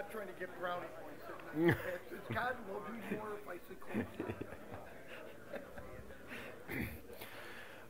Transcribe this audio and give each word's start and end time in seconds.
not 0.00 0.10
trying 0.10 0.28
to 0.28 0.32
get 0.40 0.48
brownie 0.58 0.86
points. 1.02 1.22
God 2.32 2.54
more 2.68 2.80
if 3.34 3.46
I 3.48 3.58
sit. 3.68 3.76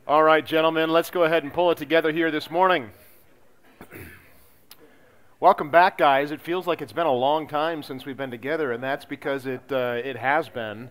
All 0.07 0.23
right, 0.23 0.43
gentlemen, 0.45 0.89
let's 0.89 1.09
go 1.09 1.23
ahead 1.23 1.43
and 1.43 1.53
pull 1.53 1.71
it 1.71 1.77
together 1.77 2.11
here 2.11 2.29
this 2.29 2.51
morning. 2.51 2.91
Welcome 5.39 5.71
back, 5.71 5.97
guys. 5.97 6.31
It 6.31 6.41
feels 6.41 6.67
like 6.67 6.81
it's 6.81 6.91
been 6.91 7.07
a 7.07 7.13
long 7.13 7.47
time 7.47 7.81
since 7.81 8.05
we've 8.05 8.17
been 8.17 8.31
together, 8.31 8.73
and 8.73 8.83
that's 8.83 9.05
because 9.05 9.45
it 9.45 9.71
uh, 9.71 10.01
it 10.03 10.17
has 10.17 10.49
been. 10.49 10.89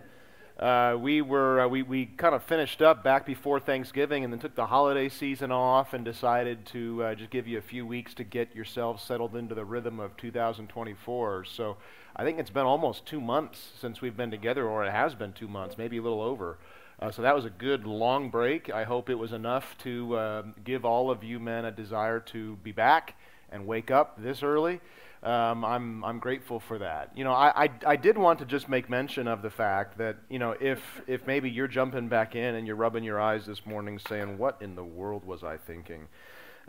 Uh, 0.61 0.95
we 0.95 1.23
were 1.23 1.61
uh, 1.61 1.67
we 1.67 1.81
we 1.81 2.05
kind 2.05 2.35
of 2.35 2.43
finished 2.43 2.83
up 2.83 3.03
back 3.03 3.25
before 3.25 3.59
Thanksgiving, 3.59 4.23
and 4.23 4.31
then 4.31 4.39
took 4.39 4.53
the 4.53 4.67
holiday 4.67 5.09
season 5.09 5.51
off, 5.51 5.95
and 5.95 6.05
decided 6.05 6.67
to 6.67 7.03
uh, 7.03 7.15
just 7.15 7.31
give 7.31 7.47
you 7.47 7.57
a 7.57 7.61
few 7.63 7.83
weeks 7.83 8.13
to 8.13 8.23
get 8.23 8.53
yourselves 8.55 9.01
settled 9.01 9.35
into 9.35 9.55
the 9.55 9.65
rhythm 9.65 9.99
of 9.99 10.15
2024. 10.17 11.45
So 11.45 11.77
I 12.15 12.23
think 12.23 12.37
it's 12.37 12.51
been 12.51 12.67
almost 12.67 13.07
two 13.07 13.19
months 13.19 13.71
since 13.81 14.01
we've 14.01 14.15
been 14.15 14.29
together, 14.29 14.67
or 14.67 14.85
it 14.85 14.91
has 14.91 15.15
been 15.15 15.33
two 15.33 15.47
months, 15.47 15.79
maybe 15.79 15.97
a 15.97 16.01
little 16.03 16.21
over. 16.21 16.59
Uh, 16.99 17.09
so 17.09 17.23
that 17.23 17.33
was 17.33 17.45
a 17.45 17.49
good 17.49 17.87
long 17.87 18.29
break. 18.29 18.69
I 18.69 18.83
hope 18.83 19.09
it 19.09 19.15
was 19.15 19.33
enough 19.33 19.75
to 19.79 20.15
uh, 20.15 20.43
give 20.63 20.85
all 20.85 21.09
of 21.09 21.23
you 21.23 21.39
men 21.39 21.65
a 21.65 21.71
desire 21.71 22.19
to 22.19 22.57
be 22.57 22.71
back 22.71 23.15
and 23.51 23.65
wake 23.65 23.89
up 23.89 24.21
this 24.21 24.43
early. 24.43 24.79
Um, 25.23 25.63
I'm, 25.63 26.03
I'm 26.03 26.17
grateful 26.17 26.59
for 26.59 26.79
that. 26.79 27.11
You 27.15 27.23
know, 27.23 27.33
I, 27.33 27.65
I, 27.65 27.69
I, 27.85 27.95
did 27.95 28.17
want 28.17 28.39
to 28.39 28.45
just 28.45 28.67
make 28.67 28.89
mention 28.89 29.27
of 29.27 29.43
the 29.43 29.51
fact 29.51 29.99
that, 29.99 30.17
you 30.29 30.39
know, 30.39 30.55
if, 30.59 30.79
if 31.05 31.27
maybe 31.27 31.47
you're 31.47 31.67
jumping 31.67 32.07
back 32.07 32.35
in 32.35 32.55
and 32.55 32.65
you're 32.65 32.75
rubbing 32.75 33.03
your 33.03 33.21
eyes 33.21 33.45
this 33.45 33.63
morning 33.63 33.99
saying, 33.99 34.39
what 34.39 34.57
in 34.61 34.73
the 34.73 34.83
world 34.83 35.23
was 35.23 35.43
I 35.43 35.57
thinking, 35.57 36.07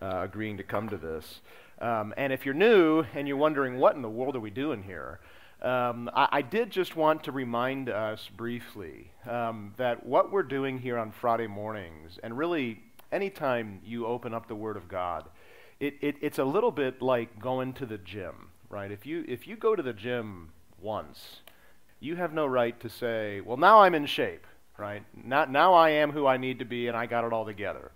uh, 0.03 0.21
agreeing 0.25 0.59
to 0.59 0.65
come 0.65 0.91
to 0.91 0.99
this? 0.99 1.41
Um, 1.81 2.13
and 2.19 2.31
if 2.31 2.45
you're 2.45 2.55
new 2.55 3.05
and 3.15 3.27
you're 3.27 3.39
wondering, 3.39 3.79
what 3.79 3.97
in 3.97 4.03
the 4.03 4.11
world 4.11 4.37
are 4.37 4.41
we 4.41 4.51
doing 4.51 4.83
here? 4.83 5.21
Um, 5.63 6.11
I, 6.15 6.29
I, 6.33 6.43
did 6.43 6.71
just 6.71 6.95
want 6.95 7.25
to 7.25 7.33
remind 7.33 7.89
us 7.89 8.29
briefly 8.37 9.13
um, 9.31 9.73
that 9.79 10.05
what 10.05 10.31
we're 10.31 10.43
doing 10.43 10.79
here 10.79 10.99
on 10.99 11.11
Friday 11.13 11.47
mornings, 11.47 12.19
and 12.23 12.37
really 12.37 12.83
anytime 13.13 13.81
you 13.85 14.07
open 14.07 14.35
up 14.35 14.49
the 14.49 14.57
Word 14.57 14.77
of 14.77 14.89
God, 14.89 15.29
it, 15.83 15.97
it, 16.01 16.17
it's 16.21 16.39
a 16.39 16.45
little 16.45 16.71
bit 16.71 17.03
like 17.03 17.41
going 17.41 17.73
to 17.75 17.87
the 17.87 17.99
gym, 17.99 18.51
right? 18.71 18.93
If 18.93 19.05
you, 19.05 19.25
if 19.27 19.49
you 19.49 19.57
go 19.57 19.75
to 19.75 19.83
the 19.83 19.93
gym 19.93 20.53
once, 20.81 21.41
you 21.99 22.15
have 22.15 22.33
no 22.33 22.47
right 22.47 22.79
to 22.81 22.89
say, 22.89 23.41
well, 23.41 23.57
now 23.57 23.81
I'm 23.81 23.93
in 23.93 24.07
shape, 24.07 24.47
right? 24.79 25.03
Not, 25.25 25.51
now 25.51 25.75
I 25.75 25.91
am 25.91 26.13
who 26.13 26.25
I 26.25 26.37
need 26.37 26.61
to 26.61 26.65
be 26.65 26.87
and 26.87 26.97
I 26.97 27.07
got 27.07 27.25
it 27.25 27.33
all 27.33 27.45
together. 27.45 27.91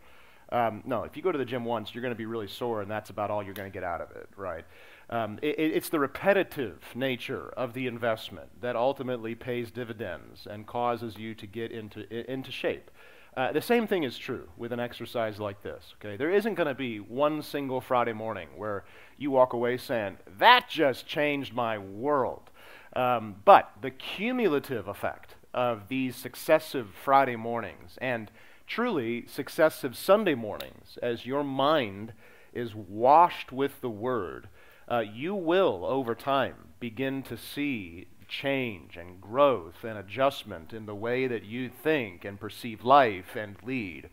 Um, 0.50 0.83
no, 0.85 1.05
if 1.05 1.17
you 1.17 1.23
go 1.23 1.31
to 1.31 1.38
the 1.38 1.44
gym 1.44 1.65
once, 1.65 1.94
you're 1.94 2.03
going 2.03 2.15
to 2.15 2.19
be 2.19 2.27
really 2.27 2.49
sore, 2.49 2.83
and 2.83 2.91
that's 2.91 3.11
about 3.11 3.31
all 3.31 3.43
you're 3.43 3.55
going 3.55 3.71
to 3.71 3.75
get 3.75 3.85
out 3.85 4.00
of 4.00 4.11
it, 4.12 4.29
right? 4.37 4.65
Um, 5.09 5.38
it, 5.43 5.55
it's 5.59 5.88
the 5.88 6.00
repetitive 6.00 6.83
nature 6.94 7.53
of 7.56 7.73
the 7.73 7.87
investment 7.87 8.61
that 8.61 8.75
ultimately 8.75 9.37
pays 9.37 9.71
dividends 9.71 10.47
and 10.49 10.67
causes 10.67 11.17
you 11.17 11.35
to 11.37 11.47
get 11.47 11.71
into, 11.71 12.31
into 12.31 12.50
shape. 12.50 12.91
Uh, 13.37 13.53
the 13.53 13.61
same 13.61 13.87
thing 13.87 14.03
is 14.03 14.17
true 14.17 14.49
with 14.56 14.73
an 14.73 14.81
exercise 14.81 15.38
like 15.38 15.62
this. 15.62 15.94
Okay, 16.00 16.17
there 16.17 16.31
isn't 16.31 16.55
going 16.55 16.69
to 16.69 16.75
be 16.75 16.99
one 16.99 17.43
single 17.43 17.83
Friday 17.83 18.15
morning 18.15 18.49
where 18.56 18.85
you 19.19 19.31
walk 19.31 19.53
away 19.53 19.77
saying 19.77 20.17
that 20.38 20.71
just 20.71 21.06
changed 21.06 21.53
my 21.53 21.77
world. 21.77 22.50
Um, 22.94 23.37
but 23.44 23.73
the 23.83 23.91
cumulative 23.91 24.88
effect 24.88 25.35
of 25.53 25.88
these 25.88 26.17
successive 26.17 26.88
Friday 27.05 27.37
mornings 27.37 27.99
and 28.00 28.31
truly 28.67 29.27
successive 29.27 29.97
Sunday 29.97 30.35
mornings, 30.35 30.99
as 31.03 31.27
your 31.27 31.44
mind 31.44 32.15
is 32.55 32.75
washed 32.75 33.53
with 33.53 33.83
the 33.83 33.91
Word, 33.91 34.49
uh, 34.91 35.00
you 35.00 35.35
will, 35.35 35.85
over 35.85 36.15
time, 36.15 36.55
begin 36.81 37.23
to 37.25 37.37
see 37.37 38.06
change 38.28 38.96
and 38.96 39.20
growth 39.20 39.84
and 39.84 39.99
adjustment 39.99 40.73
in 40.73 40.87
the 40.87 40.94
way 40.94 41.26
that 41.26 41.44
you 41.44 41.69
think 41.69 42.25
and 42.25 42.40
perceive 42.40 42.84
life 42.84 43.37
and 43.37 43.56
lead. 43.62 44.08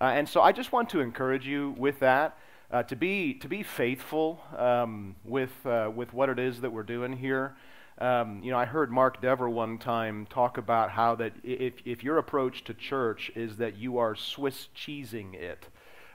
Uh, 0.00 0.04
and 0.04 0.28
so 0.28 0.40
I 0.40 0.52
just 0.52 0.72
want 0.72 0.90
to 0.90 1.00
encourage 1.00 1.46
you 1.46 1.74
with 1.76 2.00
that. 2.00 2.38
Uh, 2.70 2.82
to 2.82 2.96
be 2.96 3.34
to 3.34 3.48
be 3.48 3.62
faithful 3.62 4.42
um, 4.56 5.14
with 5.24 5.50
uh, 5.66 5.90
with 5.94 6.14
what 6.14 6.30
it 6.30 6.38
is 6.38 6.62
that 6.62 6.72
we're 6.72 6.82
doing 6.82 7.12
here. 7.12 7.54
Um, 7.98 8.40
you 8.42 8.50
know, 8.50 8.58
I 8.58 8.64
heard 8.64 8.90
Mark 8.90 9.20
Dever 9.20 9.48
one 9.48 9.76
time 9.76 10.26
talk 10.26 10.56
about 10.56 10.90
how 10.90 11.14
that 11.16 11.34
if 11.44 11.74
if 11.84 12.02
your 12.02 12.16
approach 12.16 12.64
to 12.64 12.74
church 12.74 13.30
is 13.34 13.58
that 13.58 13.76
you 13.76 13.98
are 13.98 14.16
Swiss 14.16 14.68
cheesing 14.74 15.34
it, 15.34 15.68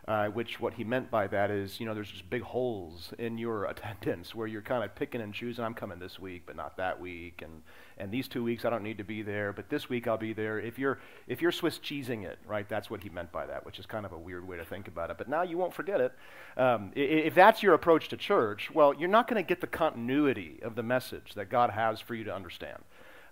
uh, 0.07 0.27
which 0.27 0.59
what 0.59 0.73
he 0.73 0.85
meant 0.85 1.11
by 1.11 1.27
that 1.27 1.51
is, 1.51 1.81
you 1.81 1.85
know, 1.85 1.93
there's 1.93 2.09
just 2.09 2.29
big 2.29 2.41
holes 2.41 3.13
in 3.17 3.37
your 3.37 3.65
attendance 3.71 4.33
where 4.33 4.47
you're 4.47 4.61
kind 4.61 4.83
of 4.83 4.95
picking 4.95 5.19
and 5.19 5.33
choosing. 5.33 5.63
I'm 5.63 5.73
coming 5.73 5.99
this 5.99 6.17
week, 6.17 6.43
but 6.45 6.55
not 6.55 6.77
that 6.77 6.99
week, 6.99 7.41
and 7.43 7.61
and 7.97 8.11
these 8.11 8.27
two 8.27 8.43
weeks 8.43 8.63
I 8.63 8.69
don't 8.69 8.83
need 8.83 8.99
to 8.99 9.03
be 9.03 9.21
there, 9.21 9.51
but 9.51 9.69
this 9.69 9.89
week 9.89 10.07
I'll 10.07 10.17
be 10.17 10.31
there. 10.31 10.59
If 10.59 10.79
you're 10.79 10.99
if 11.27 11.41
you're 11.41 11.51
Swiss 11.51 11.77
cheesing 11.79 12.23
it, 12.23 12.39
right, 12.45 12.67
that's 12.69 12.89
what 12.89 13.03
he 13.03 13.09
meant 13.09 13.33
by 13.33 13.45
that, 13.47 13.65
which 13.65 13.79
is 13.79 13.85
kind 13.85 14.05
of 14.05 14.13
a 14.13 14.17
weird 14.17 14.47
way 14.47 14.55
to 14.55 14.63
think 14.63 14.87
about 14.87 15.09
it. 15.09 15.17
But 15.17 15.27
now 15.27 15.41
you 15.41 15.57
won't 15.57 15.73
forget 15.73 15.99
it. 15.99 16.13
Um, 16.55 16.91
if 16.95 17.35
that's 17.35 17.61
your 17.61 17.73
approach 17.73 18.07
to 18.09 18.17
church, 18.17 18.71
well, 18.73 18.93
you're 18.93 19.09
not 19.09 19.27
going 19.27 19.43
to 19.43 19.47
get 19.47 19.59
the 19.59 19.67
continuity 19.67 20.59
of 20.61 20.75
the 20.75 20.83
message 20.83 21.33
that 21.35 21.49
God 21.49 21.71
has 21.71 21.99
for 21.99 22.15
you 22.15 22.23
to 22.23 22.33
understand. 22.33 22.81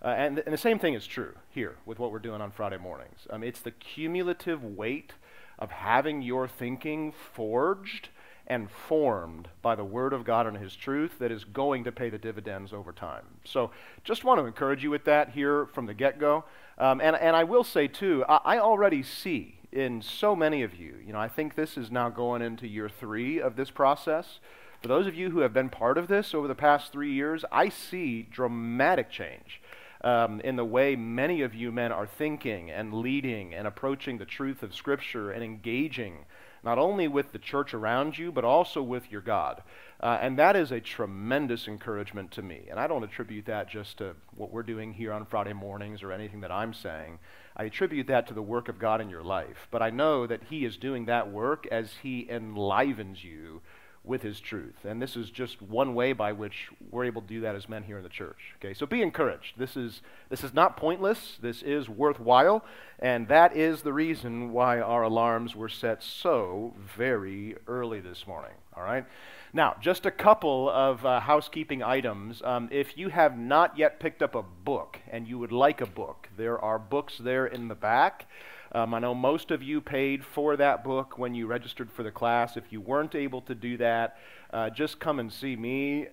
Uh, 0.04 0.10
and, 0.10 0.40
and, 0.40 0.54
the 0.54 0.58
same 0.58 0.78
thing 0.78 0.94
is 0.94 1.08
true 1.08 1.34
here 1.50 1.78
with 1.86 1.98
what 1.98 2.12
we're 2.12 2.20
doing 2.20 2.42
on 2.42 2.52
Friday 2.52 2.78
mornings. 2.78 3.26
Um, 3.30 3.44
it's 3.44 3.62
the 3.62 3.72
cumulative 3.72 4.64
weight 4.64 5.14
of 5.60 5.72
having 5.72 6.22
your 6.22 6.48
thinking 6.48 7.14
forged 7.34 8.10
and 8.48 8.70
formed 8.70 9.50
by 9.62 9.76
the 9.76 9.84
Word 9.84 10.14
of 10.14 10.24
God 10.24 10.46
and 10.46 10.58
His 10.58 10.76
truth 10.76 11.18
that 11.20 11.32
is 11.32 11.44
going 11.44 11.84
to 11.86 11.92
pay 11.92 12.10
the 12.10 12.18
dividends 12.18 12.74
over 12.74 12.92
time. 12.92 13.26
So, 13.44 13.72
just 14.04 14.24
want 14.24 14.40
to 14.40 14.46
encourage 14.46 14.84
you 14.84 14.92
with 14.92 15.06
that 15.06 15.30
here 15.30 15.66
from 15.68 15.88
the 15.88 15.94
get 15.94 16.20
go. 16.20 16.46
Um, 16.78 17.02
and, 17.02 17.16
and 17.16 17.36
I 17.36 17.44
will 17.44 17.64
say, 17.64 17.88
too, 17.88 18.24
I, 18.28 18.58
I 18.58 18.60
already 18.60 19.02
see 19.02 19.60
in 19.72 20.02
so 20.02 20.36
many 20.36 20.62
of 20.64 20.76
you, 20.76 20.96
you 21.06 21.14
know, 21.14 21.20
I 21.20 21.28
think 21.28 21.56
this 21.56 21.78
is 21.78 21.92
now 21.92 22.10
going 22.10 22.42
into 22.42 22.68
year 22.68 22.90
three 22.90 23.42
of 23.42 23.56
this 23.56 23.72
process. 23.72 24.40
For 24.82 24.88
those 24.88 25.08
of 25.08 25.16
you 25.16 25.32
who 25.32 25.40
have 25.40 25.54
been 25.54 25.70
part 25.70 25.98
of 25.98 26.08
this 26.08 26.34
over 26.34 26.48
the 26.48 26.56
past 26.56 26.92
three 26.92 27.12
years, 27.12 27.44
I 27.52 27.70
see 27.70 28.22
dramatic 28.22 29.10
change 29.10 29.62
um, 30.06 30.40
in 30.42 30.56
the 30.56 30.64
way 30.64 30.96
many 30.96 31.42
of 31.42 31.56
you 31.56 31.72
men 31.72 31.92
are 31.92 32.06
thinking 32.06 32.70
and 32.70 32.94
leading 32.94 33.54
and 33.54 33.68
approaching 33.68 34.20
the 34.20 34.26
truth 34.26 34.64
of 34.64 34.76
Scripture 34.76 35.32
and 35.32 35.44
engaging 35.44 36.26
not 36.64 36.80
only 36.80 37.08
with 37.08 37.32
the 37.32 37.40
church 37.40 37.76
around 37.76 38.18
you, 38.18 38.32
but 38.32 38.44
also 38.44 38.82
with 38.82 39.12
your 39.12 39.22
God. 39.22 39.62
Uh, 40.00 40.18
and 40.20 40.40
that 40.40 40.56
is 40.56 40.72
a 40.72 40.80
tremendous 40.80 41.68
encouragement 41.68 42.32
to 42.32 42.42
me. 42.42 42.64
And 42.72 42.80
I 42.80 42.88
don't 42.88 43.04
attribute 43.04 43.46
that 43.46 43.70
just 43.70 44.00
to 44.00 44.16
what 44.36 44.52
we're 44.52 44.64
doing 44.64 44.94
here 44.94 45.14
on 45.14 45.26
Friday 45.26 45.54
mornings 45.54 46.02
or 46.02 46.12
anything 46.12 46.42
that 46.42 46.52
I'm 46.52 46.74
saying. 46.74 47.20
I 47.56 47.66
attribute 47.66 48.08
that 48.08 48.28
to 48.28 48.34
the 48.34 48.42
work 48.42 48.68
of 48.68 48.80
God 48.80 49.00
in 49.00 49.12
your 49.12 49.24
life. 49.24 49.68
But 49.70 49.84
I 49.84 49.92
know 49.92 50.26
that 50.26 50.42
He 50.50 50.66
is 50.66 50.76
doing 50.76 51.06
that 51.06 51.32
work 51.32 51.68
as 51.72 51.94
He 52.02 52.28
enlivens 52.30 53.24
you 53.24 53.62
with 54.06 54.22
his 54.22 54.40
truth. 54.40 54.86
And 54.86 55.02
this 55.02 55.16
is 55.16 55.30
just 55.30 55.62
one 55.62 55.96
way 55.96 56.14
by 56.14 56.32
which 56.32 56.70
we're 56.92 57.06
able 57.06 57.22
to 57.22 57.28
do 57.28 57.42
that 57.42 57.56
as 57.56 57.68
men 57.68 57.84
here 57.84 57.98
in 57.98 58.04
the 58.04 58.10
church. 58.10 58.56
Okay, 58.58 58.74
so 58.74 58.86
be 58.86 59.02
encouraged. 59.02 59.58
This 59.58 59.76
is, 59.76 60.02
this 60.30 60.44
is 60.44 60.54
not 60.54 60.78
pointless, 60.78 61.38
this 61.42 61.62
is 61.62 61.90
worthwhile, 61.90 62.64
and 63.00 63.28
that 63.28 63.56
is 63.56 63.82
the 63.82 63.94
reason 63.94 64.52
why 64.52 64.80
our 64.80 65.04
alarms 65.04 65.56
were 65.56 65.70
set 65.70 66.04
so 66.04 66.74
very 66.98 67.56
early 67.68 68.00
this 68.00 68.28
morning. 68.28 68.54
All 68.76 68.84
right? 68.84 69.06
Now, 69.54 69.76
just 69.80 70.06
a 70.06 70.12
couple 70.12 70.70
of 70.70 71.06
uh, 71.06 71.22
housekeeping 71.22 71.82
items. 71.82 72.42
Um, 72.44 72.68
if 72.72 72.98
you 72.98 73.08
have 73.10 73.38
not 73.38 73.78
yet 73.78 74.02
picked 74.02 74.22
up 74.22 74.36
a 74.36 74.44
book 74.44 75.00
and 75.10 75.28
you 75.28 75.40
would 75.40 75.54
like 75.54 75.80
a 75.80 75.86
book, 75.86 76.28
there 76.36 76.60
are 76.60 76.78
books 76.78 77.18
there 77.18 77.46
in 77.46 77.70
the 77.70 77.76
back. 77.76 78.28
Um, 78.72 78.94
I 78.94 79.00
know 79.00 79.14
most 79.14 79.52
of 79.52 79.64
you 79.64 79.82
paid 79.82 80.26
for 80.26 80.58
that 80.58 80.84
book 80.84 81.18
when 81.18 81.36
you 81.36 81.48
registered 81.48 81.92
for 81.92 82.04
the 82.04 82.12
class. 82.12 82.58
If 82.58 82.72
you 82.72 82.82
weren't 82.82 83.16
able 83.16 83.42
to 83.42 83.56
do 83.56 83.78
that, 83.78 84.18
uh, 84.52 84.70
just 84.70 85.00
come 85.00 85.20
and 85.20 85.32
see 85.32 85.56
me. 85.56 86.08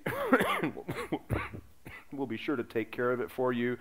we'll 2.12 2.26
be 2.26 2.36
sure 2.36 2.56
to 2.56 2.64
take 2.64 2.92
care 2.92 3.10
of 3.10 3.20
it 3.20 3.30
for 3.30 3.52
you 3.52 3.78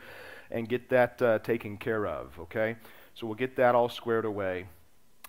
and 0.49 0.67
get 0.67 0.89
that 0.89 1.21
uh, 1.21 1.39
taken 1.39 1.77
care 1.77 2.05
of, 2.05 2.37
okay? 2.39 2.75
So 3.13 3.27
we'll 3.27 3.35
get 3.35 3.55
that 3.57 3.75
all 3.75 3.89
squared 3.89 4.25
away. 4.25 4.65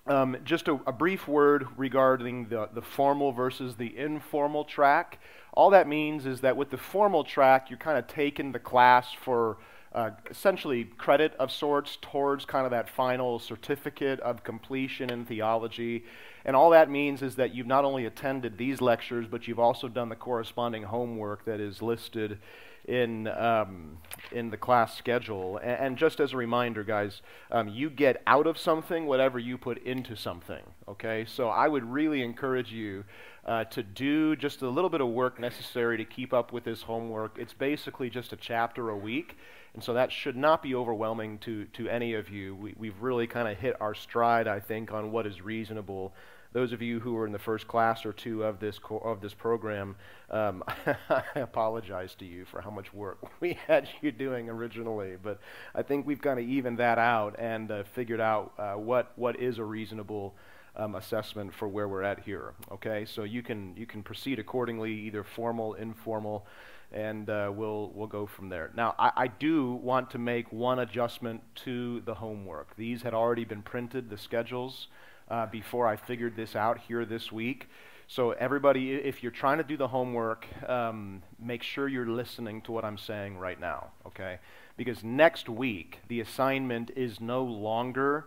Um, 0.06 0.36
just 0.44 0.66
a, 0.66 0.80
a, 0.84 0.92
brief 0.92 1.28
word 1.28 1.66
regarding 1.76 2.48
the, 2.48 2.68
the 2.74 2.82
formal 2.82 3.30
versus 3.30 3.76
the 3.76 3.96
informal 3.96 4.64
track. 4.64 5.20
All 5.54 5.70
that 5.70 5.86
means 5.86 6.26
is 6.26 6.40
that 6.40 6.56
with 6.56 6.70
the 6.70 6.76
formal 6.76 7.22
track, 7.22 7.70
you're 7.70 7.78
kind 7.78 7.96
of 7.96 8.08
taking 8.08 8.50
the 8.50 8.58
class 8.58 9.12
for 9.12 9.58
uh, 9.94 10.10
essentially 10.30 10.84
credit 10.84 11.34
of 11.38 11.50
sorts 11.50 11.98
towards 12.00 12.44
kind 12.44 12.64
of 12.64 12.70
that 12.70 12.88
final 12.88 13.38
certificate 13.38 14.20
of 14.20 14.42
completion 14.42 15.10
in 15.10 15.24
theology. 15.24 16.04
And 16.44 16.56
all 16.56 16.70
that 16.70 16.90
means 16.90 17.22
is 17.22 17.36
that 17.36 17.54
you've 17.54 17.66
not 17.66 17.84
only 17.84 18.06
attended 18.06 18.58
these 18.58 18.80
lectures, 18.80 19.26
but 19.30 19.46
you've 19.46 19.58
also 19.58 19.88
done 19.88 20.08
the 20.08 20.16
corresponding 20.16 20.84
homework 20.84 21.44
that 21.44 21.60
is 21.60 21.82
listed 21.82 22.38
in 22.86 23.28
um, 23.28 23.98
in 24.32 24.50
the 24.50 24.56
class 24.56 24.96
schedule. 24.96 25.58
And, 25.58 25.80
and, 25.80 25.96
just 25.96 26.18
as 26.18 26.32
a 26.32 26.36
reminder, 26.36 26.82
guys, 26.82 27.22
um, 27.50 27.68
you 27.68 27.88
get 27.88 28.22
out 28.26 28.46
of 28.46 28.58
something 28.58 29.06
whatever 29.06 29.38
you 29.38 29.56
put 29.56 29.78
into 29.84 30.16
something. 30.16 30.62
Okay, 30.88 31.24
so 31.28 31.48
I 31.48 31.68
would 31.68 31.84
really 31.84 32.22
encourage 32.22 32.72
you 32.72 33.04
uh, 33.44 33.64
to 33.64 33.82
do 33.82 34.36
just 34.36 34.62
a 34.62 34.68
little 34.68 34.90
bit 34.90 35.00
of 35.00 35.08
work 35.08 35.40
necessary 35.40 35.96
to 35.96 36.04
keep 36.04 36.32
up 36.32 36.52
with 36.52 36.64
his 36.64 36.82
homework. 36.82 37.36
It's 37.38 37.54
basically 37.54 38.10
just 38.10 38.32
a 38.32 38.36
chapter 38.36 38.90
a 38.90 38.96
week. 38.96 39.36
And 39.74 39.82
so 39.82 39.94
that 39.94 40.12
should 40.12 40.36
not 40.36 40.62
be 40.62 40.74
overwhelming 40.74 41.38
to, 41.38 41.64
to 41.64 41.88
any 41.88 42.14
of 42.14 42.28
you. 42.28 42.54
We, 42.54 42.74
we've 42.76 43.00
really 43.00 43.26
kind 43.26 43.48
of 43.48 43.58
hit 43.58 43.74
our 43.80 43.94
stride, 43.94 44.46
I 44.46 44.60
think, 44.60 44.92
on 44.92 45.12
what 45.12 45.26
is 45.26 45.40
reasonable 45.40 46.12
those 46.52 46.72
of 46.72 46.82
you 46.82 47.00
who 47.00 47.14
were 47.14 47.26
in 47.26 47.32
the 47.32 47.38
first 47.38 47.66
class 47.66 48.04
or 48.04 48.12
two 48.12 48.44
of 48.44 48.60
this 48.60 48.78
co- 48.78 48.98
of 48.98 49.20
this 49.20 49.34
program, 49.34 49.96
um, 50.30 50.62
I 51.08 51.22
apologize 51.36 52.14
to 52.16 52.24
you 52.24 52.44
for 52.44 52.60
how 52.60 52.70
much 52.70 52.92
work 52.92 53.18
we 53.40 53.58
had 53.66 53.88
you 54.00 54.12
doing 54.12 54.48
originally. 54.48 55.16
But 55.22 55.40
I 55.74 55.82
think 55.82 56.06
we've 56.06 56.20
kind 56.20 56.38
of 56.38 56.46
evened 56.46 56.78
that 56.78 56.98
out 56.98 57.36
and 57.38 57.70
uh, 57.70 57.82
figured 57.94 58.20
out 58.20 58.52
uh, 58.58 58.74
what 58.74 59.12
what 59.16 59.40
is 59.40 59.58
a 59.58 59.64
reasonable 59.64 60.34
um, 60.76 60.94
assessment 60.94 61.52
for 61.52 61.68
where 61.68 61.88
we're 61.88 62.02
at 62.02 62.20
here. 62.20 62.54
Okay, 62.70 63.04
so 63.04 63.24
you 63.24 63.42
can 63.42 63.76
you 63.76 63.86
can 63.86 64.02
proceed 64.02 64.38
accordingly, 64.38 64.92
either 64.92 65.22
formal, 65.22 65.74
informal, 65.74 66.46
and 66.92 67.28
uh, 67.28 67.50
we'll 67.54 67.90
we'll 67.94 68.06
go 68.06 68.26
from 68.26 68.48
there. 68.48 68.70
Now, 68.74 68.94
I, 68.98 69.12
I, 69.16 69.26
do 69.26 69.74
want 69.74 70.10
to 70.10 70.18
make 70.18 70.52
one 70.52 70.78
adjustment 70.78 71.42
to 71.64 72.00
the 72.00 72.14
homework. 72.14 72.76
These 72.76 73.02
had 73.02 73.14
already 73.14 73.44
been 73.44 73.62
printed, 73.62 74.08
the 74.08 74.18
schedules 74.18 74.88
uh, 75.30 75.46
before 75.46 75.86
I 75.86 75.96
figured 75.96 76.36
this 76.36 76.56
out 76.56 76.78
here 76.78 77.04
this 77.04 77.30
week. 77.30 77.68
So, 78.08 78.32
everybody, 78.32 78.92
if 78.92 79.22
you're 79.22 79.32
trying 79.32 79.58
to 79.58 79.64
do 79.64 79.76
the 79.76 79.88
homework, 79.88 80.46
um, 80.68 81.22
make 81.38 81.62
sure 81.62 81.88
you're 81.88 82.06
listening 82.06 82.60
to 82.62 82.72
what 82.72 82.84
I'm 82.84 82.98
saying 82.98 83.38
right 83.38 83.58
now, 83.58 83.90
okay? 84.06 84.38
Because 84.76 85.04
next 85.04 85.48
week, 85.48 86.00
the 86.08 86.20
assignment 86.20 86.90
is 86.96 87.20
no 87.20 87.42
longer 87.44 88.26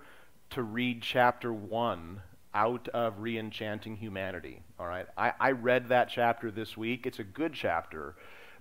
to 0.51 0.63
read 0.63 1.01
chapter 1.01 1.51
1 1.51 2.21
out 2.55 2.87
of 2.87 3.19
Reenchanting 3.19 3.97
Humanity, 3.97 4.63
all 4.79 4.87
right? 4.87 5.05
I, 5.17 5.33
I 5.39 5.51
read 5.51 5.89
that 5.89 6.09
chapter 6.09 6.49
this 6.49 6.77
week. 6.77 7.05
It's 7.05 7.19
a 7.19 7.23
good 7.23 7.53
chapter, 7.53 8.15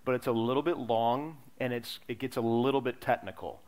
but 0.05 0.17
it's 0.17 0.27
a 0.27 0.33
little 0.33 0.63
bit 0.63 0.77
long 0.77 1.39
and 1.59 1.73
it's, 1.73 2.01
it 2.09 2.19
gets 2.19 2.37
a 2.37 2.41
little 2.41 2.81
bit 2.81 3.01
technical. 3.01 3.63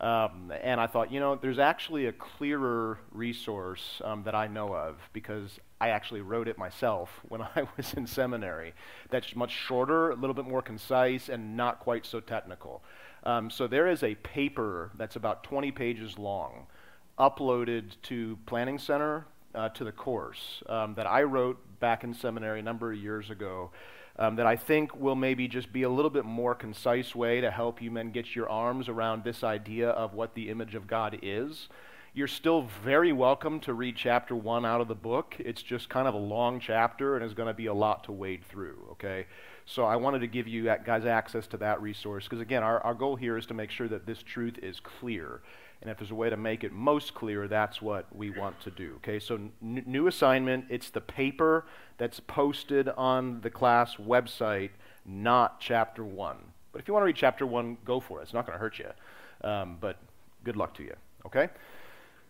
Um, 0.00 0.52
and 0.62 0.80
I 0.80 0.86
thought, 0.86 1.10
you 1.10 1.18
know, 1.18 1.34
there's 1.34 1.58
actually 1.58 2.06
a 2.06 2.12
clearer 2.12 2.98
resource 3.10 4.00
um, 4.04 4.22
that 4.24 4.34
I 4.34 4.46
know 4.46 4.74
of 4.74 4.96
because 5.12 5.58
I 5.80 5.88
actually 5.88 6.20
wrote 6.20 6.46
it 6.46 6.58
myself 6.58 7.10
when 7.28 7.40
I 7.42 7.66
was 7.76 7.94
in 7.94 8.06
seminary. 8.06 8.74
That's 9.08 9.34
much 9.34 9.50
shorter, 9.50 10.10
a 10.10 10.14
little 10.14 10.34
bit 10.34 10.46
more 10.46 10.62
concise, 10.62 11.30
and 11.30 11.56
not 11.56 11.80
quite 11.80 12.04
so 12.04 12.20
technical. 12.20 12.82
Um, 13.24 13.50
so 13.50 13.66
there 13.66 13.88
is 13.88 14.02
a 14.02 14.14
paper 14.16 14.90
that's 14.96 15.16
about 15.16 15.42
20 15.44 15.72
pages 15.72 16.18
long, 16.18 16.66
uploaded 17.18 17.92
to 18.02 18.38
Planning 18.46 18.78
Center 18.78 19.26
uh, 19.54 19.68
to 19.70 19.84
the 19.84 19.92
course 19.92 20.62
um, 20.68 20.94
that 20.94 21.06
I 21.06 21.22
wrote 21.22 21.58
back 21.80 22.04
in 22.04 22.14
seminary 22.14 22.60
a 22.60 22.62
number 22.62 22.92
of 22.92 22.98
years 22.98 23.30
ago 23.30 23.70
um, 24.18 24.36
that 24.36 24.46
I 24.46 24.56
think 24.56 24.94
will 24.94 25.14
maybe 25.14 25.48
just 25.48 25.72
be 25.72 25.82
a 25.82 25.88
little 25.88 26.10
bit 26.10 26.24
more 26.24 26.54
concise 26.54 27.14
way 27.14 27.40
to 27.40 27.50
help 27.50 27.80
you 27.80 27.90
men 27.90 28.10
get 28.10 28.36
your 28.36 28.48
arms 28.48 28.88
around 28.88 29.24
this 29.24 29.42
idea 29.42 29.90
of 29.90 30.14
what 30.14 30.34
the 30.34 30.50
image 30.50 30.74
of 30.74 30.86
God 30.86 31.18
is. 31.22 31.68
You're 32.12 32.26
still 32.26 32.68
very 32.84 33.12
welcome 33.12 33.60
to 33.60 33.72
read 33.72 33.94
chapter 33.96 34.34
one 34.34 34.66
out 34.66 34.80
of 34.80 34.88
the 34.88 34.96
book. 34.96 35.36
It's 35.38 35.62
just 35.62 35.88
kind 35.88 36.08
of 36.08 36.14
a 36.14 36.18
long 36.18 36.58
chapter 36.58 37.14
and 37.14 37.24
is 37.24 37.34
going 37.34 37.46
to 37.46 37.54
be 37.54 37.66
a 37.66 37.74
lot 37.74 38.04
to 38.04 38.12
wade 38.12 38.44
through, 38.44 38.78
okay? 38.92 39.26
So 39.64 39.84
I 39.84 39.94
wanted 39.94 40.18
to 40.18 40.26
give 40.26 40.48
you 40.48 40.64
guys 40.84 41.04
access 41.04 41.46
to 41.48 41.56
that 41.58 41.80
resource 41.80 42.24
because, 42.24 42.40
again, 42.40 42.64
our, 42.64 42.80
our 42.80 42.94
goal 42.94 43.14
here 43.14 43.38
is 43.38 43.46
to 43.46 43.54
make 43.54 43.70
sure 43.70 43.86
that 43.86 44.06
this 44.06 44.24
truth 44.24 44.58
is 44.60 44.80
clear. 44.80 45.40
And 45.82 45.90
if 45.90 45.98
there's 45.98 46.10
a 46.10 46.14
way 46.14 46.28
to 46.28 46.36
make 46.36 46.62
it 46.62 46.72
most 46.72 47.14
clear, 47.14 47.48
that's 47.48 47.80
what 47.80 48.04
we 48.14 48.28
want 48.30 48.60
to 48.62 48.70
do. 48.70 48.94
Okay, 48.96 49.18
so 49.18 49.36
n- 49.36 49.82
new 49.86 50.08
assignment, 50.08 50.66
it's 50.68 50.90
the 50.90 51.00
paper 51.00 51.64
that's 51.96 52.20
posted 52.20 52.88
on 52.90 53.40
the 53.40 53.48
class 53.48 53.96
website, 53.96 54.70
not 55.06 55.58
chapter 55.58 56.04
one. 56.04 56.36
But 56.72 56.82
if 56.82 56.88
you 56.88 56.92
want 56.92 57.02
to 57.02 57.06
read 57.06 57.16
chapter 57.16 57.46
one, 57.46 57.78
go 57.84 57.98
for 57.98 58.20
it. 58.20 58.24
It's 58.24 58.34
not 58.34 58.46
going 58.46 58.56
to 58.56 58.60
hurt 58.60 58.78
you. 58.78 58.90
Um, 59.42 59.78
but 59.80 59.96
good 60.44 60.56
luck 60.56 60.74
to 60.74 60.82
you. 60.82 60.94
Okay? 61.24 61.48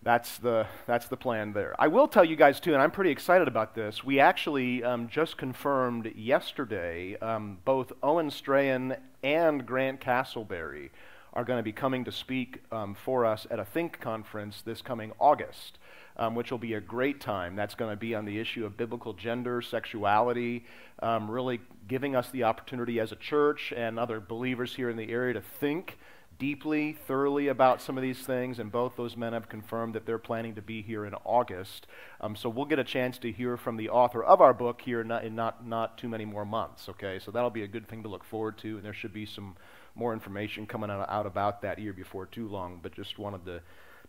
That's 0.03 0.39
the, 0.39 0.67
that's 0.87 1.09
the 1.09 1.17
plan 1.17 1.53
there. 1.53 1.75
I 1.79 1.89
will 1.89 2.09
tell 2.09 2.25
you 2.25 2.37
guys, 2.37 2.59
too, 2.59 2.73
and 2.73 2.81
I'm 2.81 2.91
pretty 2.91 3.11
excited 3.11 3.49
about 3.49 3.75
this. 3.75 4.03
We 4.03 4.19
actually 4.19 4.83
um, 4.83 5.09
just 5.09 5.37
confirmed 5.37 6.11
yesterday 6.15 7.19
um, 7.19 7.59
both 7.65 7.93
Owen 8.03 8.31
Strachan 8.31 8.97
and 9.23 9.67
Grant 9.67 10.01
Castleberry 10.01 10.91
are 11.33 11.45
going 11.45 11.59
to 11.59 11.63
be 11.63 11.73
coming 11.73 12.05
to 12.05 12.13
speak 12.13 12.63
um, 12.73 12.95
for 12.95 13.25
us 13.25 13.47
at 13.51 13.59
a 13.59 13.65
Think 13.65 14.01
conference 14.01 14.63
this 14.63 14.83
coming 14.83 15.13
August, 15.19 15.79
um, 16.17 16.35
which 16.35 16.51
will 16.51 16.59
be 16.59 16.75
a 16.75 16.81
great 16.81 17.21
time. 17.21 17.57
That's 17.57 17.75
going 17.75 17.91
to 17.91 17.97
be 17.97 18.15
on 18.15 18.25
the 18.25 18.39
issue 18.39 18.67
of 18.67 18.77
biblical 18.77 19.13
gender, 19.13 19.63
sexuality, 19.63 20.65
um, 21.01 21.31
really 21.31 21.61
giving 21.87 22.17
us 22.17 22.31
the 22.31 22.45
opportunity 22.45 22.99
as 22.99 23.13
a 23.13 23.17
church 23.17 23.73
and 23.77 23.99
other 23.99 24.21
believers 24.21 24.75
here 24.75 24.91
in 24.91 24.97
the 24.97 25.11
area 25.11 25.35
to 25.35 25.41
think 25.41 25.99
deeply, 26.41 26.95
thoroughly 27.07 27.49
about 27.49 27.83
some 27.83 27.99
of 27.99 28.03
these 28.03 28.21
things, 28.21 28.59
and 28.59 28.73
both 28.73 28.97
those 28.97 29.15
men 29.17 29.35
have 29.35 29.49
confirmed 29.49 29.95
that 29.95 30.07
they're 30.07 30.19
planning 30.19 30.55
to 30.55 30.63
be 30.63 30.81
here 30.81 31.05
in 31.05 31.15
August. 31.25 31.87
Um, 32.21 32.35
so 32.35 32.49
we'll 32.49 32.65
get 32.65 32.79
a 32.79 32.85
chance 32.85 33.19
to 33.19 33.31
hear 33.31 33.59
from 33.59 33.77
the 33.77 33.91
author 33.91 34.25
of 34.25 34.41
our 34.41 34.55
book 34.55 34.81
here 34.81 35.03
in 35.03 35.09
not, 35.09 35.23
in 35.23 35.35
not, 35.37 35.67
not 35.67 35.99
too 35.99 36.09
many 36.09 36.25
more 36.25 36.47
months, 36.47 36.89
okay? 36.89 37.19
So 37.19 37.31
that'll 37.31 37.51
be 37.51 37.63
a 37.63 37.69
good 37.69 37.87
thing 37.87 38.03
to 38.03 38.09
look 38.09 38.25
forward 38.25 38.57
to, 38.59 38.77
and 38.77 38.85
there 38.85 38.95
should 38.95 39.13
be 39.13 39.27
some 39.27 39.55
more 39.95 40.13
information 40.13 40.67
coming 40.67 40.91
out 40.91 41.27
about 41.27 41.63
that 41.63 41.79
here 41.79 41.93
before 41.93 42.27
too 42.27 42.49
long, 42.49 42.81
but 42.83 42.93
just 42.93 43.19
wanted 43.19 43.45
to, 43.47 43.61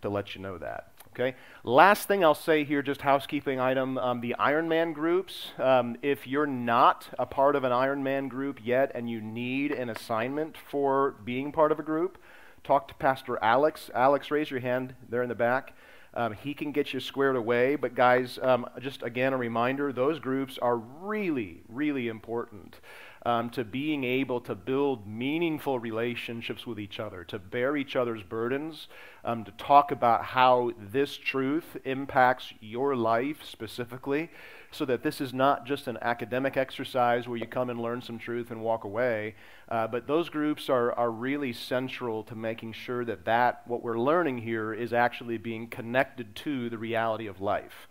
to 0.01 0.09
let 0.09 0.35
you 0.35 0.41
know 0.41 0.57
that. 0.57 0.91
Okay. 1.13 1.35
Last 1.65 2.07
thing 2.07 2.23
I'll 2.23 2.33
say 2.33 2.63
here, 2.63 2.81
just 2.81 3.01
housekeeping 3.01 3.59
item: 3.59 3.97
um, 3.97 4.21
the 4.21 4.35
Ironman 4.39 4.93
groups. 4.93 5.51
Um, 5.57 5.97
if 6.01 6.25
you're 6.25 6.47
not 6.47 7.09
a 7.19 7.25
part 7.25 7.55
of 7.55 7.65
an 7.65 7.71
Ironman 7.71 8.29
group 8.29 8.59
yet, 8.63 8.91
and 8.95 9.09
you 9.09 9.19
need 9.19 9.71
an 9.71 9.89
assignment 9.89 10.55
for 10.69 11.15
being 11.25 11.51
part 11.51 11.73
of 11.73 11.79
a 11.79 11.83
group, 11.83 12.17
talk 12.63 12.87
to 12.87 12.93
Pastor 12.95 13.37
Alex. 13.43 13.89
Alex, 13.93 14.31
raise 14.31 14.49
your 14.49 14.61
hand 14.61 14.95
there 15.09 15.21
in 15.21 15.29
the 15.29 15.35
back. 15.35 15.73
Um, 16.13 16.33
he 16.33 16.53
can 16.53 16.71
get 16.71 16.93
you 16.93 16.99
squared 16.99 17.35
away. 17.35 17.75
But, 17.75 17.95
guys, 17.95 18.39
um, 18.41 18.67
just 18.79 19.03
again, 19.03 19.33
a 19.33 19.37
reminder 19.37 19.91
those 19.93 20.19
groups 20.19 20.57
are 20.57 20.77
really, 20.77 21.61
really 21.69 22.07
important 22.07 22.79
um, 23.25 23.49
to 23.51 23.63
being 23.63 24.03
able 24.03 24.41
to 24.41 24.55
build 24.55 25.05
meaningful 25.07 25.79
relationships 25.79 26.65
with 26.65 26.79
each 26.79 26.99
other, 26.99 27.23
to 27.25 27.37
bear 27.37 27.77
each 27.77 27.95
other's 27.95 28.23
burdens, 28.23 28.87
um, 29.23 29.43
to 29.43 29.51
talk 29.51 29.91
about 29.91 30.23
how 30.23 30.71
this 30.77 31.17
truth 31.17 31.77
impacts 31.85 32.53
your 32.59 32.95
life 32.95 33.43
specifically, 33.43 34.29
so 34.71 34.85
that 34.85 35.03
this 35.03 35.21
is 35.21 35.33
not 35.33 35.65
just 35.65 35.87
an 35.87 35.97
academic 36.01 36.57
exercise 36.57 37.27
where 37.27 37.37
you 37.37 37.45
come 37.45 37.69
and 37.69 37.79
learn 37.79 38.01
some 38.01 38.17
truth 38.17 38.49
and 38.49 38.61
walk 38.61 38.85
away. 38.85 39.35
Uh, 39.69 39.85
but 39.85 40.07
those 40.07 40.29
groups 40.29 40.69
are, 40.69 40.91
are 40.93 41.11
really 41.11 41.53
central 41.53 42.23
to 42.23 42.35
making 42.35 42.73
sure 42.73 43.05
that, 43.05 43.25
that 43.25 43.61
what 43.67 43.83
we're 43.83 43.99
learning 43.99 44.39
here 44.39 44.73
is 44.73 44.93
actually 44.93 45.37
being 45.37 45.67
connected 45.67 46.35
to 46.35 46.69
the 46.69 46.77
reality 46.77 47.27
of 47.27 47.39
life 47.39 47.87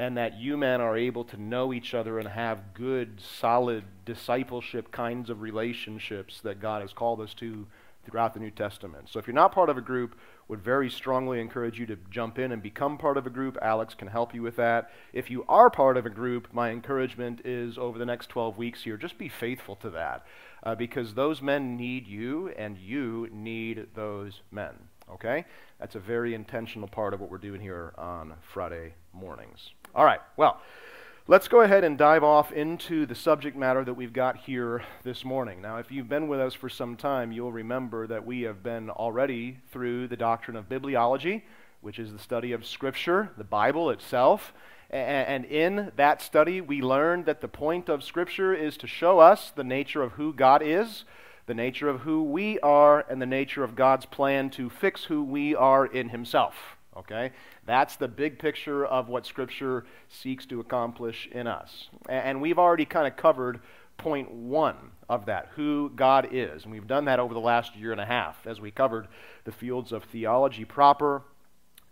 and 0.00 0.16
that 0.16 0.40
you 0.40 0.56
men 0.56 0.80
are 0.80 0.96
able 0.96 1.24
to 1.24 1.36
know 1.36 1.74
each 1.74 1.92
other 1.92 2.18
and 2.18 2.26
have 2.26 2.72
good, 2.72 3.20
solid 3.20 3.84
discipleship 4.06 4.90
kinds 4.90 5.28
of 5.28 5.42
relationships 5.42 6.40
that 6.40 6.58
God 6.58 6.80
has 6.80 6.94
called 6.94 7.20
us 7.20 7.34
to 7.34 7.66
throughout 8.06 8.32
the 8.32 8.40
New 8.40 8.50
Testament. 8.50 9.10
So 9.10 9.18
if 9.18 9.26
you're 9.26 9.34
not 9.34 9.52
part 9.52 9.68
of 9.68 9.76
a 9.76 9.82
group, 9.82 10.16
would 10.48 10.62
very 10.62 10.88
strongly 10.88 11.38
encourage 11.38 11.78
you 11.78 11.84
to 11.84 11.98
jump 12.10 12.38
in 12.38 12.50
and 12.50 12.62
become 12.62 12.96
part 12.96 13.18
of 13.18 13.26
a 13.26 13.30
group. 13.30 13.58
Alex 13.60 13.92
can 13.92 14.08
help 14.08 14.34
you 14.34 14.40
with 14.40 14.56
that. 14.56 14.90
If 15.12 15.30
you 15.30 15.44
are 15.50 15.68
part 15.68 15.98
of 15.98 16.06
a 16.06 16.10
group, 16.10 16.48
my 16.50 16.70
encouragement 16.70 17.42
is 17.44 17.76
over 17.76 17.98
the 17.98 18.06
next 18.06 18.28
12 18.30 18.56
weeks 18.56 18.84
here, 18.84 18.96
just 18.96 19.18
be 19.18 19.28
faithful 19.28 19.76
to 19.76 19.90
that. 19.90 20.24
Uh, 20.62 20.74
because 20.74 21.12
those 21.12 21.42
men 21.42 21.76
need 21.76 22.06
you 22.06 22.48
and 22.56 22.78
you 22.78 23.28
need 23.30 23.88
those 23.94 24.40
men. 24.50 24.72
Okay? 25.12 25.44
That's 25.78 25.94
a 25.94 26.00
very 26.00 26.32
intentional 26.32 26.88
part 26.88 27.12
of 27.12 27.20
what 27.20 27.30
we're 27.30 27.36
doing 27.36 27.60
here 27.60 27.92
on 27.98 28.32
Friday 28.40 28.94
mornings. 29.12 29.72
All 29.92 30.04
right, 30.04 30.20
well, 30.36 30.60
let's 31.26 31.48
go 31.48 31.62
ahead 31.62 31.82
and 31.82 31.98
dive 31.98 32.22
off 32.22 32.52
into 32.52 33.06
the 33.06 33.16
subject 33.16 33.56
matter 33.56 33.84
that 33.84 33.94
we've 33.94 34.12
got 34.12 34.36
here 34.36 34.84
this 35.02 35.24
morning. 35.24 35.60
Now, 35.60 35.78
if 35.78 35.90
you've 35.90 36.08
been 36.08 36.28
with 36.28 36.38
us 36.38 36.54
for 36.54 36.68
some 36.68 36.94
time, 36.94 37.32
you'll 37.32 37.50
remember 37.50 38.06
that 38.06 38.24
we 38.24 38.42
have 38.42 38.62
been 38.62 38.88
already 38.88 39.58
through 39.72 40.06
the 40.06 40.16
doctrine 40.16 40.56
of 40.56 40.68
bibliology, 40.68 41.42
which 41.80 41.98
is 41.98 42.12
the 42.12 42.20
study 42.20 42.52
of 42.52 42.64
Scripture, 42.64 43.30
the 43.36 43.42
Bible 43.42 43.90
itself. 43.90 44.52
And 44.90 45.44
in 45.44 45.90
that 45.96 46.22
study, 46.22 46.60
we 46.60 46.80
learned 46.82 47.26
that 47.26 47.40
the 47.40 47.48
point 47.48 47.88
of 47.88 48.04
Scripture 48.04 48.54
is 48.54 48.76
to 48.76 48.86
show 48.86 49.18
us 49.18 49.50
the 49.50 49.64
nature 49.64 50.02
of 50.02 50.12
who 50.12 50.32
God 50.32 50.62
is, 50.62 51.04
the 51.46 51.54
nature 51.54 51.88
of 51.88 52.02
who 52.02 52.22
we 52.22 52.60
are, 52.60 53.04
and 53.10 53.20
the 53.20 53.26
nature 53.26 53.64
of 53.64 53.74
God's 53.74 54.06
plan 54.06 54.50
to 54.50 54.70
fix 54.70 55.04
who 55.04 55.24
we 55.24 55.52
are 55.56 55.84
in 55.84 56.10
Himself. 56.10 56.76
Okay? 56.96 57.32
That's 57.70 57.94
the 57.94 58.08
big 58.08 58.40
picture 58.40 58.84
of 58.84 59.08
what 59.08 59.24
Scripture 59.24 59.84
seeks 60.08 60.44
to 60.46 60.58
accomplish 60.58 61.28
in 61.30 61.46
us. 61.46 61.88
And 62.08 62.40
we've 62.40 62.58
already 62.58 62.84
kind 62.84 63.06
of 63.06 63.16
covered 63.16 63.60
point 63.96 64.28
one 64.28 64.74
of 65.08 65.26
that, 65.26 65.50
who 65.54 65.92
God 65.94 66.30
is. 66.32 66.64
And 66.64 66.72
we've 66.72 66.88
done 66.88 67.04
that 67.04 67.20
over 67.20 67.32
the 67.32 67.38
last 67.38 67.76
year 67.76 67.92
and 67.92 68.00
a 68.00 68.04
half 68.04 68.44
as 68.44 68.60
we 68.60 68.72
covered 68.72 69.06
the 69.44 69.52
fields 69.52 69.92
of 69.92 70.02
theology 70.02 70.64
proper, 70.64 71.22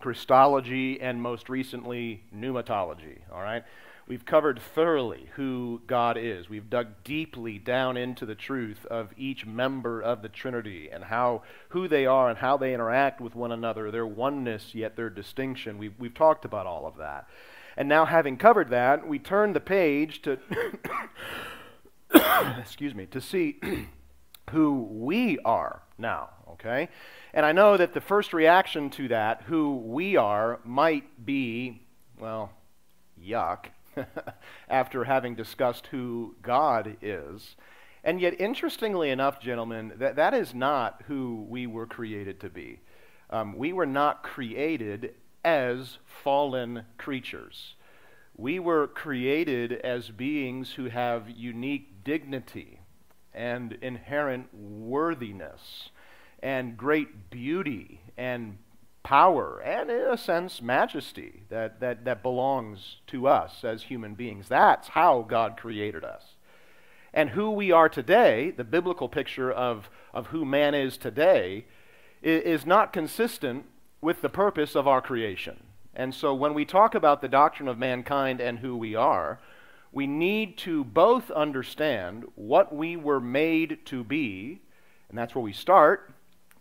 Christology, 0.01 1.01
and 1.01 1.23
most 1.23 1.49
recently, 1.49 2.25
pneumatology. 2.35 3.19
All 3.33 3.41
right? 3.41 3.63
We've 4.09 4.25
covered 4.25 4.59
thoroughly 4.59 5.29
who 5.35 5.83
God 5.87 6.17
is. 6.17 6.49
We've 6.49 6.71
dug 6.71 7.05
deeply 7.05 7.59
down 7.59 7.99
into 7.99 8.25
the 8.25 8.35
truth 8.35 8.87
of 8.87 9.13
each 9.19 9.45
member 9.45 10.01
of 10.01 10.23
the 10.23 10.31
Trinity 10.31 10.89
and 10.91 11.05
how 11.05 11.43
who 11.69 11.89
they 11.89 12.07
are 12.07 12.31
and 12.31 12.39
how 12.39 12.57
they 12.57 12.73
interact 12.73 13.21
with 13.21 13.35
one 13.35 13.53
another, 13.53 13.91
their 13.91 14.07
oneness 14.07 14.75
yet 14.75 14.97
their 14.97 15.11
distinction. 15.11 15.77
We've, 15.77 15.93
we've 15.99 16.15
talked 16.15 16.47
about 16.47 16.65
all 16.65 16.87
of 16.87 16.97
that. 16.97 17.29
And 17.77 17.87
now 17.87 18.07
having 18.07 18.39
covered 18.39 18.71
that, 18.71 19.07
we 19.07 19.19
turn 19.19 19.53
the 19.53 19.61
page 19.61 20.23
to 20.23 20.39
excuse 22.59 22.95
me, 22.95 23.05
to 23.07 23.21
see 23.21 23.61
who 24.51 24.89
we 24.91 25.39
are 25.41 25.83
now, 25.99 26.31
okay? 26.53 26.89
And 27.35 27.45
I 27.45 27.53
know 27.53 27.77
that 27.77 27.93
the 27.93 28.01
first 28.01 28.33
reaction 28.33 28.89
to 28.91 29.09
that, 29.09 29.43
who 29.43 29.77
we 29.77 30.17
are, 30.17 30.61
might 30.65 31.27
be, 31.27 31.83
well, 32.19 32.53
yuck. 33.23 33.67
after 34.69 35.05
having 35.05 35.35
discussed 35.35 35.89
who 35.89 36.35
God 36.43 36.97
is. 37.03 37.57
And 38.05 38.21
yet, 38.21 38.41
interestingly 38.41 39.11
enough, 39.11 39.41
gentlemen, 39.41 39.93
that, 39.97 40.17
that 40.17 40.35
is 40.35 40.55
not 40.55 41.03
who 41.07 41.47
we 41.49 41.67
were 41.67 41.87
created 41.87 42.41
to 42.41 42.49
be. 42.49 42.81
Um, 43.31 43.57
we 43.57 43.73
were 43.73 43.87
not 43.87 44.23
created 44.23 45.15
as 45.45 45.99
fallen 46.05 46.85
creatures. 46.97 47.75
We 48.37 48.59
were 48.59 48.87
created 48.87 49.73
as 49.73 50.11
beings 50.11 50.73
who 50.73 50.87
have 50.87 51.29
unique 51.29 52.05
dignity 52.05 52.81
and 53.35 53.73
inherent 53.83 54.55
worthiness 54.55 55.91
and 56.43 56.77
great 56.77 57.31
beauty 57.31 58.01
and 58.17 58.59
power 59.03 59.61
and, 59.61 59.91
in 59.91 60.01
a 60.01 60.19
sense, 60.19 60.61
majesty 60.61 61.43
that, 61.49 61.81
that, 61.81 62.05
that 62.05 62.23
belongs 62.23 62.97
to 63.07 63.27
us 63.27 63.65
as 63.65 63.85
human 63.85 64.15
beings. 64.15 64.49
That's 64.49 64.89
how 64.89 65.25
God 65.29 65.57
created 65.57 66.05
us. 66.05 66.23
And 67.15 67.31
who 67.31 67.51
we 67.51 67.73
are 67.73 67.89
today, 67.89 68.51
the 68.51 68.65
biblical 68.65 69.09
picture 69.09 69.51
of, 69.51 69.89
of 70.13 70.27
who 70.29 70.45
man 70.45 70.75
is 70.75 70.97
today, 70.97 71.65
is, 72.23 72.61
is 72.61 72.67
not 72.67 72.93
consistent 72.93 73.65
with 74.01 74.21
the 74.21 74.29
purpose 74.29 74.77
of 74.77 74.87
our 74.87 75.01
creation. 75.01 75.63
And 75.95 76.15
so 76.15 76.35
when 76.35 76.55
we 76.55 76.65
talk 76.65 76.95
about 76.95 77.23
the 77.23 77.29
doctrine 77.29 77.69
of 77.69 77.79
mankind 77.79 78.41
and 78.41 78.59
who 78.59 78.77
we 78.77 78.95
are, 78.95 79.41
we 79.91 80.07
need 80.07 80.59
to 80.59 80.85
both 80.85 81.31
understand 81.31 82.25
what 82.35 82.75
we 82.75 82.95
were 82.95 83.21
made 83.21 83.79
to 83.87 84.05
be, 84.05 84.61
and 85.09 85.17
that's 85.17 85.35
where 85.35 85.43
we 85.43 85.53
start, 85.53 86.13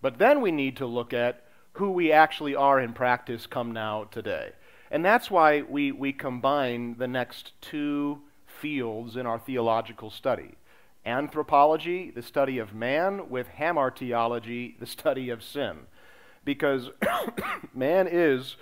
but 0.02 0.18
then 0.18 0.42
we 0.42 0.52
need 0.52 0.78
to 0.78 0.86
look 0.86 1.14
at 1.14 1.44
who 1.78 1.92
we 1.92 2.12
actually 2.12 2.56
are 2.56 2.80
in 2.80 2.94
practice 2.94 3.46
come 3.46 3.72
now 3.72 4.06
today. 4.06 4.52
And 4.90 5.04
that's 5.04 5.30
why 5.30 5.62
we, 5.62 5.92
we 5.92 6.14
combine 6.14 6.96
the 6.98 7.08
next 7.08 7.52
two 7.62 8.22
fields 8.46 9.16
in 9.16 9.26
our 9.26 9.40
theological 9.40 10.10
study 10.10 10.56
anthropology, 11.06 12.12
the 12.12 12.22
study 12.22 12.58
of 12.58 12.74
man, 12.74 13.30
with 13.30 13.48
hamartiology, 13.58 14.78
the 14.78 14.86
study 14.86 15.30
of 15.30 15.42
sin. 15.42 15.78
Because 16.44 16.90
man 17.74 18.10
is 18.12 18.58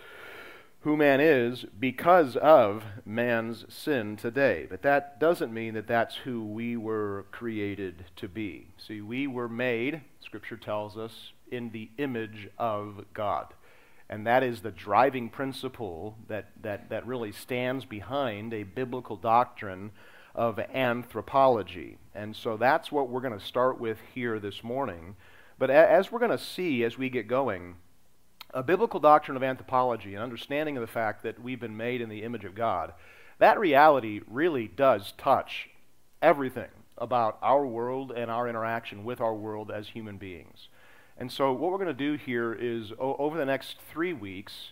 who 0.82 0.96
man 0.96 1.20
is 1.20 1.66
because 1.80 2.36
of 2.36 2.84
man's 3.04 3.66
sin 3.74 4.16
today. 4.16 4.68
But 4.70 4.84
that 4.84 5.20
doesn't 5.20 5.52
mean 5.52 5.74
that 5.74 5.88
that's 5.88 6.18
who 6.18 6.46
we 6.46 6.78
were 6.78 7.26
created 7.32 8.06
to 8.18 8.28
be. 8.28 8.68
See, 8.78 9.02
we 9.02 9.26
were 9.26 9.50
made, 9.50 10.02
Scripture 10.20 10.58
tells 10.58 10.96
us, 10.96 11.32
in 11.52 11.72
the 11.72 11.90
image 11.98 12.50
of 12.58 13.06
God. 13.14 13.54
And 14.10 14.28
that 14.28 14.44
is 14.44 14.62
the 14.62 14.72
driving 14.72 15.30
principle 15.30 16.18
that, 16.28 16.50
that, 16.62 16.90
that 16.90 17.08
really 17.08 17.32
stands 17.32 17.86
behind 17.86 18.54
a 18.54 18.64
biblical 18.64 19.16
doctrine 19.16 19.92
of 20.36 20.60
anthropology. 20.60 21.98
And 22.14 22.36
so 22.36 22.58
that's 22.58 22.92
what 22.92 23.10
we're 23.10 23.22
going 23.22 23.38
to 23.38 23.46
start 23.46 23.80
with 23.80 23.98
here 24.14 24.40
this 24.40 24.64
morning. 24.64 25.16
But 25.58 25.70
as 25.70 26.12
we're 26.12 26.20
going 26.20 26.38
to 26.38 26.38
see 26.38 26.84
as 26.84 26.98
we 26.98 27.10
get 27.10 27.28
going, 27.28 27.76
a 28.54 28.62
biblical 28.62 29.00
doctrine 29.00 29.38
of 29.38 29.44
anthropology, 29.44 30.14
an 30.16 30.22
understanding 30.22 30.78
of 30.78 30.82
the 30.82 30.88
fact 30.88 31.24
that 31.24 31.42
we've 31.42 31.60
been 31.60 31.78
made 31.78 32.02
in 32.02 32.10
the 32.10 32.24
image 32.24 32.46
of 32.46 32.56
God, 32.56 32.94
that 33.40 33.60
reality 33.60 34.22
really 34.28 34.68
does 34.68 35.14
touch 35.18 35.70
everything 36.22 36.70
about 36.98 37.38
our 37.42 37.66
world 37.66 38.12
and 38.16 38.32
our 38.32 38.48
interaction 38.48 39.04
with 39.04 39.20
our 39.20 39.34
world 39.34 39.72
as 39.72 39.90
human 39.90 40.18
beings. 40.18 40.70
And 41.18 41.32
so, 41.32 41.54
what 41.54 41.72
we're 41.72 41.78
going 41.78 41.88
to 41.88 41.94
do 41.94 42.14
here 42.14 42.54
is 42.54 42.92
over 43.00 43.38
the 43.38 43.46
next 43.46 43.78
three 43.92 44.14
weeks, 44.14 44.72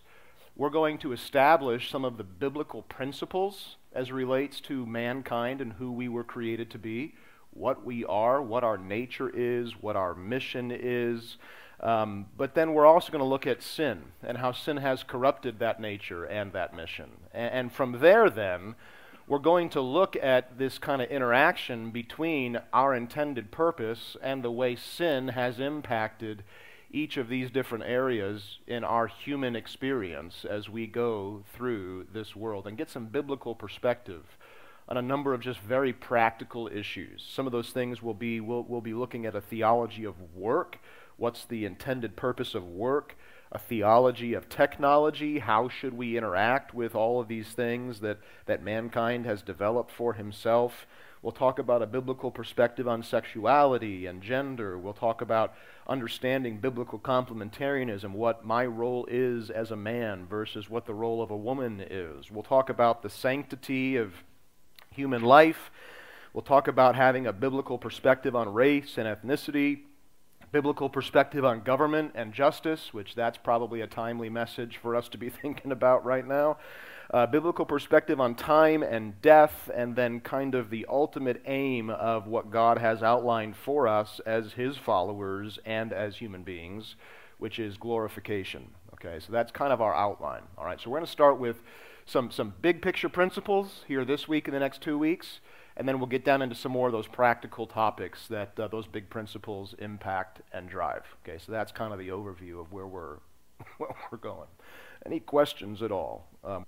we're 0.56 0.70
going 0.70 0.98
to 1.00 1.14
establish 1.14 1.90
some 1.90 2.04
of 2.04 2.18
the 2.18 2.24
biblical 2.24 2.82
principles 2.84 3.78
as 3.94 4.12
relates 4.12 4.60
to 4.62 4.86
mankind 4.86 5.62
and 5.62 5.74
who 5.74 5.92
we 5.92 6.10
were 6.10 6.24
created 6.24 6.70
to 6.72 6.78
be, 6.78 7.16
what 7.52 7.86
we 7.86 8.04
are, 8.06 8.42
what 8.42 8.64
our 8.64 8.78
nature 8.78 9.32
is, 9.34 9.72
what 9.82 9.96
our 9.96 10.14
mission 10.14 10.72
is. 10.72 11.38
Um, 11.80 12.28
but 12.38 12.56
then 12.56 12.74
we're 12.74 12.86
also 12.86 13.12
going 13.12 13.24
to 13.24 13.28
look 13.28 13.48
at 13.48 13.62
sin 13.62 14.04
and 14.22 14.38
how 14.38 14.52
sin 14.52 14.78
has 14.78 15.04
corrupted 15.04 15.60
that 15.60 15.80
nature 15.80 16.24
and 16.24 16.54
that 16.54 16.76
mission. 16.76 17.10
And 17.34 17.72
from 17.72 18.00
there, 18.00 18.30
then, 18.30 18.76
we're 19.27 19.39
going 19.39 19.70
to 19.70 19.82
look 19.82 20.15
at 20.22 20.58
this 20.58 20.77
kind 20.77 21.01
of 21.01 21.10
interaction 21.10 21.92
between 21.92 22.59
our 22.74 22.94
intended 22.94 23.51
purpose 23.51 24.18
and 24.22 24.44
the 24.44 24.51
way 24.51 24.75
sin 24.75 25.29
has 25.29 25.59
impacted 25.59 26.44
each 26.92 27.18
of 27.18 27.29
these 27.29 27.50
different 27.50 27.86
areas 27.86 28.59
in 28.68 28.83
our 28.83 29.07
human 29.07 29.55
experience 29.55 30.46
as 30.48 30.70
we 30.70 30.86
go 30.86 31.44
through 31.53 32.05
this 32.14 32.36
world 32.36 32.68
and 32.68 32.77
get 32.77 32.90
some 32.90 33.05
biblical 33.07 33.55
perspective 33.55 34.38
on 34.88 34.98
a 34.98 35.01
number 35.01 35.33
of 35.33 35.42
just 35.42 35.59
very 35.62 35.94
practical 35.94 36.68
issues. 36.68 37.25
Some 37.27 37.46
of 37.46 37.53
those 37.53 37.70
things 37.70 38.03
will 38.03 38.14
be 38.14 38.40
we'll, 38.42 38.64
we'll 38.64 38.81
be 38.81 38.94
looking 38.94 39.25
at 39.25 39.36
a 39.36 39.42
theology 39.42 40.03
of 40.03 40.16
work. 40.36 40.77
What's 41.16 41.46
the 41.46 41.66
intended 41.66 42.16
purpose 42.16 42.53
of 42.53 42.68
work? 42.68 43.16
A 43.53 43.59
theology 43.59 44.33
of 44.33 44.50
technology. 44.50 45.39
How 45.39 45.70
should 45.70 45.94
we 45.94 46.18
interact 46.18 46.74
with 46.74 46.96
all 46.96 47.22
of 47.22 47.27
these 47.27 47.50
things 47.50 48.00
that, 48.00 48.18
that 48.48 48.63
mankind 48.63 49.25
has 49.27 49.44
developed 49.44 49.92
for 49.92 50.13
himself? 50.13 50.87
We'll 51.22 51.31
talk 51.31 51.59
about 51.59 51.83
a 51.83 51.87
biblical 51.87 52.31
perspective 52.31 52.87
on 52.87 53.03
sexuality 53.03 54.07
and 54.07 54.22
gender. 54.22 54.77
We'll 54.77 54.92
talk 54.92 55.22
about 55.22 55.53
understanding 55.87 56.57
biblical 56.57 57.00
complementarianism, 57.00 58.11
what 58.11 58.44
my 58.44 58.66
role 58.66 59.05
is 59.09 59.50
as 59.50 59.72
a 59.72 59.77
man 59.77 60.25
versus 60.25 60.70
what 60.70 60.85
the 60.85 60.94
role 60.94 61.22
of 61.22 61.29
a 61.31 61.37
woman 61.37 61.79
is. 61.79 62.31
We'll 62.31 62.44
talk 62.44 62.70
about 62.70 63.03
the 63.03 63.09
sanctity 63.09 63.96
of 63.96 64.13
human 64.89 65.22
life. 65.22 65.72
We'll 66.33 66.42
talk 66.42 66.68
about 66.68 66.96
having 66.96 67.27
a 67.27 67.33
biblical 67.33 67.77
perspective 67.77 68.35
on 68.35 68.51
race 68.51 68.98
and 68.98 69.07
ethnicity 69.07 69.81
biblical 70.53 70.87
perspective 70.87 71.44
on 71.44 71.61
government 71.61 72.11
and 72.13 72.31
justice, 72.31 72.94
which 72.94 73.16
that's 73.16 73.39
probably 73.39 73.81
a 73.81 73.87
timely 73.87 74.29
message 74.29 74.77
for 74.77 74.96
us 74.96 75.09
to 75.09 75.18
be 75.18 75.27
thinking 75.42 75.72
about 75.72 76.05
right 76.05 76.25
now. 76.25 76.57
Uh, 77.11 77.25
biblical 77.25 77.66
perspective 77.66 78.22
on 78.22 78.35
time 78.35 78.83
and 78.83 79.20
death, 79.22 79.70
and 79.75 79.96
then 79.96 80.20
kind 80.20 80.55
of 80.55 80.70
the 80.70 80.85
ultimate 80.87 81.42
aim 81.48 81.89
of 81.89 82.27
what 82.27 82.51
God 82.51 82.77
has 82.77 83.01
outlined 83.03 83.57
for 83.57 83.87
us 83.87 84.22
as 84.25 84.53
His 84.53 84.77
followers 84.77 85.59
and 85.66 85.92
as 85.92 86.18
human 86.18 86.44
beings, 86.44 86.96
which 87.39 87.57
is 87.57 87.75
glorification. 87.75 88.70
Okay, 88.94 89.20
so 89.20 89.33
that's 89.33 89.51
kind 89.51 89.74
of 89.74 89.81
our 89.81 89.94
outline. 89.94 90.44
All 90.57 90.66
right, 90.66 90.79
so 90.79 90.89
we're 90.89 91.00
going 91.00 91.05
to 91.05 91.11
start 91.11 91.39
with 91.39 91.63
some, 92.05 92.29
some 92.29 92.53
big 92.61 92.81
picture 92.81 93.09
principles 93.09 93.83
here 93.87 94.05
this 94.05 94.27
week 94.27 94.48
and 94.48 94.55
the 94.55 94.59
next 94.59 94.81
two 94.81 95.00
weeks 95.00 95.39
and 95.75 95.88
then 95.88 96.00
we'll 96.00 96.07
get 96.07 96.24
down 96.25 96.42
into 96.42 96.55
some 96.55 96.72
more 96.72 96.88
of 96.88 96.94
those 96.94 97.07
practical 97.07 97.66
topics 97.68 98.27
that 98.27 98.59
uh, 98.59 98.68
those 98.68 98.88
big 98.88 99.09
principles 99.09 99.75
impact 99.79 100.42
and 100.51 100.70
drive. 100.70 101.03
Okay, 101.24 101.38
so 101.44 101.51
that's 101.51 101.72
kind 101.72 101.92
of 101.94 102.00
the 102.00 102.09
overview 102.09 102.59
of 102.59 102.72
where 102.72 102.88
we're 102.88 103.18
where 103.77 103.96
we're 104.12 104.18
going. 104.18 104.48
Any 105.05 105.20
questions 105.20 105.81
at 105.81 105.92
all? 105.92 106.27
Um, 106.44 106.66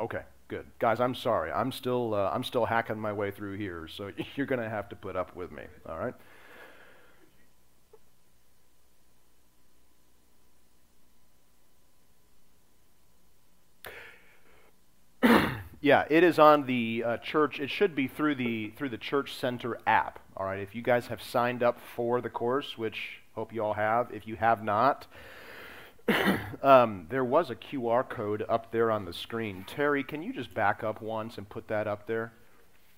okay, 0.00 0.22
good, 0.48 0.66
guys. 0.78 1.00
I'm 1.00 1.14
sorry. 1.14 1.50
I'm 1.52 1.72
still 1.72 2.14
uh, 2.14 2.30
I'm 2.32 2.44
still 2.44 2.66
hacking 2.66 2.98
my 2.98 3.12
way 3.12 3.30
through 3.30 3.56
here, 3.56 3.88
so 3.88 4.12
you're 4.36 4.46
going 4.46 4.60
to 4.60 4.68
have 4.68 4.88
to 4.90 4.96
put 4.96 5.16
up 5.16 5.34
with 5.36 5.52
me. 5.52 5.64
All 5.88 5.98
right. 5.98 6.14
Yeah, 15.82 16.04
it 16.08 16.22
is 16.22 16.38
on 16.38 16.66
the 16.66 17.02
uh, 17.04 17.16
church. 17.16 17.58
It 17.58 17.68
should 17.68 17.96
be 17.96 18.06
through 18.06 18.36
the 18.36 18.70
through 18.76 18.90
the 18.90 18.98
Church 18.98 19.34
Center 19.34 19.78
app. 19.84 20.20
All 20.36 20.46
right. 20.46 20.60
If 20.60 20.76
you 20.76 20.80
guys 20.80 21.08
have 21.08 21.20
signed 21.20 21.60
up 21.64 21.78
for 21.96 22.20
the 22.20 22.30
course, 22.30 22.78
which 22.78 23.18
hope 23.34 23.52
you 23.52 23.64
all 23.64 23.74
have, 23.74 24.08
if 24.12 24.24
you 24.24 24.36
have 24.36 24.62
not, 24.62 25.08
um, 26.62 27.06
there 27.10 27.24
was 27.24 27.50
a 27.50 27.56
QR 27.56 28.08
code 28.08 28.44
up 28.48 28.70
there 28.70 28.92
on 28.92 29.06
the 29.06 29.12
screen. 29.12 29.64
Terry, 29.66 30.04
can 30.04 30.22
you 30.22 30.32
just 30.32 30.54
back 30.54 30.84
up 30.84 31.02
once 31.02 31.36
and 31.36 31.48
put 31.48 31.66
that 31.66 31.88
up 31.88 32.06
there? 32.06 32.32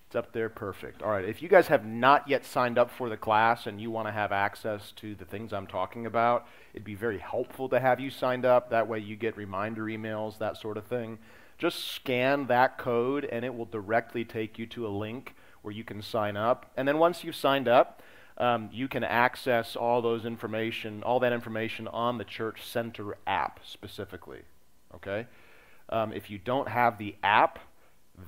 It's 0.09 0.17
up 0.17 0.35
there, 0.35 0.51
perfect. 0.51 1.03
All 1.03 1.11
right, 1.11 1.25
if 1.25 1.41
you 1.41 1.49
guys 1.49 1.69
have 1.69 1.87
not 1.87 2.29
yet 2.29 2.45
signed 2.45 2.77
up 2.77 2.91
for 2.91 3.09
the 3.09 3.17
class 3.17 3.67
and 3.67 3.81
you 3.81 3.91
want 3.91 4.09
to 4.09 4.13
have 4.13 4.31
access 4.31 4.93
to 4.97 5.15
the 5.15 5.25
things 5.25 5.55
I'm 5.55 5.67
talking 5.67 6.05
about, 6.05 6.47
it'd 6.75 6.85
be 6.85 6.95
very 6.95 7.19
helpful 7.19 7.71
to 7.71 7.81
have 7.81 7.99
you 7.99 8.11
signed 8.11 8.45
up. 8.45 8.69
That 8.69 8.89
way 8.89 8.99
you 8.99 9.17
get 9.17 9.39
reminder 9.39 9.85
emails, 9.85 10.37
that 10.39 10.59
sort 10.59 10.77
of 10.77 10.85
thing. 10.85 11.19
Just 11.65 11.95
scan 11.95 12.49
that 12.49 12.77
code 12.77 13.25
and 13.25 13.43
it 13.43 13.55
will 13.55 13.65
directly 13.65 14.23
take 14.23 14.59
you 14.59 14.67
to 14.67 14.87
a 14.87 14.93
link 14.93 15.35
where 15.63 15.73
you 15.73 15.83
can 15.83 16.03
sign 16.03 16.37
up. 16.37 16.71
And 16.77 16.87
then 16.87 16.99
once 16.99 17.25
you've 17.25 17.37
signed 17.37 17.69
up, 17.69 18.03
um, 18.37 18.69
you 18.71 18.87
can 18.87 19.03
access 19.03 19.75
all 19.75 20.03
those 20.03 20.27
information, 20.27 21.03
all 21.03 21.21
that 21.21 21.33
information 21.33 21.89
on 21.89 22.19
the 22.19 22.25
Church 22.25 22.67
Center 22.67 23.17
app 23.27 23.61
specifically. 23.65 24.41
Okay? 24.95 25.27
Um, 25.89 26.13
if 26.13 26.29
you 26.29 26.37
don't 26.37 26.69
have 26.69 26.99
the 26.99 27.15
app, 27.23 27.59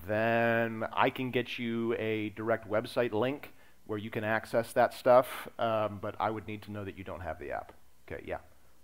then 0.08 0.86
I 0.94 1.10
can 1.10 1.30
get 1.30 1.58
you 1.58 1.94
a 1.98 2.30
direct 2.30 2.70
website 2.70 3.12
link 3.12 3.52
where 3.86 3.98
you 3.98 4.08
can 4.08 4.24
access 4.24 4.72
that 4.72 4.94
stuff, 4.94 5.46
um, 5.58 5.98
but 6.00 6.14
I 6.18 6.30
would 6.30 6.48
need 6.48 6.62
to 6.62 6.72
know 6.72 6.86
that 6.86 6.96
you 6.96 7.04
don't 7.04 7.20
have 7.20 7.38
the 7.38 7.50
app. 7.50 7.74
Okay, 8.10 8.24
yeah. 8.26 8.38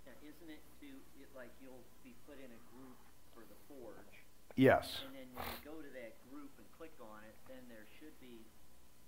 Yeah, 0.05 0.29
isn't 0.29 0.47
it 0.47 0.61
to, 0.81 0.85
it, 1.19 1.29
like, 1.35 1.49
you'll 1.59 1.81
be 2.03 2.13
put 2.27 2.37
in 2.37 2.51
a 2.53 2.61
group 2.69 2.95
for 3.33 3.41
the 3.41 3.57
Forge, 3.67 3.97
Yes. 4.55 5.01
and 5.07 5.15
then 5.17 5.27
when 5.33 5.45
you 5.49 5.59
go 5.65 5.75
to 5.81 5.91
that 5.97 6.13
group 6.29 6.53
and 6.61 6.67
click 6.77 6.93
on 7.01 7.25
it, 7.25 7.33
then 7.49 7.65
there 7.69 7.89
should 7.97 8.13
be 8.21 8.45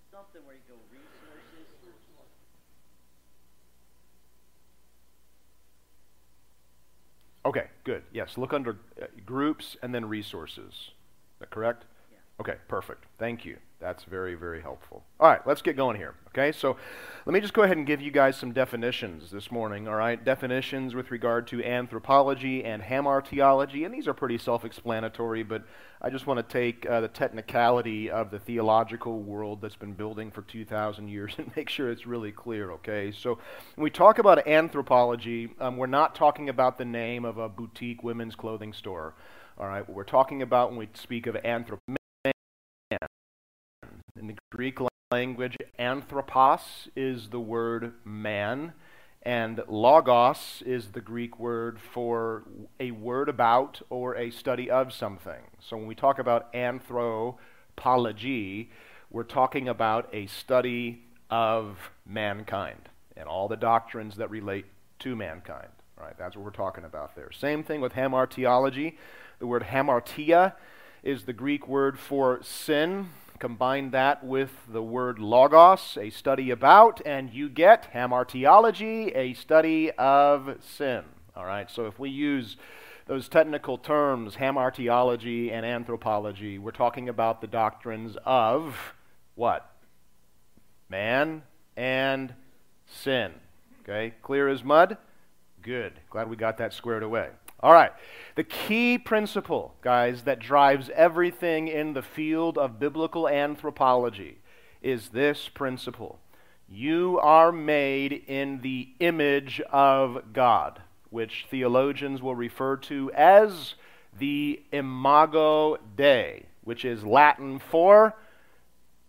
something 0.10 0.42
where 0.46 0.56
you 0.56 0.66
go 0.68 0.78
resources. 0.90 1.46
Okay, 7.46 7.66
good. 7.84 8.02
Yes, 8.12 8.38
look 8.38 8.54
under 8.54 8.80
uh, 9.00 9.06
groups 9.24 9.78
and 9.84 9.94
then 9.94 10.06
resources. 10.06 10.74
Is 10.74 11.40
that 11.40 11.52
correct? 11.52 11.86
Okay, 12.40 12.56
perfect. 12.68 13.06
Thank 13.18 13.46
you. 13.46 13.58
That's 13.80 14.04
very, 14.04 14.36
very 14.36 14.62
helpful. 14.62 15.04
All 15.20 15.30
right, 15.30 15.46
let's 15.46 15.62
get 15.62 15.78
going 15.78 15.96
here. 15.96 16.16
Okay, 16.30 16.52
so 16.52 16.76
let 17.26 17.34
me 17.34 17.40
just 17.40 17.54
go 17.54 17.64
ahead 17.64 17.78
and 17.78 17.86
give 17.86 18.02
you 18.02 18.12
guys 18.12 18.36
some 18.36 18.52
definitions 18.52 19.32
this 19.32 19.52
morning. 19.52 19.88
All 19.88 19.96
right, 19.96 20.22
definitions 20.22 20.96
with 20.96 21.12
regard 21.12 21.48
to 21.48 21.64
anthropology 21.64 22.64
and 22.64 22.84
hamartiology, 22.84 23.86
and 23.86 23.94
these 23.94 24.08
are 24.08 24.14
pretty 24.14 24.38
self 24.38 24.66
explanatory, 24.66 25.44
but 25.44 25.64
I 26.02 26.10
just 26.10 26.28
want 26.28 26.38
to 26.38 26.54
take 26.54 26.86
uh, 26.90 27.02
the 27.02 27.08
technicality 27.08 28.10
of 28.10 28.32
the 28.32 28.40
theological 28.40 29.22
world 29.22 29.62
that's 29.62 29.76
been 29.76 29.94
building 29.94 30.30
for 30.30 30.42
2,000 30.42 31.08
years 31.08 31.36
and 31.38 31.56
make 31.56 31.70
sure 31.70 31.90
it's 31.90 32.06
really 32.06 32.34
clear, 32.34 32.72
okay? 32.72 33.14
So 33.14 33.40
when 33.76 33.84
we 33.84 33.90
talk 33.90 34.20
about 34.20 34.46
anthropology, 34.46 35.52
um, 35.60 35.78
we're 35.78 35.88
not 35.88 36.16
talking 36.16 36.50
about 36.50 36.78
the 36.78 36.86
name 36.86 37.24
of 37.24 37.38
a 37.38 37.48
boutique 37.48 38.04
women's 38.04 38.36
clothing 38.36 38.74
store. 38.74 39.14
All 39.58 39.68
right, 39.68 39.88
what 39.88 39.96
we're 39.96 40.04
talking 40.04 40.42
about 40.42 40.70
when 40.70 40.80
we 40.80 40.90
speak 40.96 41.28
of 41.28 41.38
anthropology 41.38 41.96
in 44.26 44.36
the 44.36 44.42
Greek 44.52 44.80
language, 45.12 45.56
anthropos 45.78 46.90
is 46.96 47.30
the 47.30 47.40
word 47.40 47.94
man, 48.04 48.74
and 49.22 49.62
logos 49.68 50.64
is 50.66 50.94
the 50.94 51.02
Greek 51.02 51.38
word 51.38 51.80
for 51.80 52.44
a 52.80 52.90
word 52.90 53.30
about 53.30 53.84
or 53.92 54.16
a 54.16 54.32
study 54.32 54.72
of 54.72 54.92
something. 54.92 55.44
So 55.60 55.78
when 55.78 55.86
we 55.86 55.94
talk 55.94 56.18
about 56.18 56.56
anthropology, 56.56 58.72
we're 59.12 59.24
talking 59.24 59.70
about 59.70 60.10
a 60.12 60.26
study 60.26 61.04
of 61.30 61.92
mankind 62.04 62.90
and 63.16 63.28
all 63.28 63.48
the 63.48 63.58
doctrines 63.58 64.16
that 64.16 64.32
relate 64.32 64.66
to 65.00 65.16
mankind. 65.16 65.70
Right? 66.02 66.18
That's 66.18 66.36
what 66.36 66.44
we're 66.44 66.52
talking 66.52 66.84
about 66.84 67.16
there. 67.16 67.32
Same 67.32 67.64
thing 67.64 67.80
with 67.80 67.94
hamartiology. 67.94 68.96
The 69.38 69.46
word 69.46 69.66
hamartia 69.66 70.54
is 71.04 71.26
the 71.26 71.34
Greek 71.34 71.68
word 71.68 72.00
for 72.00 72.42
sin. 72.42 73.10
Combine 73.46 73.92
that 73.92 74.24
with 74.24 74.50
the 74.68 74.82
word 74.82 75.20
logos, 75.20 76.00
a 76.02 76.10
study 76.10 76.50
about, 76.50 77.00
and 77.06 77.32
you 77.32 77.48
get 77.48 77.94
hamartiology, 77.94 79.16
a 79.16 79.36
study 79.36 79.92
of 80.00 80.58
sin. 80.62 81.04
All 81.36 81.46
right, 81.46 81.70
so 81.70 81.86
if 81.86 82.00
we 82.00 82.10
use 82.10 82.58
those 83.06 83.30
technical 83.30 83.78
terms, 83.78 84.38
hamartiology 84.38 85.52
and 85.52 85.64
anthropology, 85.64 86.58
we're 86.58 86.72
talking 86.72 87.08
about 87.08 87.40
the 87.40 87.46
doctrines 87.46 88.18
of 88.26 88.96
what? 89.36 89.70
Man 90.90 91.44
and 91.78 92.34
sin. 92.88 93.32
Okay, 93.84 94.16
clear 94.24 94.48
as 94.50 94.64
mud? 94.64 94.98
Good. 95.62 96.00
Glad 96.10 96.32
we 96.32 96.36
got 96.36 96.58
that 96.58 96.74
squared 96.74 97.04
away. 97.04 97.30
All 97.60 97.74
right. 97.74 97.92
The 98.36 98.44
key 98.44 98.98
principle, 98.98 99.76
guys, 99.82 100.24
that 100.24 100.40
drives 100.40 100.90
everything 100.94 101.68
in 101.68 101.94
the 101.94 102.02
field 102.02 102.58
of 102.58 102.80
biblical 102.80 103.28
anthropology 103.28 104.40
is 104.82 105.10
this 105.10 105.50
principle. 105.50 106.20
You 106.68 107.20
are 107.22 107.52
made 107.52 108.12
in 108.28 108.62
the 108.62 108.90
image 109.00 109.62
of 109.72 110.34
God, 110.34 110.82
which 111.10 111.46
theologians 111.50 112.22
will 112.22 112.36
refer 112.36 112.78
to 112.78 113.12
as 113.14 113.76
the 114.18 114.62
imago 114.72 115.78
Dei, 115.96 116.46
which 116.64 116.84
is 116.84 117.04
Latin 117.04 117.60
for 117.60 118.16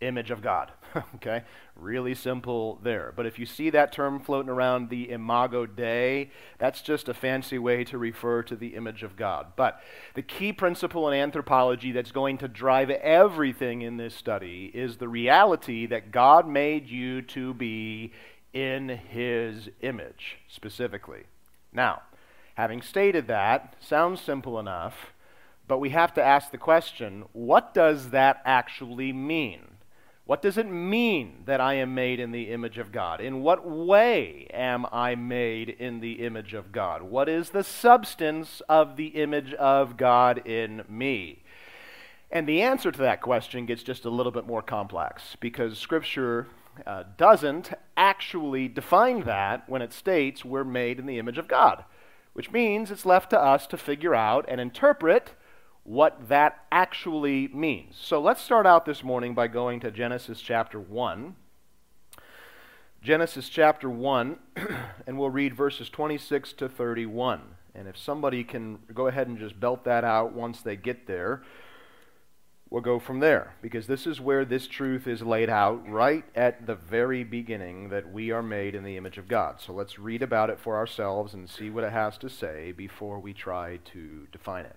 image 0.01 0.31
of 0.31 0.43
God. 0.43 0.71
okay? 1.17 1.43
Really 1.79 2.15
simple 2.15 2.79
there. 2.83 3.13
But 3.15 3.27
if 3.27 3.39
you 3.39 3.45
see 3.45 3.69
that 3.71 3.93
term 3.93 4.19
floating 4.19 4.49
around, 4.49 4.89
the 4.89 5.11
imago 5.11 5.67
Dei, 5.67 6.31
that's 6.59 6.81
just 6.81 7.07
a 7.07 7.15
fancy 7.15 7.59
way 7.59 7.85
to 7.85 7.99
refer 7.99 8.43
to 8.45 8.57
the 8.57 8.69
image 8.69 9.03
of 9.03 9.15
God. 9.15 9.49
But 9.57 9.81
the 10.15 10.23
key 10.23 10.55
principle 10.55 11.07
in 11.09 11.15
anthropology 11.15 11.93
that's 11.93 12.13
going 12.13 12.39
to 12.39 12.49
drive 12.49 12.89
everything 12.89 13.83
in 13.83 13.99
this 13.99 14.15
study 14.15 14.71
is 14.73 14.97
the 14.97 15.09
reality 15.09 15.85
that 15.87 16.13
God 16.13 16.49
made 16.49 16.89
you 16.89 17.21
to 17.23 17.53
be 17.53 18.13
in 18.55 18.89
his 18.89 19.69
image, 19.83 20.39
specifically. 20.49 21.25
Now, 21.75 22.03
having 22.55 22.81
stated 22.81 23.27
that, 23.27 23.75
sounds 23.81 24.23
simple 24.23 24.59
enough, 24.59 25.13
but 25.69 25.79
we 25.79 25.91
have 25.91 26.15
to 26.15 26.25
ask 26.25 26.51
the 26.51 26.59
question 26.59 27.25
what 27.35 27.75
does 27.75 28.11
that 28.11 28.41
actually 28.47 29.13
mean? 29.13 29.76
What 30.27 30.43
does 30.43 30.59
it 30.59 30.67
mean 30.67 31.45
that 31.47 31.61
I 31.61 31.75
am 31.75 31.95
made 31.95 32.19
in 32.19 32.33
the 32.33 32.51
image 32.51 32.79
of 32.79 32.91
God? 32.91 33.21
In 33.21 33.43
what 33.43 33.65
way 33.65 34.49
am 34.53 34.85
I 34.91 35.15
made 35.15 35.69
in 35.69 36.01
the 36.01 36.15
image 36.15 36.53
of 36.53 36.73
God? 36.73 37.03
What 37.03 37.29
is 37.29 37.51
the 37.51 37.63
substance 37.63 38.61
of 38.69 38.97
the 38.97 39.07
image 39.09 39.55
of 39.55 39.97
God 39.97 40.45
in 40.45 40.83
me? 40.89 41.45
And 42.29 42.49
the 42.49 42.61
answer 42.61 42.91
to 42.91 42.99
that 42.99 43.21
question 43.21 43.67
gets 43.67 43.85
just 43.85 44.05
a 44.05 44.11
little 44.11 44.33
bit 44.33 44.49
more 44.49 44.63
complex 44.63 45.37
because 45.39 45.79
Scripture 45.79 46.49
uh, 46.85 47.05
doesn't 47.17 47.71
actually 47.97 48.67
define 48.67 49.23
that 49.23 49.69
when 49.69 49.81
it 49.81 49.93
states 49.93 50.45
we're 50.45 50.65
made 50.65 50.99
in 50.99 51.07
the 51.07 51.21
image 51.21 51.39
of 51.39 51.47
God, 51.47 51.85
which 52.33 52.51
means 52.51 52.91
it's 52.91 53.07
left 53.07 53.31
to 53.31 53.41
us 53.41 53.69
to 53.69 53.77
figure 53.77 54.15
out 54.15 54.45
and 54.49 54.61
interpret 54.61 55.35
what 55.87 56.29
that 56.29 56.65
actually 56.73 57.47
means. 57.49 57.95
So 57.97 58.21
let's 58.21 58.43
start 58.43 58.67
out 58.67 58.85
this 58.85 59.05
morning 59.05 59.35
by 59.35 59.47
going 59.47 59.79
to 59.81 59.91
Genesis 59.93 60.41
chapter 60.41 60.81
1. 60.81 61.37
Genesis 63.01 63.49
chapter 63.49 63.89
1, 63.89 64.37
and 65.07 65.17
we'll 65.17 65.31
read 65.31 65.55
verses 65.55 65.89
26 65.89 66.55
to 66.55 66.69
31. 66.69 67.41
And 67.73 67.87
if 67.87 67.97
somebody 67.97 68.43
can 68.43 68.81
go 68.93 69.07
ahead 69.07 69.29
and 69.29 69.39
just 69.39 69.61
belt 69.61 69.85
that 69.85 70.03
out 70.03 70.33
once 70.33 70.61
they 70.61 70.75
get 70.75 71.07
there, 71.07 71.45
we'll 72.69 72.83
go 72.83 72.99
from 72.99 73.21
there. 73.21 73.55
Because 73.63 73.87
this 73.87 74.09
is 74.09 74.21
where 74.21 74.45
this 74.45 74.67
truth 74.67 75.07
is 75.07 75.23
laid 75.23 75.49
out 75.49 75.89
right 75.89 76.25
at 76.35 76.67
the 76.67 76.75
very 76.75 77.23
beginning 77.23 77.91
that 77.91 78.13
we 78.13 78.33
are 78.33 78.43
made 78.43 78.75
in 78.75 78.83
the 78.83 78.97
image 78.97 79.19
of 79.19 79.29
God. 79.29 79.61
So 79.61 79.73
let's 79.73 80.01
read 80.01 80.23
about 80.23 80.51
it 80.51 80.59
for 80.59 80.75
ourselves 80.75 81.33
and 81.33 81.49
see 81.49 81.71
what 81.71 81.85
it 81.85 81.93
has 81.93 82.19
to 82.19 82.29
say 82.29 82.73
before 82.73 83.21
we 83.21 83.33
try 83.33 83.79
to 83.93 84.27
define 84.33 84.65
it. 84.65 84.77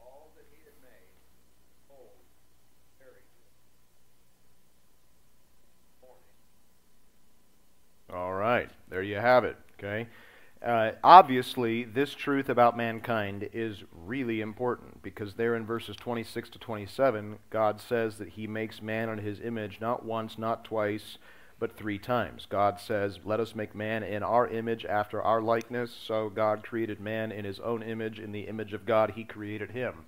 all 0.00 0.32
that 0.34 0.46
he 0.50 0.64
had 0.64 0.76
made, 0.82 1.16
behold. 1.88 2.39
All 8.12 8.34
right, 8.34 8.68
there 8.88 9.02
you 9.02 9.16
have 9.16 9.44
it. 9.44 9.56
Okay. 9.78 10.08
Uh, 10.64 10.92
obviously, 11.02 11.84
this 11.84 12.12
truth 12.12 12.50
about 12.50 12.76
mankind 12.76 13.48
is 13.54 13.82
really 14.04 14.42
important 14.42 15.02
because 15.02 15.34
there 15.34 15.54
in 15.54 15.64
verses 15.64 15.96
26 15.96 16.50
to 16.50 16.58
27, 16.58 17.38
God 17.48 17.80
says 17.80 18.18
that 18.18 18.30
He 18.30 18.46
makes 18.46 18.82
man 18.82 19.08
in 19.08 19.18
His 19.18 19.40
image 19.40 19.78
not 19.80 20.04
once, 20.04 20.36
not 20.36 20.64
twice, 20.64 21.16
but 21.58 21.76
three 21.76 21.98
times. 21.98 22.46
God 22.48 22.78
says, 22.78 23.20
Let 23.24 23.40
us 23.40 23.54
make 23.54 23.74
man 23.74 24.02
in 24.02 24.22
our 24.22 24.48
image 24.48 24.84
after 24.84 25.22
our 25.22 25.40
likeness. 25.40 25.96
So 26.06 26.28
God 26.28 26.62
created 26.62 27.00
man 27.00 27.32
in 27.32 27.46
His 27.46 27.60
own 27.60 27.82
image. 27.82 28.18
In 28.18 28.32
the 28.32 28.42
image 28.42 28.74
of 28.74 28.84
God, 28.84 29.12
He 29.12 29.24
created 29.24 29.70
him. 29.70 30.04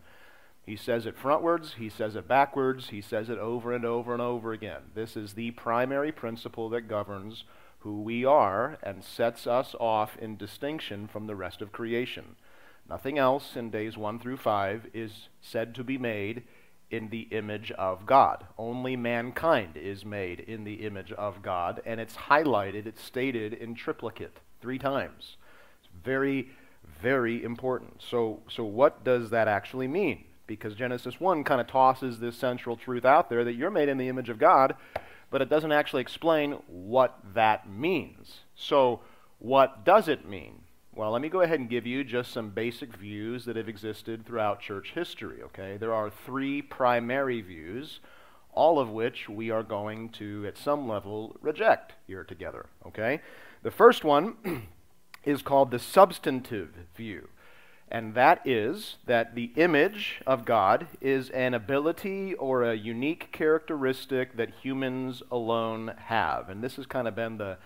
He 0.65 0.77
says 0.77 1.07
it 1.07 1.19
frontwards, 1.19 1.75
he 1.75 1.89
says 1.89 2.15
it 2.15 2.29
backwards, 2.29 2.91
he 2.91 3.01
says 3.01 3.29
it 3.29 3.39
over 3.39 3.73
and 3.73 3.85
over 3.85 4.13
and 4.13 4.23
over 4.23 4.53
again. 4.53 4.83
This 4.95 5.17
is 5.17 5.33
the 5.33 5.51
primary 5.53 6.13
principle 6.13 6.69
that 6.71 6.89
governs 6.89 7.45
who 7.81 8.01
we 8.01 8.25
are 8.25 8.79
and 8.83 9.03
sets 9.03 9.47
us 9.47 9.75
off 9.81 10.17
in 10.19 10.37
distinction 10.37 11.09
from 11.09 11.27
the 11.27 11.35
rest 11.35 11.61
of 11.63 11.73
creation. 11.73 12.37
Nothing 12.89 13.19
else 13.19 13.57
in 13.57 13.71
days 13.71 13.97
1 13.97 14.21
through 14.21 14.37
5 14.37 14.89
is 14.95 15.29
said 15.41 15.75
to 15.75 15.85
be 15.85 15.99
made 15.99 16.45
in 16.93 17.09
the 17.09 17.23
image 17.33 17.73
of 17.73 18.07
God. 18.07 18.45
Only 18.57 18.95
mankind 18.97 19.77
is 19.77 20.05
made 20.05 20.41
in 20.41 20.63
the 20.63 20.87
image 20.87 21.11
of 21.13 21.43
God, 21.43 21.83
and 21.85 21.99
it's 21.99 22.15
highlighted, 22.15 22.87
it's 22.87 23.03
stated 23.03 23.53
in 23.53 23.75
triplicate 23.75 24.39
three 24.61 24.79
times. 24.79 25.37
It's 25.81 25.91
very, 26.05 26.51
very 27.01 27.43
important. 27.43 28.03
So, 28.09 28.43
so 28.49 28.63
what 28.63 29.03
does 29.03 29.31
that 29.31 29.49
actually 29.49 29.89
mean? 29.89 30.25
Because 30.53 30.75
Genesis 30.75 31.19
1 31.19 31.45
kind 31.45 31.63
of 31.63 31.67
tosses 31.67 32.21
this 32.21 32.37
central 32.37 32.77
truth 32.77 33.07
out 33.07 33.31
there 33.31 33.43
that 33.43 33.55
you're 33.55 33.71
made 33.71 33.89
in 33.89 33.97
the 33.97 34.09
image 34.09 34.29
of 34.29 34.39
God, 34.39 34.75
but 35.31 35.41
it 35.41 35.49
doesn't 35.49 35.73
actually 35.73 36.03
explain 36.03 36.59
what 36.67 37.19
that 37.35 37.71
means. 37.71 38.41
So, 38.55 39.01
what 39.39 39.85
does 39.85 40.09
it 40.09 40.29
mean? 40.29 40.61
Well, 40.95 41.11
let 41.11 41.23
me 41.23 41.31
go 41.31 41.41
ahead 41.41 41.59
and 41.59 41.71
give 41.71 41.87
you 41.87 42.05
just 42.05 42.33
some 42.33 42.51
basic 42.51 42.95
views 42.95 43.47
that 43.47 43.57
have 43.57 43.67
existed 43.67 44.27
throughout 44.27 44.61
church 44.61 44.93
history, 44.95 45.43
okay? 45.43 45.79
There 45.79 45.95
are 45.95 46.11
three 46.11 46.61
primary 46.61 47.41
views, 47.41 48.01
all 48.53 48.79
of 48.79 48.91
which 48.91 49.27
we 49.27 49.51
are 49.51 49.63
going 49.63 50.11
to, 50.11 50.45
at 50.47 50.59
some 50.59 50.87
level, 50.87 51.35
reject 51.41 51.95
here 52.07 52.25
together, 52.25 52.67
okay? 52.87 53.23
The 53.63 53.71
first 53.71 54.05
one 54.05 54.37
is 55.25 55.41
called 55.41 55.71
the 55.71 55.79
substantive 55.79 56.75
view, 56.95 57.29
and 57.93 58.15
that 58.15 58.45
is 58.47 58.97
that 59.07 59.35
the 59.35 59.53
image 59.55 60.23
of 60.27 60.47
God 60.47 60.87
is 61.03 61.29
an 61.31 61.53
ability 61.53 62.33
or 62.35 62.65
a 62.65 62.75
unique 62.75 63.31
characteristic 63.33 64.37
that 64.39 64.51
humans 64.63 65.23
alone 65.31 65.93
have. 66.07 66.49
And 66.49 66.65
this 66.65 66.77
has 66.77 66.87
kind 66.87 67.07
of 67.07 67.15
been 67.15 67.37
the 67.37 67.59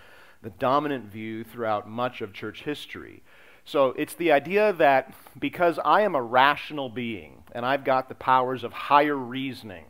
the 0.42 0.50
dominant 0.50 1.04
view 1.06 1.44
throughout 1.44 1.88
much 1.88 2.20
of 2.20 2.32
church 2.32 2.62
history. 2.62 3.22
So 3.64 3.88
it's 3.96 4.14
the 4.14 4.32
idea 4.32 4.72
that 4.74 5.14
because 5.38 5.78
I 5.84 6.02
am 6.02 6.14
a 6.14 6.22
rational 6.22 6.88
being 6.88 7.42
and 7.52 7.64
I've 7.64 7.84
got 7.84 8.08
the 8.08 8.14
powers 8.14 8.62
of 8.62 8.72
higher 8.72 9.16
reasoning, 9.16 9.86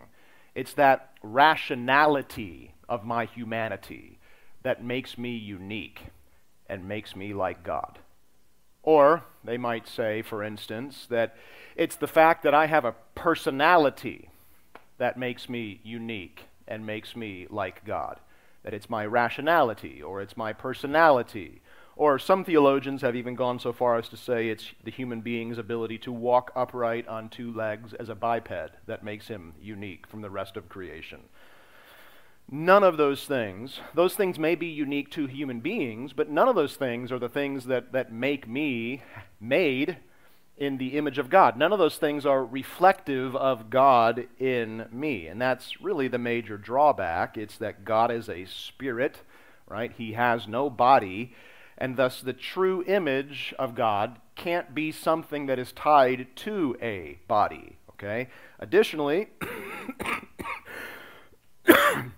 it's 0.54 0.72
that 0.74 1.10
rationality 1.22 2.72
of 2.88 3.04
my 3.04 3.24
humanity 3.26 4.18
that 4.62 4.84
makes 4.84 5.18
me 5.18 5.30
unique 5.36 6.00
and 6.68 6.88
makes 6.88 7.14
me 7.14 7.34
like 7.34 7.62
God. 7.62 7.98
Or 8.86 9.24
they 9.44 9.58
might 9.58 9.86
say, 9.86 10.22
for 10.22 10.42
instance, 10.42 11.06
that 11.10 11.36
it's 11.76 11.96
the 11.96 12.06
fact 12.06 12.42
that 12.44 12.54
I 12.54 12.66
have 12.66 12.86
a 12.86 12.94
personality 13.14 14.30
that 14.96 15.18
makes 15.18 15.50
me 15.50 15.80
unique 15.84 16.44
and 16.66 16.86
makes 16.86 17.14
me 17.14 17.46
like 17.50 17.84
God 17.84 18.20
that 18.66 18.74
it's 18.74 18.90
my 18.90 19.06
rationality 19.06 20.02
or 20.02 20.20
it's 20.20 20.36
my 20.36 20.52
personality. 20.52 21.62
Or 21.94 22.18
some 22.18 22.44
theologians 22.44 23.00
have 23.02 23.14
even 23.14 23.36
gone 23.36 23.60
so 23.60 23.72
far 23.72 23.96
as 23.96 24.08
to 24.08 24.16
say 24.16 24.48
it's 24.48 24.72
the 24.82 24.90
human 24.90 25.20
being's 25.20 25.56
ability 25.56 25.98
to 25.98 26.12
walk 26.12 26.50
upright 26.56 27.06
on 27.06 27.28
two 27.28 27.52
legs 27.52 27.94
as 27.94 28.08
a 28.08 28.16
biped 28.16 28.72
that 28.86 29.04
makes 29.04 29.28
him 29.28 29.54
unique 29.62 30.08
from 30.08 30.20
the 30.20 30.30
rest 30.30 30.56
of 30.56 30.68
creation. 30.68 31.20
None 32.48 32.84
of 32.84 32.96
those 32.96 33.24
things, 33.24 33.80
those 33.92 34.14
things 34.14 34.38
may 34.38 34.54
be 34.54 34.68
unique 34.68 35.10
to 35.12 35.26
human 35.26 35.58
beings, 35.58 36.12
but 36.12 36.30
none 36.30 36.46
of 36.46 36.54
those 36.54 36.76
things 36.76 37.10
are 37.10 37.18
the 37.18 37.28
things 37.28 37.64
that, 37.64 37.90
that 37.90 38.12
make 38.12 38.48
me 38.48 39.02
made 39.40 39.96
in 40.56 40.78
the 40.78 40.96
image 40.96 41.18
of 41.18 41.28
God. 41.28 41.56
None 41.56 41.72
of 41.72 41.80
those 41.80 41.96
things 41.96 42.24
are 42.24 42.44
reflective 42.44 43.34
of 43.34 43.68
God 43.68 44.28
in 44.38 44.86
me. 44.92 45.26
And 45.26 45.42
that's 45.42 45.80
really 45.80 46.06
the 46.06 46.18
major 46.18 46.56
drawback. 46.56 47.36
It's 47.36 47.58
that 47.58 47.84
God 47.84 48.12
is 48.12 48.28
a 48.28 48.44
spirit, 48.44 49.22
right? 49.66 49.90
He 49.90 50.12
has 50.12 50.46
no 50.46 50.70
body. 50.70 51.34
And 51.76 51.96
thus, 51.96 52.20
the 52.20 52.32
true 52.32 52.84
image 52.86 53.54
of 53.58 53.74
God 53.74 54.20
can't 54.36 54.72
be 54.72 54.92
something 54.92 55.46
that 55.46 55.58
is 55.58 55.72
tied 55.72 56.28
to 56.36 56.76
a 56.80 57.18
body, 57.26 57.76
okay? 57.90 58.28
Additionally, 58.60 59.30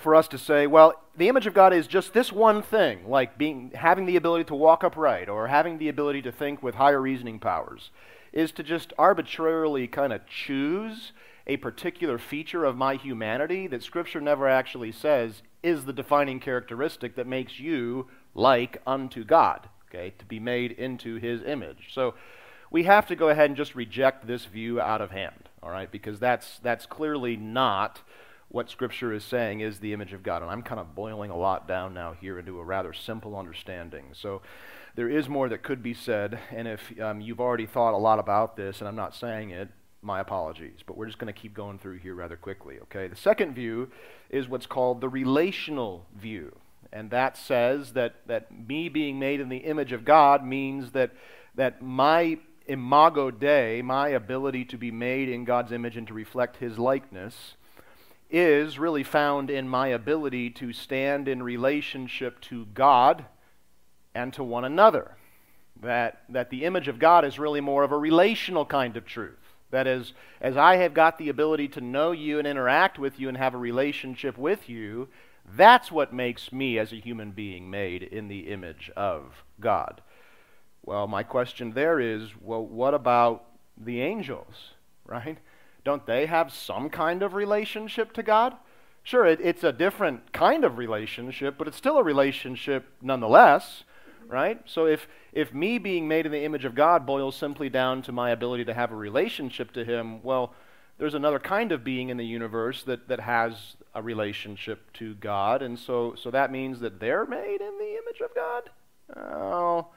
for 0.00 0.14
us 0.14 0.28
to 0.28 0.38
say, 0.38 0.66
well, 0.66 0.94
the 1.16 1.28
image 1.28 1.46
of 1.46 1.54
God 1.54 1.72
is 1.72 1.86
just 1.86 2.12
this 2.12 2.32
one 2.32 2.62
thing, 2.62 3.08
like 3.08 3.36
being 3.38 3.72
having 3.74 4.06
the 4.06 4.16
ability 4.16 4.44
to 4.44 4.54
walk 4.54 4.84
upright 4.84 5.28
or 5.28 5.48
having 5.48 5.78
the 5.78 5.88
ability 5.88 6.22
to 6.22 6.32
think 6.32 6.62
with 6.62 6.76
higher 6.76 7.00
reasoning 7.00 7.38
powers, 7.38 7.90
is 8.32 8.52
to 8.52 8.62
just 8.62 8.92
arbitrarily 8.98 9.86
kind 9.86 10.12
of 10.12 10.26
choose 10.26 11.12
a 11.46 11.56
particular 11.56 12.18
feature 12.18 12.64
of 12.64 12.76
my 12.76 12.94
humanity 12.94 13.66
that 13.66 13.82
Scripture 13.82 14.20
never 14.20 14.48
actually 14.48 14.92
says 14.92 15.42
is 15.62 15.84
the 15.84 15.92
defining 15.92 16.40
characteristic 16.40 17.16
that 17.16 17.26
makes 17.26 17.58
you 17.58 18.06
like 18.34 18.80
unto 18.86 19.24
God, 19.24 19.68
okay, 19.88 20.14
to 20.18 20.24
be 20.24 20.38
made 20.38 20.72
into 20.72 21.16
His 21.16 21.42
image. 21.42 21.88
So 21.92 22.14
we 22.70 22.84
have 22.84 23.06
to 23.08 23.16
go 23.16 23.28
ahead 23.28 23.50
and 23.50 23.56
just 23.56 23.74
reject 23.74 24.26
this 24.26 24.44
view 24.44 24.80
out 24.80 25.00
of 25.00 25.10
hand, 25.10 25.48
all 25.62 25.70
right, 25.70 25.90
because 25.90 26.20
that's 26.20 26.60
that's 26.60 26.86
clearly 26.86 27.36
not 27.36 28.00
what 28.50 28.68
Scripture 28.68 29.12
is 29.12 29.22
saying 29.22 29.60
is 29.60 29.78
the 29.78 29.92
image 29.92 30.12
of 30.12 30.22
God. 30.24 30.42
And 30.42 30.50
I'm 30.50 30.62
kind 30.62 30.80
of 30.80 30.94
boiling 30.94 31.30
a 31.30 31.36
lot 31.36 31.68
down 31.68 31.94
now 31.94 32.14
here 32.20 32.38
into 32.38 32.58
a 32.58 32.64
rather 32.64 32.92
simple 32.92 33.36
understanding. 33.36 34.06
So 34.12 34.42
there 34.96 35.08
is 35.08 35.28
more 35.28 35.48
that 35.48 35.62
could 35.62 35.82
be 35.82 35.94
said. 35.94 36.38
And 36.50 36.66
if 36.66 37.00
um, 37.00 37.20
you've 37.20 37.40
already 37.40 37.66
thought 37.66 37.94
a 37.94 37.96
lot 37.96 38.18
about 38.18 38.56
this, 38.56 38.80
and 38.80 38.88
I'm 38.88 38.96
not 38.96 39.14
saying 39.14 39.50
it, 39.50 39.68
my 40.02 40.18
apologies. 40.18 40.80
But 40.84 40.96
we're 40.96 41.06
just 41.06 41.18
going 41.18 41.32
to 41.32 41.38
keep 41.38 41.54
going 41.54 41.78
through 41.78 41.98
here 41.98 42.14
rather 42.14 42.36
quickly, 42.36 42.78
okay? 42.82 43.06
The 43.06 43.16
second 43.16 43.54
view 43.54 43.90
is 44.30 44.48
what's 44.48 44.66
called 44.66 45.00
the 45.00 45.08
relational 45.08 46.06
view. 46.18 46.56
And 46.92 47.10
that 47.10 47.36
says 47.36 47.92
that, 47.92 48.16
that 48.26 48.48
me 48.68 48.88
being 48.88 49.20
made 49.20 49.40
in 49.40 49.48
the 49.48 49.58
image 49.58 49.92
of 49.92 50.04
God 50.04 50.44
means 50.44 50.90
that, 50.90 51.12
that 51.54 51.82
my 51.82 52.38
imago 52.66 53.30
Dei, 53.30 53.80
my 53.82 54.08
ability 54.08 54.64
to 54.66 54.76
be 54.76 54.90
made 54.90 55.28
in 55.28 55.44
God's 55.44 55.70
image 55.70 55.96
and 55.96 56.06
to 56.08 56.14
reflect 56.14 56.56
His 56.56 56.78
likeness, 56.78 57.54
is 58.30 58.78
really 58.78 59.02
found 59.02 59.50
in 59.50 59.68
my 59.68 59.88
ability 59.88 60.50
to 60.50 60.72
stand 60.72 61.28
in 61.28 61.42
relationship 61.42 62.40
to 62.42 62.66
God 62.66 63.24
and 64.14 64.32
to 64.34 64.44
one 64.44 64.64
another. 64.64 65.16
That, 65.82 66.22
that 66.28 66.50
the 66.50 66.64
image 66.64 66.88
of 66.88 66.98
God 66.98 67.24
is 67.24 67.38
really 67.38 67.60
more 67.60 67.82
of 67.82 67.92
a 67.92 67.98
relational 67.98 68.66
kind 68.66 68.96
of 68.96 69.06
truth. 69.06 69.38
That 69.70 69.86
is, 69.86 70.12
as 70.40 70.56
I 70.56 70.76
have 70.76 70.94
got 70.94 71.16
the 71.16 71.28
ability 71.28 71.68
to 71.68 71.80
know 71.80 72.12
you 72.12 72.38
and 72.38 72.46
interact 72.46 72.98
with 72.98 73.18
you 73.18 73.28
and 73.28 73.36
have 73.36 73.54
a 73.54 73.58
relationship 73.58 74.36
with 74.36 74.68
you, 74.68 75.08
that's 75.56 75.90
what 75.90 76.12
makes 76.12 76.52
me 76.52 76.78
as 76.78 76.92
a 76.92 76.96
human 76.96 77.30
being 77.30 77.70
made 77.70 78.02
in 78.02 78.28
the 78.28 78.48
image 78.50 78.90
of 78.96 79.44
God. 79.60 80.00
Well, 80.84 81.06
my 81.06 81.22
question 81.22 81.72
there 81.72 82.00
is 82.00 82.30
well, 82.40 82.64
what 82.64 82.94
about 82.94 83.44
the 83.76 84.00
angels, 84.00 84.74
right? 85.04 85.38
Don't 85.84 86.06
they 86.06 86.26
have 86.26 86.52
some 86.52 86.90
kind 86.90 87.22
of 87.22 87.34
relationship 87.34 88.12
to 88.14 88.22
God? 88.22 88.54
Sure, 89.02 89.24
it, 89.24 89.40
it's 89.42 89.64
a 89.64 89.72
different 89.72 90.32
kind 90.32 90.64
of 90.64 90.78
relationship, 90.78 91.56
but 91.56 91.66
it's 91.66 91.76
still 91.76 91.98
a 91.98 92.02
relationship 92.02 92.86
nonetheless, 93.00 93.84
right? 94.28 94.60
So 94.66 94.86
if, 94.86 95.08
if 95.32 95.54
me 95.54 95.78
being 95.78 96.06
made 96.06 96.26
in 96.26 96.32
the 96.32 96.44
image 96.44 96.64
of 96.64 96.74
God 96.74 97.06
boils 97.06 97.34
simply 97.34 97.70
down 97.70 98.02
to 98.02 98.12
my 98.12 98.30
ability 98.30 98.64
to 98.66 98.74
have 98.74 98.92
a 98.92 98.96
relationship 98.96 99.72
to 99.72 99.84
Him, 99.84 100.22
well, 100.22 100.54
there's 100.98 101.14
another 101.14 101.38
kind 101.38 101.72
of 101.72 101.82
being 101.82 102.10
in 102.10 102.18
the 102.18 102.26
universe 102.26 102.82
that, 102.82 103.08
that 103.08 103.20
has 103.20 103.76
a 103.94 104.02
relationship 104.02 104.92
to 104.94 105.14
God, 105.14 105.62
and 105.62 105.78
so, 105.78 106.14
so 106.14 106.30
that 106.30 106.52
means 106.52 106.80
that 106.80 107.00
they're 107.00 107.24
made 107.24 107.60
in 107.60 107.78
the 107.78 107.98
image 108.02 108.20
of 108.22 108.34
God? 108.34 108.70
Oh, 109.16 109.88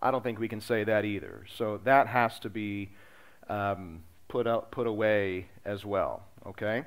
I 0.00 0.10
don't 0.10 0.22
think 0.22 0.40
we 0.40 0.48
can 0.48 0.60
say 0.60 0.84
that 0.84 1.04
either. 1.04 1.44
So 1.56 1.80
that 1.84 2.08
has 2.08 2.38
to 2.40 2.50
be 2.50 2.90
um, 3.48 4.02
put, 4.28 4.46
out, 4.46 4.70
put 4.70 4.86
away 4.86 5.48
as 5.64 5.84
well, 5.84 6.22
okay? 6.46 6.84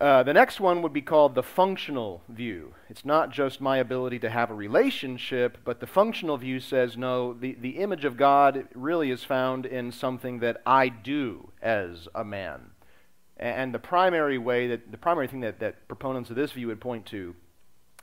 Uh, 0.00 0.22
the 0.22 0.32
next 0.32 0.60
one 0.60 0.80
would 0.82 0.92
be 0.92 1.02
called 1.02 1.34
the 1.34 1.42
functional 1.42 2.22
view. 2.28 2.74
It's 2.88 3.04
not 3.04 3.30
just 3.30 3.60
my 3.60 3.78
ability 3.78 4.20
to 4.20 4.30
have 4.30 4.50
a 4.50 4.54
relationship, 4.54 5.58
but 5.64 5.80
the 5.80 5.88
functional 5.88 6.36
view 6.36 6.60
says 6.60 6.96
no, 6.96 7.32
the, 7.32 7.56
the 7.60 7.78
image 7.78 8.04
of 8.04 8.16
God 8.16 8.68
really 8.74 9.10
is 9.10 9.24
found 9.24 9.66
in 9.66 9.90
something 9.90 10.38
that 10.38 10.62
I 10.64 10.88
do 10.88 11.50
as 11.60 12.06
a 12.14 12.24
man. 12.24 12.70
And 13.36 13.74
the 13.74 13.80
primary 13.80 14.38
way 14.38 14.68
that 14.68 14.90
the 14.92 14.98
primary 14.98 15.26
thing 15.26 15.40
that, 15.40 15.58
that 15.60 15.88
proponents 15.88 16.30
of 16.30 16.36
this 16.36 16.52
view 16.52 16.68
would 16.68 16.80
point 16.80 17.06
to 17.06 17.34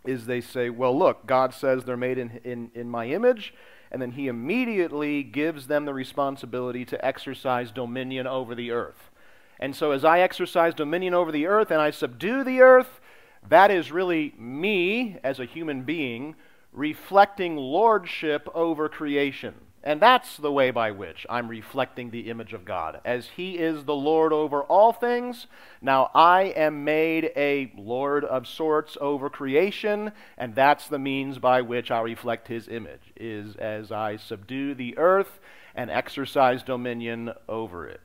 is 0.06 0.26
they 0.26 0.41
say, 0.41 0.70
well, 0.70 0.98
look, 0.98 1.26
God 1.26 1.54
says 1.54 1.84
they're 1.84 1.98
made 1.98 2.18
in, 2.18 2.39
in, 2.44 2.72
in 2.74 2.89
my 2.89 3.08
image, 3.08 3.54
and 3.91 4.02
then 4.02 4.12
he 4.12 4.28
immediately 4.28 5.24
gives 5.24 5.67
them 5.67 5.86
the 5.86 5.93
responsibility 5.93 6.86
to 6.86 7.06
exercise 7.06 7.71
dominion 7.71 8.28
over 8.28 8.56
the 8.56 8.71
earth. 8.71 9.12
And 9.60 9.76
so, 9.76 9.91
as 9.91 10.04
I 10.04 10.19
exercise 10.19 10.74
dominion 10.74 11.13
over 11.13 11.32
the 11.32 11.48
earth 11.48 11.71
and 11.71 11.82
I 11.82 11.91
subdue 11.91 12.43
the 12.43 12.62
earth, 12.62 13.00
that 13.48 13.71
is 13.71 13.91
really 13.91 14.34
me 14.38 15.17
as 15.24 15.39
a 15.39 15.45
human 15.45 15.84
being 15.84 16.36
reflecting 16.76 17.56
lordship 17.56 18.50
over 18.54 18.89
creation. 18.89 19.56
And 19.86 20.02
that's 20.02 20.38
the 20.38 20.52
way 20.52 20.71
by 20.71 20.89
which 20.89 21.28
I'm 21.30 21.48
reflecting 21.48 22.10
the 22.10 22.32
image 22.32 22.54
of 22.54 22.65
God. 22.65 23.02
As 23.06 23.28
He 23.28 23.60
is 23.60 23.86
the 23.86 23.95
Lord 23.95 24.34
over 24.34 24.63
all 24.63 24.91
things, 24.91 25.45
now 25.80 26.10
I 26.15 26.45
am 26.56 26.84
made 26.84 27.32
a 27.36 27.71
Lord 27.78 28.26
of 28.26 28.48
sorts 28.48 28.98
over 29.00 29.30
creation, 29.30 30.12
and 30.39 30.56
that's 30.56 30.88
the 30.88 30.98
means 30.98 31.38
by 31.38 31.62
which 31.62 31.91
I 31.91 32.02
reflect 32.02 32.48
His 32.48 32.67
image, 32.67 33.13
is 33.15 33.56
as 33.58 33.91
I 33.91 34.17
subdue 34.17 34.74
the 34.74 34.98
earth 34.98 35.39
and 35.76 35.91
exercise 35.91 36.63
dominion 36.63 37.34
over 37.48 37.88
it. 37.88 38.02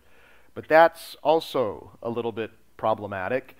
But 0.55 0.69
that's 0.69 1.17
also 1.23 1.93
a 2.03 2.11
little 2.11 2.33
bit 2.33 2.51
problematic 2.77 3.57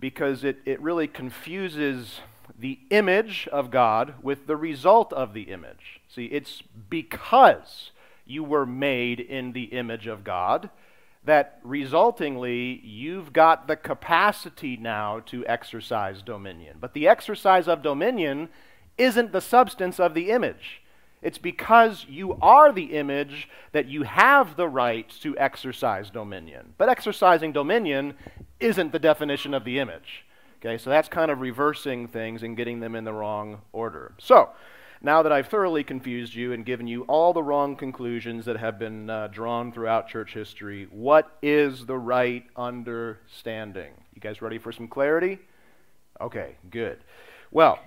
because 0.00 0.42
it, 0.42 0.58
it 0.64 0.80
really 0.80 1.06
confuses 1.06 2.20
the 2.58 2.78
image 2.88 3.46
of 3.52 3.70
God 3.70 4.14
with 4.22 4.46
the 4.46 4.56
result 4.56 5.12
of 5.12 5.34
the 5.34 5.42
image. 5.42 5.97
See, 6.08 6.26
it's 6.26 6.62
because 6.88 7.90
you 8.24 8.44
were 8.44 8.66
made 8.66 9.20
in 9.20 9.52
the 9.52 9.64
image 9.64 10.06
of 10.06 10.24
God 10.24 10.70
that 11.24 11.62
resultingly 11.64 12.80
you've 12.82 13.32
got 13.32 13.66
the 13.66 13.76
capacity 13.76 14.76
now 14.76 15.20
to 15.26 15.46
exercise 15.46 16.22
dominion. 16.22 16.78
But 16.80 16.94
the 16.94 17.08
exercise 17.08 17.68
of 17.68 17.82
dominion 17.82 18.48
isn't 18.96 19.32
the 19.32 19.40
substance 19.40 20.00
of 20.00 20.14
the 20.14 20.30
image. 20.30 20.82
It's 21.20 21.38
because 21.38 22.06
you 22.08 22.38
are 22.40 22.72
the 22.72 22.96
image 22.96 23.48
that 23.72 23.86
you 23.86 24.04
have 24.04 24.56
the 24.56 24.68
right 24.68 25.08
to 25.20 25.36
exercise 25.36 26.10
dominion. 26.10 26.74
But 26.78 26.88
exercising 26.88 27.52
dominion 27.52 28.14
isn't 28.60 28.92
the 28.92 28.98
definition 28.98 29.52
of 29.52 29.64
the 29.64 29.80
image. 29.80 30.24
Okay, 30.60 30.78
so 30.78 30.90
that's 30.90 31.08
kind 31.08 31.30
of 31.30 31.40
reversing 31.40 32.08
things 32.08 32.42
and 32.42 32.56
getting 32.56 32.80
them 32.80 32.94
in 32.94 33.04
the 33.04 33.12
wrong 33.12 33.60
order. 33.72 34.12
So, 34.18 34.50
now 35.00 35.22
that 35.22 35.32
I've 35.32 35.48
thoroughly 35.48 35.84
confused 35.84 36.34
you 36.34 36.52
and 36.52 36.64
given 36.64 36.86
you 36.86 37.02
all 37.02 37.32
the 37.32 37.42
wrong 37.42 37.76
conclusions 37.76 38.44
that 38.46 38.56
have 38.56 38.78
been 38.78 39.08
uh, 39.08 39.28
drawn 39.28 39.72
throughout 39.72 40.08
church 40.08 40.34
history, 40.34 40.88
what 40.90 41.36
is 41.42 41.86
the 41.86 41.98
right 41.98 42.44
understanding? 42.56 43.92
You 44.14 44.20
guys 44.20 44.42
ready 44.42 44.58
for 44.58 44.72
some 44.72 44.88
clarity? 44.88 45.38
Okay, 46.20 46.56
good. 46.70 46.98
Well, 47.50 47.78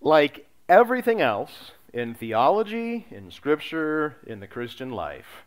like 0.00 0.46
everything 0.68 1.22
else, 1.22 1.72
in 1.92 2.14
theology, 2.14 3.06
in 3.10 3.30
Scripture, 3.30 4.16
in 4.26 4.40
the 4.40 4.46
Christian 4.46 4.90
life. 4.90 5.44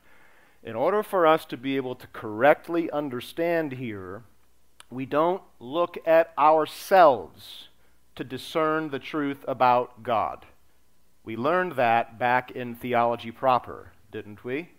In 0.64 0.76
order 0.76 1.04
for 1.04 1.26
us 1.26 1.46
to 1.46 1.58
be 1.58 1.76
able 1.76 1.96
to 1.96 2.08
correctly 2.08 2.90
understand 2.92 3.74
here, 3.74 4.24
we 4.90 5.06
don't 5.06 5.42
look 5.60 5.98
at 6.06 6.34
ourselves 6.38 7.70
to 8.16 8.24
discern 8.24 8.90
the 8.90 9.00
truth 9.00 9.46
about 9.48 10.04
God. 10.04 10.46
We 11.24 11.36
learned 11.36 11.74
that 11.74 12.18
back 12.18 12.52
in 12.52 12.76
theology 12.76 13.32
proper, 13.32 13.92
didn't 14.12 14.44
we? 14.44 14.70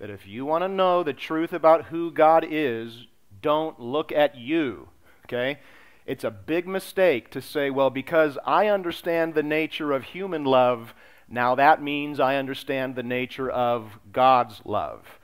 That 0.00 0.10
if 0.10 0.26
you 0.26 0.44
want 0.44 0.64
to 0.64 0.68
know 0.68 1.02
the 1.02 1.12
truth 1.12 1.52
about 1.52 1.86
who 1.86 2.10
God 2.10 2.44
is, 2.48 3.06
don't 3.40 3.78
look 3.78 4.10
at 4.10 4.36
you, 4.36 4.88
okay? 5.26 5.60
It's 6.06 6.24
a 6.24 6.30
big 6.30 6.66
mistake 6.66 7.30
to 7.30 7.40
say, 7.40 7.70
well, 7.70 7.90
because 7.90 8.36
I 8.44 8.66
understand 8.68 9.34
the 9.34 9.42
nature 9.42 9.92
of 9.92 10.04
human 10.04 10.44
love, 10.44 10.94
now 11.28 11.54
that 11.54 11.82
means 11.82 12.18
I 12.20 12.36
understand 12.36 12.94
the 12.94 13.02
nature 13.02 13.50
of 13.50 13.98
God's 14.12 14.60
love. 14.64 15.18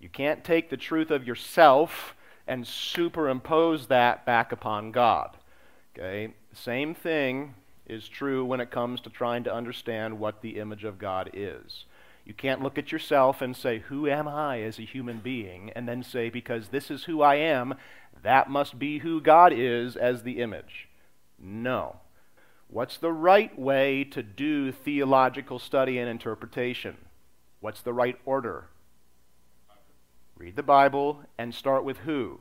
You 0.00 0.08
can't 0.08 0.44
take 0.44 0.70
the 0.70 0.76
truth 0.76 1.10
of 1.10 1.26
yourself 1.26 2.14
and 2.46 2.66
superimpose 2.66 3.86
that 3.86 4.26
back 4.26 4.52
upon 4.52 4.92
God. 4.92 5.36
Okay? 5.96 6.34
Same 6.52 6.94
thing 6.94 7.54
is 7.86 8.08
true 8.08 8.44
when 8.44 8.60
it 8.60 8.70
comes 8.70 9.00
to 9.02 9.10
trying 9.10 9.44
to 9.44 9.54
understand 9.54 10.18
what 10.18 10.42
the 10.42 10.58
image 10.58 10.84
of 10.84 10.98
God 10.98 11.30
is. 11.32 11.84
You 12.24 12.34
can't 12.34 12.62
look 12.62 12.76
at 12.76 12.90
yourself 12.90 13.40
and 13.40 13.56
say, 13.56 13.78
Who 13.88 14.08
am 14.08 14.26
I 14.26 14.60
as 14.62 14.78
a 14.78 14.82
human 14.82 15.18
being? 15.18 15.70
and 15.76 15.88
then 15.88 16.02
say, 16.02 16.28
Because 16.28 16.68
this 16.68 16.90
is 16.90 17.04
who 17.04 17.22
I 17.22 17.36
am, 17.36 17.74
that 18.22 18.50
must 18.50 18.78
be 18.78 18.98
who 18.98 19.20
God 19.20 19.52
is 19.52 19.96
as 19.96 20.22
the 20.22 20.40
image. 20.40 20.88
No. 21.38 22.00
What's 22.68 22.96
the 22.96 23.12
right 23.12 23.56
way 23.56 24.02
to 24.04 24.22
do 24.22 24.72
theological 24.72 25.60
study 25.60 25.98
and 25.98 26.08
interpretation? 26.08 26.96
What's 27.60 27.80
the 27.80 27.92
right 27.92 28.18
order? 28.24 28.64
Read 30.36 30.56
the 30.56 30.62
Bible 30.62 31.20
and 31.38 31.54
start 31.54 31.84
with 31.84 31.98
who? 31.98 32.40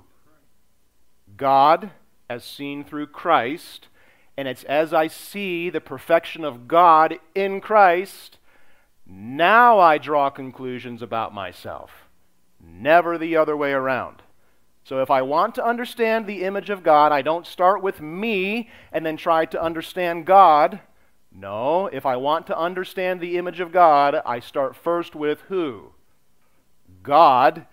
God, 1.37 1.91
as 2.29 2.43
seen 2.43 2.83
through 2.83 3.07
Christ. 3.07 3.87
And 4.37 4.47
it's 4.47 4.63
as 4.63 4.93
I 4.93 5.07
see 5.07 5.69
the 5.69 5.81
perfection 5.81 6.43
of 6.43 6.67
God 6.67 7.19
in 7.33 7.61
Christ, 7.61 8.37
now 9.05 9.79
I 9.79 9.97
draw 9.97 10.29
conclusions 10.29 11.01
about 11.01 11.33
myself. 11.33 11.91
Never 12.59 13.17
the 13.17 13.37
other 13.37 13.55
way 13.55 13.71
around. 13.71 14.23
So 14.83 15.01
if 15.01 15.09
I 15.09 15.21
want 15.21 15.55
to 15.55 15.65
understand 15.65 16.27
the 16.27 16.43
image 16.43 16.69
of 16.69 16.83
God, 16.83 17.11
I 17.11 17.21
don't 17.21 17.47
start 17.47 17.81
with 17.81 18.01
me 18.01 18.69
and 18.91 19.05
then 19.05 19.17
try 19.17 19.45
to 19.45 19.61
understand 19.61 20.25
God. 20.25 20.79
No, 21.31 21.87
if 21.87 22.05
I 22.05 22.15
want 22.17 22.47
to 22.47 22.57
understand 22.57 23.19
the 23.19 23.37
image 23.37 23.59
of 23.59 23.71
God, 23.71 24.21
I 24.25 24.39
start 24.39 24.75
first 24.75 25.15
with 25.15 25.41
who? 25.47 25.91
God, 27.03 27.65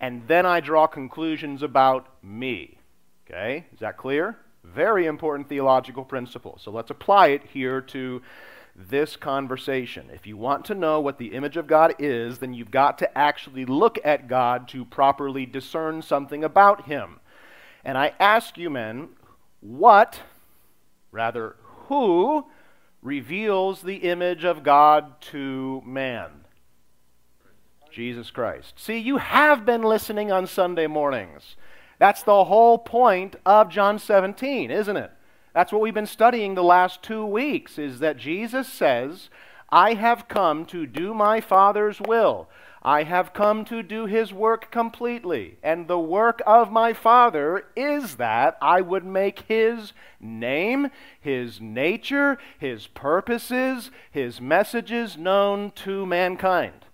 and 0.00 0.26
then 0.28 0.46
I 0.46 0.60
draw 0.60 0.86
conclusions 0.86 1.62
about 1.62 2.08
me. 2.22 2.78
Okay? 3.26 3.66
Is 3.72 3.80
that 3.80 3.96
clear? 3.96 4.38
Very 4.64 5.06
important 5.06 5.48
theological 5.48 6.04
principle. 6.04 6.58
So 6.60 6.70
let's 6.70 6.90
apply 6.90 7.28
it 7.28 7.42
here 7.52 7.80
to 7.80 8.22
this 8.76 9.16
conversation. 9.16 10.08
If 10.12 10.26
you 10.26 10.36
want 10.36 10.64
to 10.66 10.74
know 10.74 11.00
what 11.00 11.18
the 11.18 11.34
image 11.34 11.56
of 11.56 11.66
God 11.66 11.94
is, 11.98 12.38
then 12.38 12.54
you've 12.54 12.70
got 12.70 12.98
to 12.98 13.18
actually 13.18 13.64
look 13.64 13.98
at 14.04 14.28
God 14.28 14.68
to 14.68 14.84
properly 14.84 15.46
discern 15.46 16.02
something 16.02 16.44
about 16.44 16.86
Him. 16.86 17.20
And 17.84 17.98
I 17.98 18.12
ask 18.20 18.56
you, 18.58 18.70
men, 18.70 19.08
what, 19.60 20.20
rather, 21.10 21.56
who 21.88 22.46
reveals 23.02 23.82
the 23.82 23.96
image 23.96 24.44
of 24.44 24.62
God 24.62 25.20
to 25.22 25.82
man? 25.84 26.44
Jesus 27.90 28.30
Christ. 28.30 28.78
See, 28.78 28.98
you 28.98 29.16
have 29.16 29.66
been 29.66 29.82
listening 29.82 30.30
on 30.30 30.46
Sunday 30.46 30.86
mornings. 30.86 31.56
That's 32.00 32.22
the 32.22 32.44
whole 32.44 32.78
point 32.78 33.36
of 33.44 33.68
John 33.68 33.98
17, 33.98 34.70
isn't 34.70 34.96
it? 34.96 35.12
That's 35.54 35.70
what 35.70 35.82
we've 35.82 35.92
been 35.92 36.06
studying 36.06 36.54
the 36.54 36.64
last 36.64 37.02
two 37.02 37.26
weeks, 37.26 37.78
is 37.78 37.98
that 37.98 38.16
Jesus 38.16 38.66
says, 38.66 39.28
I 39.68 39.94
have 39.94 40.26
come 40.26 40.64
to 40.66 40.86
do 40.86 41.12
my 41.12 41.42
Father's 41.42 42.00
will. 42.00 42.48
I 42.82 43.02
have 43.02 43.34
come 43.34 43.66
to 43.66 43.82
do 43.82 44.06
his 44.06 44.32
work 44.32 44.70
completely. 44.70 45.58
And 45.62 45.88
the 45.88 45.98
work 45.98 46.40
of 46.46 46.72
my 46.72 46.94
Father 46.94 47.66
is 47.76 48.16
that 48.16 48.56
I 48.62 48.80
would 48.80 49.04
make 49.04 49.40
his 49.40 49.92
name, 50.18 50.90
his 51.20 51.60
nature, 51.60 52.38
his 52.58 52.86
purposes, 52.86 53.90
his 54.10 54.40
messages 54.40 55.18
known 55.18 55.72
to 55.72 56.06
mankind. 56.06 56.86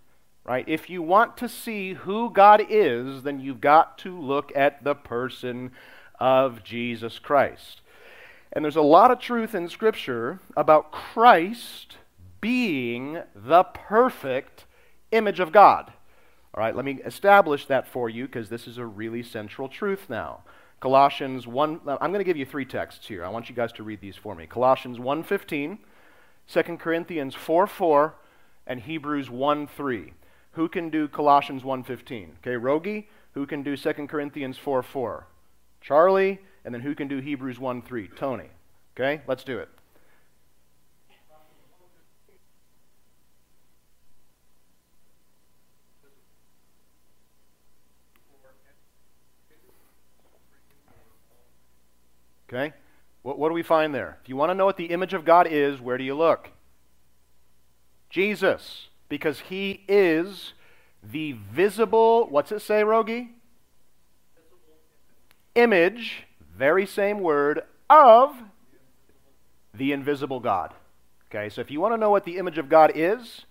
Right? 0.47 0.69
If 0.69 0.89
you 0.89 1.03
want 1.03 1.37
to 1.39 1.49
see 1.49 1.95
who 1.95 2.31
God 2.31 2.63
is, 2.69 3.25
then 3.25 3.41
you've 3.41 3.61
got 3.61 3.99
to 3.99 4.17
look 4.17 4.53
at 4.55 4.85
the 4.85 4.95
person 4.95 5.73
of 6.21 6.63
Jesus 6.63 7.19
Christ. 7.19 7.81
And 8.53 8.65
there's 8.65 8.77
a 8.77 8.83
lot 8.83 9.11
of 9.11 9.19
truth 9.19 9.57
in 9.57 9.69
Scripture 9.69 10.39
about 10.57 10.93
Christ 10.93 11.97
being 12.41 13.23
the 13.35 13.65
perfect 13.65 14.67
image 15.11 15.41
of 15.41 15.51
God. 15.51 15.93
All 16.55 16.63
right, 16.63 16.77
let 16.77 16.85
me 16.85 17.01
establish 17.05 17.67
that 17.67 17.89
for 17.89 18.09
you 18.09 18.27
because 18.27 18.49
this 18.49 18.69
is 18.69 18.79
a 18.79 18.87
really 18.87 19.25
central 19.25 19.69
truth 19.69 20.09
now. 20.09 20.45
Colossians 20.79 21.47
1 21.47 21.81
I'm 21.87 22.13
going 22.13 22.21
to 22.21 22.25
give 22.25 22.37
you 22.37 22.47
three 22.47 22.65
texts 22.65 23.09
here. 23.09 23.25
I 23.25 23.29
want 23.31 23.49
you 23.49 23.55
guys 23.55 23.73
to 23.73 23.83
read 23.83 24.01
these 24.01 24.17
for 24.17 24.35
me. 24.35 24.47
Colossians 24.47 24.99
1:15, 24.99 25.79
2 26.49 26.77
Corinthians 26.79 27.35
4:4, 27.35 28.13
and 28.67 28.81
Hebrews 28.81 29.29
1:3. 29.29 30.13
Who 30.57 30.71
can 30.71 30.89
do 30.89 31.07
Colossians 31.07 31.63
1:15? 31.65 32.39
Okay, 32.39 32.57
Rogi, 32.57 33.09
who 33.33 33.47
can 33.47 33.63
do 33.63 33.77
2 33.77 34.09
Corinthians 34.09 34.59
4:4? 34.59 35.25
Charlie, 35.83 36.41
and 36.65 36.75
then 36.75 36.81
who 36.81 36.95
can 36.95 37.09
do 37.09 37.19
Hebrews 37.19 37.59
1:3? 37.59 38.09
Tony. 38.17 38.49
Okay? 38.95 39.21
Let's 39.27 39.45
do 39.45 39.59
it. 39.59 39.69
Okay? 52.49 52.73
What, 53.21 53.39
what 53.39 53.51
do 53.51 53.55
we 53.55 53.63
find 53.63 53.95
there? 53.95 54.19
If 54.23 54.31
you 54.31 54.37
want 54.37 54.49
to 54.49 54.55
know 54.55 54.65
what 54.65 54.79
the 54.79 54.87
image 54.87 55.13
of 55.13 55.27
God 55.27 55.47
is, 55.47 55.83
where 55.83 55.99
do 55.99 56.05
you 56.05 56.15
look? 56.15 56.49
Jesus. 58.09 58.89
Because 59.09 59.41
he 59.41 59.85
is 59.89 60.53
the 61.03 61.33
visible, 61.33 62.27
what's 62.29 62.53
it 62.53 62.61
say, 62.61 62.83
Rogi? 62.83 63.31
Image, 65.55 66.25
very 66.57 66.87
same 66.87 67.21
word, 67.21 67.63
of 67.89 68.35
the 69.73 69.93
invisible 69.93 70.41
God. 70.41 70.75
Okay, 71.31 71.49
so 71.49 71.61
if 71.61 71.71
you 71.71 71.81
want 71.81 71.95
to 71.95 71.99
know 71.99 72.11
what 72.11 72.25
the 72.25 72.37
image 72.37 72.59
of 72.59 72.69
God 72.69 72.93
is, 72.95 73.47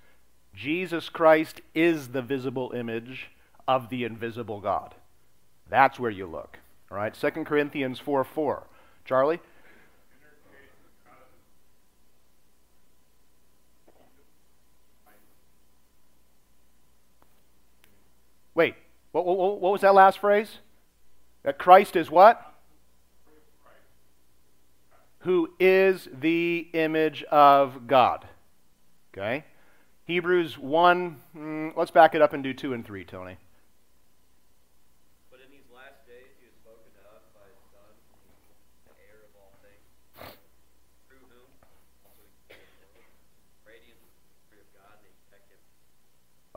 Jesus 0.54 1.10
Christ 1.10 1.62
is 1.74 2.10
the 2.10 2.22
visible 2.22 2.72
image 2.76 3.28
of 3.68 3.90
the 3.90 4.04
invisible 4.04 4.62
God. 4.62 4.96
That's 5.70 6.00
where 6.00 6.12
you 6.12 6.28
look. 6.28 6.60
All 6.92 6.98
right, 6.98 7.14
2 7.14 7.30
Corinthians 7.44 8.00
4 8.00 8.24
4. 8.24 8.64
Charlie? 9.06 9.40
Wait, 18.56 18.76
what, 19.12 19.26
what, 19.26 19.38
what, 19.62 19.72
was 19.74 19.82
that 19.82 19.94
last 19.94 20.20
phrase? 20.20 20.58
That 21.44 21.60
Christ 21.60 21.96
is 21.96 22.10
what? 22.10 22.54
Who 25.20 25.50
is 25.60 26.08
the 26.12 26.70
image 26.74 27.24
of 27.24 27.88
God. 27.88 28.26
Okay? 29.14 29.44
Hebrews 30.06 30.58
1, 30.58 31.18
mm, 31.36 31.76
let's 31.76 31.92
back 31.92 32.16
it 32.16 32.22
up 32.22 32.34
and 32.34 32.44
do 32.44 32.54
2 32.54 32.74
and 32.74 32.86
3, 32.86 33.04
Tony. 33.04 33.38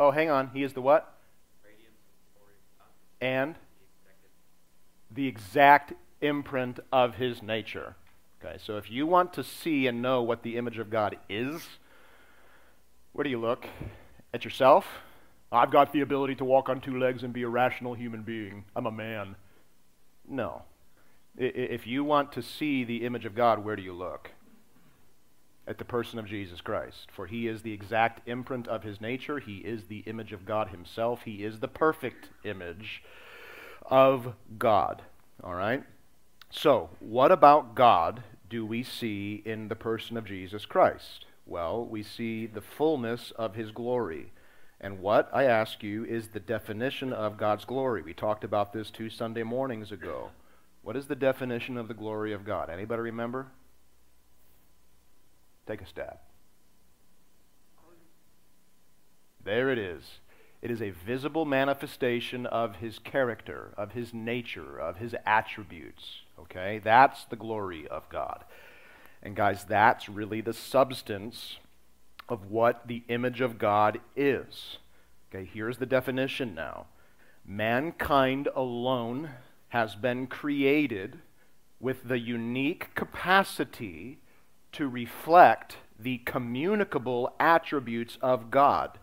Oh, 0.01 0.13
hang 0.13 0.31
on. 0.31 0.51
He 0.55 0.63
is 0.63 0.75
the 0.75 0.81
what? 0.81 1.18
And 3.21 3.57
the 5.11 5.27
exact 5.27 5.95
imprint 6.21 6.81
of 6.93 7.15
his 7.15 7.43
nature. 7.43 7.97
Okay, 8.41 8.57
so 8.65 8.77
if 8.77 8.91
you 8.91 9.07
want 9.07 9.33
to 9.33 9.43
see 9.43 9.87
and 9.87 10.01
know 10.01 10.23
what 10.23 10.43
the 10.43 10.57
image 10.57 10.79
of 10.79 10.91
God 10.91 11.17
is, 11.29 11.67
where 13.13 13.25
do 13.25 13.31
you 13.31 13.41
look? 13.41 13.67
At 14.33 14.45
yourself? 14.45 14.87
I've 15.51 15.71
got 15.71 15.93
the 15.93 16.03
ability 16.03 16.37
to 16.37 16.45
walk 16.45 16.69
on 16.69 16.81
two 16.81 16.99
legs 16.99 17.23
and 17.23 17.33
be 17.33 17.43
a 17.43 17.49
rational 17.49 17.95
human 17.95 18.23
being. 18.23 18.65
I'm 18.77 18.87
a 18.87 18.93
man. 18.93 19.35
No. 20.29 20.63
If 21.37 21.87
you 21.87 22.05
want 22.05 22.33
to 22.33 22.43
see 22.43 22.85
the 22.85 23.05
image 23.07 23.25
of 23.25 23.35
God, 23.35 23.65
where 23.65 23.75
do 23.75 23.83
you 23.83 23.93
look? 23.93 24.31
At 25.69 25.79
the 25.79 25.85
person 25.85 26.19
of 26.19 26.27
Jesus 26.27 26.61
Christ. 26.61 27.09
For 27.13 27.27
he 27.27 27.47
is 27.47 27.63
the 27.63 27.73
exact 27.73 28.27
imprint 28.27 28.67
of 28.67 28.83
his 28.83 29.01
nature. 29.01 29.39
He 29.39 29.59
is 29.59 29.85
the 29.85 29.99
image 30.01 30.33
of 30.33 30.47
God 30.47 30.69
himself. 30.69 31.23
He 31.23 31.45
is 31.45 31.61
the 31.61 31.69
perfect 31.69 32.31
image 32.43 33.03
of 33.85 34.35
God. 34.59 35.03
All 35.45 35.55
right? 35.55 35.85
So, 36.51 36.89
what 37.01 37.31
about 37.31 37.75
God 37.75 38.23
do 38.49 38.65
we 38.65 38.83
see 38.83 39.43
in 39.45 39.69
the 39.69 39.77
person 39.77 40.17
of 40.17 40.25
Jesus 40.25 40.65
Christ? 40.65 41.27
Well, 41.45 41.85
we 41.85 42.03
see 42.03 42.47
the 42.47 42.63
fullness 42.63 43.31
of 43.33 43.55
his 43.55 43.71
glory. 43.71 44.33
And 44.81 45.01
what, 45.01 45.29
I 45.33 45.45
ask 45.45 45.83
you, 45.83 46.05
is 46.05 46.29
the 46.29 46.41
definition 46.41 47.13
of 47.13 47.37
God's 47.37 47.65
glory? 47.65 48.01
We 48.01 48.15
talked 48.15 48.45
about 48.45 48.73
this 48.73 48.91
two 48.91 49.11
Sunday 49.11 49.43
mornings 49.43 49.93
ago. 49.93 50.31
What 50.83 50.97
is 50.97 51.07
the 51.07 51.17
definition 51.17 51.77
of 51.77 51.89
the 51.89 51.95
glory 51.95 52.33
of 52.33 52.45
God? 52.47 52.71
Anybody 52.71 53.03
remember? 53.03 53.49
Take 55.69 55.83
a 55.83 55.87
stab. 55.87 56.17
There 59.45 59.71
it 59.71 59.79
is. 59.79 60.21
It 60.63 60.71
is 60.71 60.81
a 60.81 60.91
visible 60.91 61.45
manifestation 61.45 62.47
of 62.47 62.77
his 62.77 62.99
character, 62.99 63.75
of 63.77 63.93
his 63.93 64.15
nature, 64.15 64.79
of 64.79 64.97
his 64.97 65.15
attributes. 65.27 66.23
Okay? 66.39 66.81
That's 66.83 67.25
the 67.27 67.37
glory 67.37 67.87
of 67.87 68.09
God. 68.09 68.45
And 69.23 69.37
guys, 69.37 69.65
that's 69.65 70.09
really 70.09 70.41
the 70.41 70.55
substance 70.55 71.59
of 72.31 72.51
what 72.51 72.89
the 72.89 73.03
image 73.09 73.43
of 73.43 73.59
God 73.59 74.01
is. 74.17 74.79
Okay, 75.31 75.49
here's 75.53 75.77
the 75.77 75.87
definition 75.87 76.55
now. 76.55 76.87
Mankind 77.45 78.49
alone 78.57 79.31
has 79.69 79.95
been 79.95 80.27
created 80.29 81.19
with 81.79 82.09
the 82.09 82.19
unique 82.19 82.95
capacity 82.95 84.19
to 84.79 84.89
reflect 84.89 85.77
the 85.99 86.19
communicable 86.19 87.35
attributes 87.41 88.17
of 88.23 88.49
God. 88.49 88.97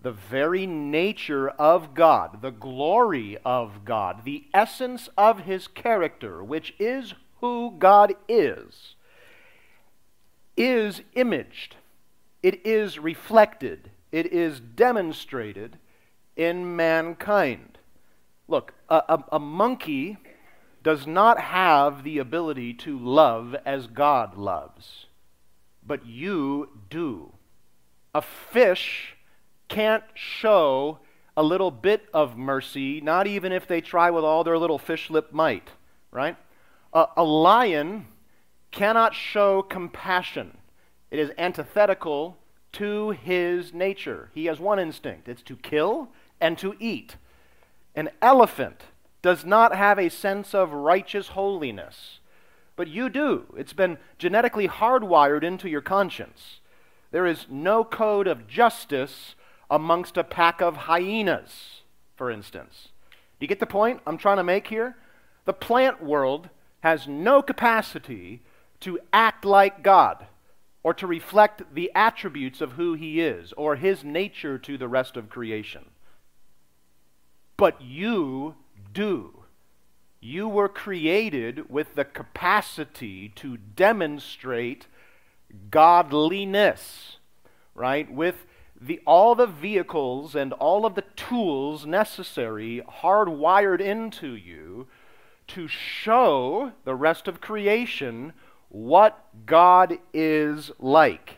The 0.00 0.12
very 0.12 0.66
nature 0.66 1.50
of 1.50 1.92
God, 1.92 2.40
the 2.40 2.50
glory 2.50 3.36
of 3.44 3.84
God, 3.84 4.24
the 4.24 4.44
essence 4.54 5.10
of 5.18 5.40
His 5.40 5.68
character, 5.68 6.42
which 6.42 6.74
is 6.78 7.12
who 7.40 7.74
God 7.78 8.14
is, 8.30 8.94
is 10.56 11.02
imaged, 11.14 11.76
it 12.42 12.64
is 12.66 12.98
reflected, 12.98 13.90
it 14.10 14.32
is 14.32 14.58
demonstrated 14.58 15.76
in 16.34 16.76
mankind. 16.76 17.76
Look, 18.48 18.72
a, 18.88 19.02
a, 19.08 19.24
a 19.32 19.38
monkey 19.38 20.16
does 20.84 21.06
not 21.06 21.40
have 21.40 22.04
the 22.04 22.18
ability 22.18 22.74
to 22.74 22.96
love 22.96 23.56
as 23.64 23.86
God 23.86 24.36
loves, 24.36 25.06
but 25.84 26.06
you 26.06 26.68
do. 26.90 27.32
A 28.14 28.20
fish 28.20 29.16
can't 29.68 30.04
show 30.12 30.98
a 31.36 31.42
little 31.42 31.70
bit 31.70 32.06
of 32.12 32.36
mercy, 32.36 33.00
not 33.00 33.26
even 33.26 33.50
if 33.50 33.66
they 33.66 33.80
try 33.80 34.10
with 34.10 34.24
all 34.24 34.44
their 34.44 34.58
little 34.58 34.78
fish 34.78 35.08
lip 35.08 35.32
might, 35.32 35.70
right? 36.12 36.36
A, 36.92 37.06
a 37.16 37.24
lion 37.24 38.06
cannot 38.70 39.14
show 39.14 39.62
compassion. 39.62 40.58
It 41.10 41.18
is 41.18 41.32
antithetical 41.38 42.36
to 42.72 43.10
his 43.10 43.72
nature. 43.72 44.30
He 44.34 44.46
has 44.46 44.60
one 44.60 44.78
instinct 44.78 45.28
it's 45.28 45.42
to 45.42 45.56
kill 45.56 46.10
and 46.42 46.58
to 46.58 46.76
eat. 46.78 47.16
An 47.94 48.10
elephant 48.20 48.82
does 49.24 49.46
not 49.46 49.74
have 49.74 49.98
a 49.98 50.10
sense 50.10 50.54
of 50.54 50.74
righteous 50.74 51.28
holiness. 51.28 52.18
But 52.76 52.88
you 52.88 53.08
do. 53.08 53.46
It's 53.56 53.72
been 53.72 53.96
genetically 54.18 54.68
hardwired 54.68 55.42
into 55.42 55.66
your 55.66 55.80
conscience. 55.80 56.60
There 57.10 57.24
is 57.24 57.46
no 57.48 57.84
code 57.84 58.26
of 58.26 58.46
justice 58.46 59.34
amongst 59.70 60.18
a 60.18 60.24
pack 60.24 60.60
of 60.60 60.76
hyenas, 60.76 61.80
for 62.16 62.30
instance. 62.30 62.88
Do 63.40 63.44
you 63.44 63.48
get 63.48 63.60
the 63.60 63.66
point 63.66 64.02
I'm 64.06 64.18
trying 64.18 64.36
to 64.36 64.44
make 64.44 64.66
here? 64.66 64.94
The 65.46 65.54
plant 65.54 66.02
world 66.02 66.50
has 66.80 67.08
no 67.08 67.40
capacity 67.40 68.42
to 68.80 68.98
act 69.10 69.46
like 69.46 69.82
God 69.82 70.26
or 70.82 70.92
to 70.92 71.06
reflect 71.06 71.62
the 71.74 71.90
attributes 71.94 72.60
of 72.60 72.72
who 72.72 72.92
He 72.92 73.22
is 73.22 73.54
or 73.54 73.76
His 73.76 74.04
nature 74.04 74.58
to 74.58 74.76
the 74.76 74.86
rest 74.86 75.16
of 75.16 75.30
creation. 75.30 75.86
But 77.56 77.80
you 77.80 78.56
do. 78.94 79.44
You 80.20 80.48
were 80.48 80.70
created 80.70 81.68
with 81.68 81.96
the 81.96 82.04
capacity 82.06 83.28
to 83.36 83.58
demonstrate 83.58 84.86
godliness, 85.70 87.18
right? 87.74 88.10
With 88.10 88.46
the, 88.80 89.00
all 89.06 89.34
the 89.34 89.46
vehicles 89.46 90.34
and 90.34 90.52
all 90.54 90.86
of 90.86 90.94
the 90.94 91.04
tools 91.16 91.84
necessary 91.84 92.82
hardwired 93.02 93.80
into 93.80 94.34
you 94.34 94.86
to 95.48 95.68
show 95.68 96.72
the 96.84 96.94
rest 96.94 97.28
of 97.28 97.40
creation 97.40 98.32
what 98.68 99.26
God 99.46 99.98
is 100.12 100.70
like. 100.78 101.36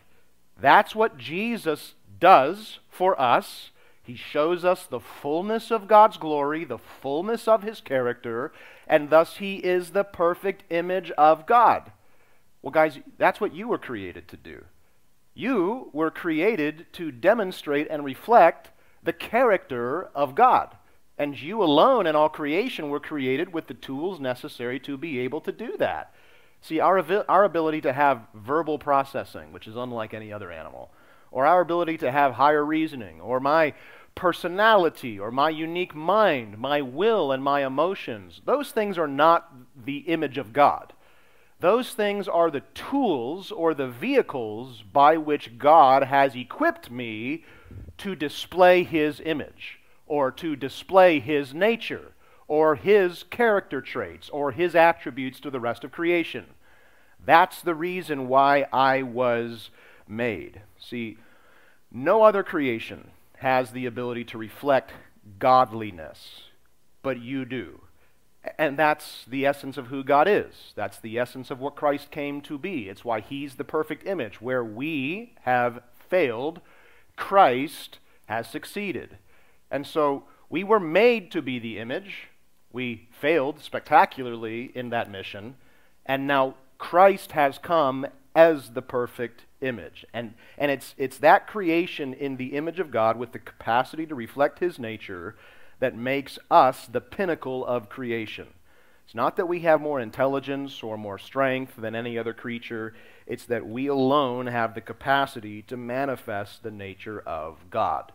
That's 0.59 0.95
what 0.95 1.19
Jesus 1.19 1.95
does 2.19 2.79
for 2.89 3.21
us 3.21 3.71
He 4.07 4.15
shows 4.15 4.65
us 4.65 4.87
the 4.87 5.01
fullness 5.01 5.73
of 5.73 5.89
God's 5.89 6.17
glory, 6.17 6.65
the 6.65 6.79
fullness 6.79 7.49
of 7.49 7.65
his 7.65 7.81
character, 7.81 8.53
and 8.87 9.11
thus 9.11 9.39
he 9.39 9.57
is 9.57 9.91
the 9.91 10.05
perfect 10.05 10.63
image 10.71 11.11
of 11.13 11.45
God. 11.45 11.91
Well, 12.63 12.71
guys, 12.71 13.01
that's 13.19 13.41
what 13.41 13.53
you 13.53 13.67
were 13.67 13.79
created 13.79 14.29
to 14.29 14.37
do. 14.37 14.65
You 15.35 15.91
were 15.93 16.13
created 16.13 16.87
to 16.93 17.11
demonstrate 17.11 17.89
and 17.91 18.05
reflect 18.05 18.71
the 19.03 19.13
character 19.13 20.05
of 20.15 20.37
God. 20.37 20.77
And 21.19 21.41
you 21.41 21.61
alone 21.61 22.07
in 22.07 22.15
all 22.15 22.29
creation 22.29 22.91
were 22.91 23.01
created 23.01 23.53
with 23.53 23.67
the 23.67 23.75
tools 23.75 24.21
necessary 24.21 24.79
to 24.81 24.97
be 24.97 25.19
able 25.19 25.41
to 25.41 25.53
do 25.53 25.77
that. 25.79 26.15
See, 26.61 26.79
our, 26.79 27.03
our 27.29 27.43
ability 27.43 27.81
to 27.81 27.93
have 27.93 28.29
verbal 28.35 28.79
processing, 28.79 29.53
which 29.53 29.67
is 29.67 29.75
unlike 29.75 30.15
any 30.15 30.33
other 30.33 30.53
animal, 30.53 30.93
or 31.31 31.47
our 31.47 31.61
ability 31.61 31.99
to 31.99 32.11
have 32.11 32.35
higher 32.35 32.65
reasoning, 32.65 33.21
or 33.21 33.41
my 33.41 33.75
personality 34.17 35.21
or 35.21 35.31
my 35.31 35.51
unique 35.51 35.95
mind, 35.95 36.59
my 36.59 36.81
will 36.81 37.31
and 37.31 37.45
my 37.45 37.65
emotions. 37.65 38.41
Those 38.45 38.73
things 38.73 38.99
are 38.99 39.07
not 39.07 39.53
the 39.85 39.99
image 39.99 40.39
of 40.39 40.53
God. 40.53 40.93
Those 41.61 41.93
things 41.93 42.27
are 42.27 42.51
the 42.51 42.63
tools 42.75 43.53
or 43.53 43.73
the 43.73 43.89
vehicles 43.89 44.83
by 44.83 45.17
which 45.17 45.59
God 45.59 46.03
has 46.05 46.35
equipped 46.35 46.91
me 46.91 47.45
to 47.99 48.15
display 48.15 48.83
His 48.83 49.21
image 49.21 49.79
or 50.07 50.31
to 50.33 50.57
display 50.57 51.21
His 51.21 51.55
nature 51.55 52.13
or 52.49 52.75
His 52.75 53.23
character 53.25 53.81
traits 53.81 54.29
or 54.31 54.53
His 54.53 54.75
attributes 54.75 55.41
to 55.41 55.51
the 55.51 55.61
rest 55.61 55.85
of 55.85 55.93
creation. 55.93 56.47
That's 57.25 57.61
the 57.61 57.75
reason 57.75 58.29
why 58.29 58.67
I 58.73 59.03
was 59.03 59.71
made. 60.09 60.63
See, 60.79 61.19
no 61.91 62.23
other 62.23 62.43
creation 62.43 63.11
has 63.39 63.71
the 63.71 63.87
ability 63.87 64.25
to 64.25 64.39
reflect 64.39 64.93
godliness, 65.39 66.43
but 67.03 67.21
you 67.21 67.45
do. 67.45 67.81
And 68.59 68.79
that's 68.79 69.25
the 69.27 69.45
essence 69.45 69.77
of 69.77 69.89
who 69.89 70.05
God 70.05 70.29
is. 70.29 70.73
That's 70.77 70.99
the 70.99 71.19
essence 71.19 71.51
of 71.51 71.61
what 71.61 71.75
Christ 71.75 72.11
came 72.11 72.41
to 72.43 72.59
be. 72.59 72.89
It's 72.89 73.05
why 73.05 73.21
He's 73.21 73.57
the 73.57 73.65
perfect 73.65 74.07
image. 74.07 74.41
Where 74.41 74.65
we 74.65 75.35
have 75.43 75.83
failed, 76.09 76.61
Christ 77.17 77.99
has 78.27 78.49
succeeded. 78.49 79.19
And 79.71 79.87
so 79.87 80.25
we 80.49 80.63
were 80.63 80.81
made 80.81 81.31
to 81.33 81.43
be 81.43 81.59
the 81.59 81.79
image. 81.79 82.29
We 82.73 83.09
failed 83.11 83.61
spectacularly 83.61 84.71
in 84.75 84.91
that 84.91 85.11
mission. 85.11 85.57
And 86.05 86.27
now 86.27 86.55
Christ 86.79 87.33
has 87.33 87.59
come 87.59 88.07
as 88.35 88.71
the 88.71 88.83
perfect 88.83 89.45
image. 89.67 90.07
And, 90.13 90.35
and 90.57 90.71
it's, 90.71 90.95
it's 90.97 91.19
that 91.19 91.47
creation 91.47 92.15
in 92.15 92.37
the 92.37 92.55
image 92.57 92.81
of 92.81 92.91
God 92.91 93.19
with 93.19 93.33
the 93.33 93.39
capacity 93.39 94.07
to 94.07 94.15
reflect 94.15 94.61
His 94.61 94.79
nature 94.79 95.37
that 95.81 95.97
makes 95.97 96.39
us 96.51 96.87
the 96.87 97.01
pinnacle 97.01 97.67
of 97.67 97.89
creation. 97.89 98.47
It's 99.05 99.15
not 99.15 99.37
that 99.37 99.47
we 99.47 99.61
have 99.61 99.81
more 99.81 100.01
intelligence 100.01 100.83
or 100.83 100.97
more 100.97 101.19
strength 101.19 101.75
than 101.77 101.95
any 101.95 102.19
other 102.19 102.33
creature, 102.33 102.95
it's 103.27 103.45
that 103.45 103.67
we 103.67 103.87
alone 103.87 104.47
have 104.47 104.75
the 104.75 104.81
capacity 104.81 105.63
to 105.63 105.77
manifest 105.77 106.63
the 106.63 106.71
nature 106.71 107.21
of 107.21 107.71
God. 107.71 108.13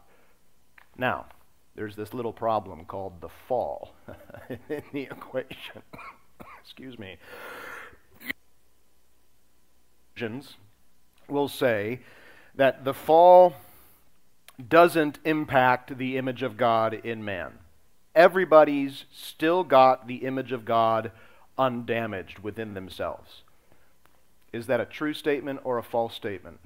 Now, 0.98 1.28
there's 1.76 1.96
this 1.96 2.14
little 2.14 2.34
problem 2.34 2.84
called 2.86 3.22
the 3.22 3.30
fall 3.30 3.94
in 4.70 4.84
the 4.92 5.04
equation. 5.04 5.84
Excuse 6.64 7.00
me 7.00 7.18
will 11.28 11.48
say 11.48 12.00
that 12.56 12.84
the 12.84 12.94
fall 12.94 13.56
doesn't 14.68 15.20
impact 15.24 15.98
the 15.98 16.18
image 16.18 16.44
of 16.44 16.58
God 16.58 16.94
in 16.94 17.24
man. 17.24 17.54
Everybody's 18.14 19.06
still 19.12 19.64
got 19.64 20.08
the 20.08 20.18
image 20.18 20.52
of 20.52 20.66
God 20.66 21.12
undamaged 21.58 22.40
within 22.40 22.74
themselves. 22.74 23.44
Is 24.52 24.68
that 24.68 24.82
a 24.82 24.86
true 24.86 25.14
statement 25.14 25.62
or 25.64 25.78
a 25.78 25.84
false 25.84 26.14
statement? 26.14 26.60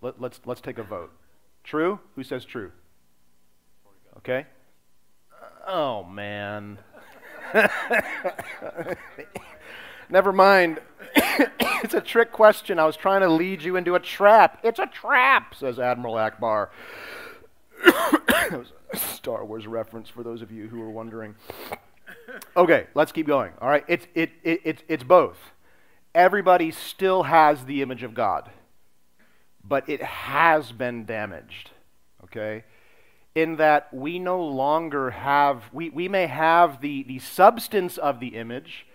Let, 0.00 0.14
us 0.14 0.20
let's, 0.20 0.40
let's 0.44 0.60
take 0.60 0.78
a 0.78 0.82
vote. 0.82 1.12
True? 1.62 2.00
Who 2.16 2.24
says 2.24 2.44
true? 2.44 2.72
Okay. 4.18 4.46
Oh, 5.66 6.02
man. 6.04 6.78
Never 10.10 10.32
mind. 10.32 10.80
it's 11.82 11.94
a 11.94 12.00
trick 12.00 12.32
question. 12.32 12.78
I 12.78 12.86
was 12.86 12.96
trying 12.96 13.20
to 13.20 13.28
lead 13.28 13.62
you 13.62 13.76
into 13.76 13.94
a 13.94 14.00
trap. 14.00 14.60
It's 14.62 14.78
a 14.78 14.86
trap, 14.86 15.54
says 15.54 15.78
Admiral 15.78 16.14
Ackbar. 16.14 16.68
that 17.84 18.52
was 18.52 18.72
a 18.92 18.96
Star 18.96 19.44
Wars 19.44 19.66
reference 19.66 20.08
for 20.08 20.22
those 20.22 20.42
of 20.42 20.50
you 20.50 20.68
who 20.68 20.80
were 20.80 20.90
wondering. 20.90 21.34
Okay, 22.56 22.86
let's 22.94 23.12
keep 23.12 23.26
going. 23.26 23.52
All 23.60 23.68
right, 23.68 23.84
it's, 23.88 24.06
it, 24.14 24.30
it, 24.42 24.60
it, 24.64 24.82
it's 24.88 25.04
both. 25.04 25.38
Everybody 26.14 26.70
still 26.70 27.24
has 27.24 27.64
the 27.64 27.82
image 27.82 28.02
of 28.02 28.14
God, 28.14 28.50
but 29.62 29.88
it 29.88 30.02
has 30.02 30.72
been 30.72 31.04
damaged. 31.04 31.70
Okay? 32.24 32.64
In 33.34 33.56
that 33.56 33.92
we 33.94 34.18
no 34.18 34.42
longer 34.42 35.10
have, 35.10 35.64
we, 35.72 35.90
we 35.90 36.08
may 36.08 36.26
have 36.26 36.80
the, 36.80 37.04
the 37.04 37.20
substance 37.20 37.96
of 37.96 38.18
the 38.18 38.28
image 38.28 38.86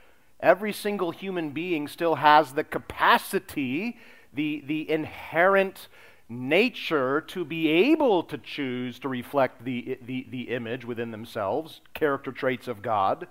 Every 0.44 0.74
single 0.74 1.12
human 1.12 1.52
being 1.52 1.88
still 1.88 2.16
has 2.16 2.52
the 2.52 2.66
capacity, 2.66 3.98
the, 4.34 4.62
the 4.68 4.92
inherent 4.92 5.88
nature 6.28 7.22
to 7.22 7.46
be 7.46 7.70
able 7.70 8.24
to 8.24 8.38
choose 8.38 9.00
to 9.00 9.08
reflect 9.08 9.64
the, 9.64 9.98
the, 10.06 10.28
the 10.30 10.50
image 10.50 10.84
within 10.84 11.12
themselves, 11.12 11.80
character 11.94 12.34
traits 12.34 12.68
of 12.68 12.82
God. 12.82 13.28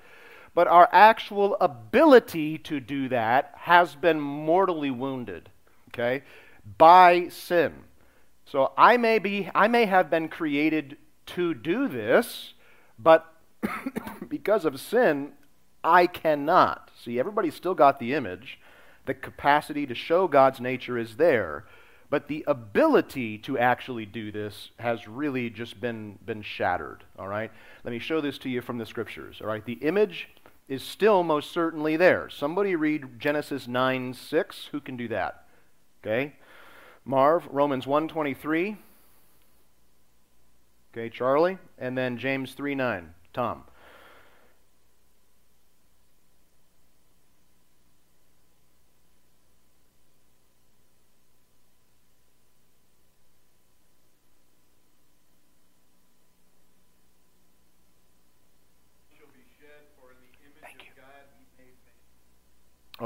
But 0.54 0.68
our 0.68 0.88
actual 0.90 1.58
ability 1.60 2.56
to 2.58 2.80
do 2.80 3.10
that 3.10 3.52
has 3.58 3.94
been 3.94 4.18
mortally 4.18 4.90
wounded, 4.90 5.50
okay, 5.88 6.22
by 6.78 7.28
sin. 7.28 7.74
So 8.46 8.72
I 8.78 8.96
may, 8.96 9.18
be, 9.18 9.50
I 9.54 9.68
may 9.68 9.84
have 9.84 10.08
been 10.08 10.30
created 10.30 10.96
to 11.26 11.52
do 11.52 11.88
this, 11.88 12.54
but 12.98 13.34
because 14.28 14.64
of 14.64 14.80
sin, 14.80 15.32
I 15.85 16.07
cannot. 16.07 16.91
See, 17.03 17.18
everybody's 17.18 17.55
still 17.55 17.74
got 17.74 17.99
the 17.99 18.14
image. 18.14 18.59
The 19.07 19.14
capacity 19.14 19.87
to 19.87 19.95
show 19.95 20.28
God's 20.28 20.61
nature 20.61 20.97
is 20.97 21.16
there. 21.16 21.64
But 22.12 22.28
the 22.28 22.45
ability 22.47 23.39
to 23.39 23.59
actually 23.59 24.05
do 24.05 24.30
this 24.30 24.70
has 24.78 25.09
really 25.09 25.49
just 25.49 25.80
been, 25.80 26.18
been 26.24 26.43
shattered. 26.43 27.05
All 27.18 27.26
right? 27.26 27.51
Let 27.85 27.91
me 27.91 27.99
show 27.99 28.20
this 28.20 28.37
to 28.39 28.51
you 28.51 28.61
from 28.61 28.76
the 28.78 28.85
scriptures. 28.85 29.39
All 29.41 29.47
right? 29.47 29.64
The 29.64 29.78
image 29.80 30.28
is 30.68 30.83
still 30.83 31.22
most 31.22 31.51
certainly 31.53 31.97
there. 31.97 32.28
Somebody 32.28 32.76
read 32.76 33.18
Genesis 33.18 33.66
9 33.66 34.14
6. 34.14 34.68
Who 34.72 34.80
can 34.80 34.97
do 34.97 35.09
that? 35.09 35.47
Okay? 36.05 36.35
Marv, 37.05 37.49
Romans 37.51 37.87
123. 37.87 38.76
Okay, 40.93 41.09
Charlie. 41.09 41.59
And 41.78 41.97
then 41.97 42.18
James 42.18 42.53
3 42.53 42.74
9. 42.74 43.14
Tom. 43.33 43.64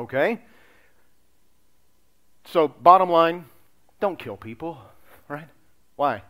Okay? 0.07 0.41
So, 2.45 2.69
bottom 2.69 3.11
line, 3.11 3.47
don't 3.99 4.17
kill 4.17 4.37
people, 4.37 4.79
right? 5.27 5.49
Why? 5.97 6.23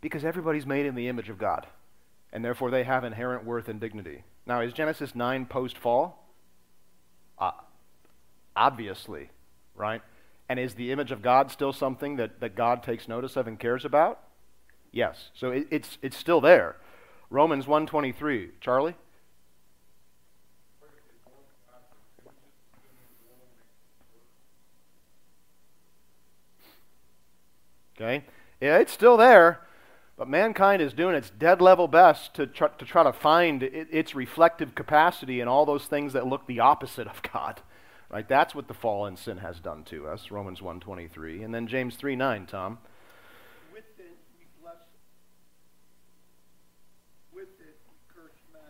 Because 0.00 0.24
everybody's 0.24 0.64
made 0.64 0.86
in 0.86 0.94
the 0.94 1.08
image 1.08 1.28
of 1.28 1.36
God, 1.36 1.66
and 2.32 2.44
therefore 2.44 2.70
they 2.70 2.84
have 2.84 3.02
inherent 3.02 3.44
worth 3.44 3.68
and 3.68 3.80
dignity. 3.80 4.22
Now, 4.46 4.60
is 4.60 4.72
Genesis 4.72 5.16
9 5.16 5.46
post 5.46 5.76
fall? 5.76 6.30
Uh, 7.36 7.50
obviously, 8.54 9.30
right? 9.74 10.02
And 10.48 10.60
is 10.60 10.74
the 10.74 10.92
image 10.92 11.10
of 11.10 11.20
God 11.20 11.50
still 11.50 11.72
something 11.72 12.14
that, 12.16 12.38
that 12.38 12.54
God 12.54 12.84
takes 12.84 13.08
notice 13.08 13.34
of 13.34 13.48
and 13.48 13.58
cares 13.58 13.84
about? 13.84 14.20
Yes. 14.92 15.30
So 15.34 15.50
it, 15.50 15.66
it's, 15.72 15.98
it's 16.00 16.16
still 16.16 16.40
there. 16.40 16.76
Romans 17.28 17.66
1.23. 17.66 18.50
Charlie? 18.60 18.94
Okay? 27.96 28.24
Yeah, 28.60 28.78
it's 28.78 28.92
still 28.92 29.16
there, 29.16 29.60
but 30.16 30.28
mankind 30.28 30.80
is 30.80 30.92
doing 30.92 31.14
its 31.14 31.30
dead 31.30 31.60
level 31.60 31.88
best 31.88 32.34
to 32.34 32.46
try 32.46 32.68
to, 32.68 32.84
try 32.84 33.02
to 33.02 33.12
find 33.12 33.62
it, 33.62 33.88
its 33.90 34.14
reflective 34.14 34.74
capacity 34.74 35.40
in 35.40 35.48
all 35.48 35.66
those 35.66 35.86
things 35.86 36.12
that 36.12 36.26
look 36.26 36.46
the 36.46 36.60
opposite 36.60 37.06
of 37.06 37.20
God. 37.22 37.60
Right? 38.10 38.26
That's 38.28 38.54
what 38.54 38.68
the 38.68 38.74
fall 38.74 39.06
and 39.06 39.18
sin 39.18 39.38
has 39.38 39.58
done 39.58 39.82
to 39.84 40.06
us, 40.06 40.30
Romans 40.30 40.60
1.23. 40.60 41.44
And 41.44 41.52
then 41.52 41.66
James 41.66 41.96
3.9, 41.96 42.46
Tom. 42.46 42.78
With 43.72 43.84
it, 43.98 44.16
we 44.38 44.46
bless, 44.62 44.76
with 47.32 47.48
it, 47.58 47.76
we 47.88 48.14
curse 48.14 48.38
men 48.52 48.62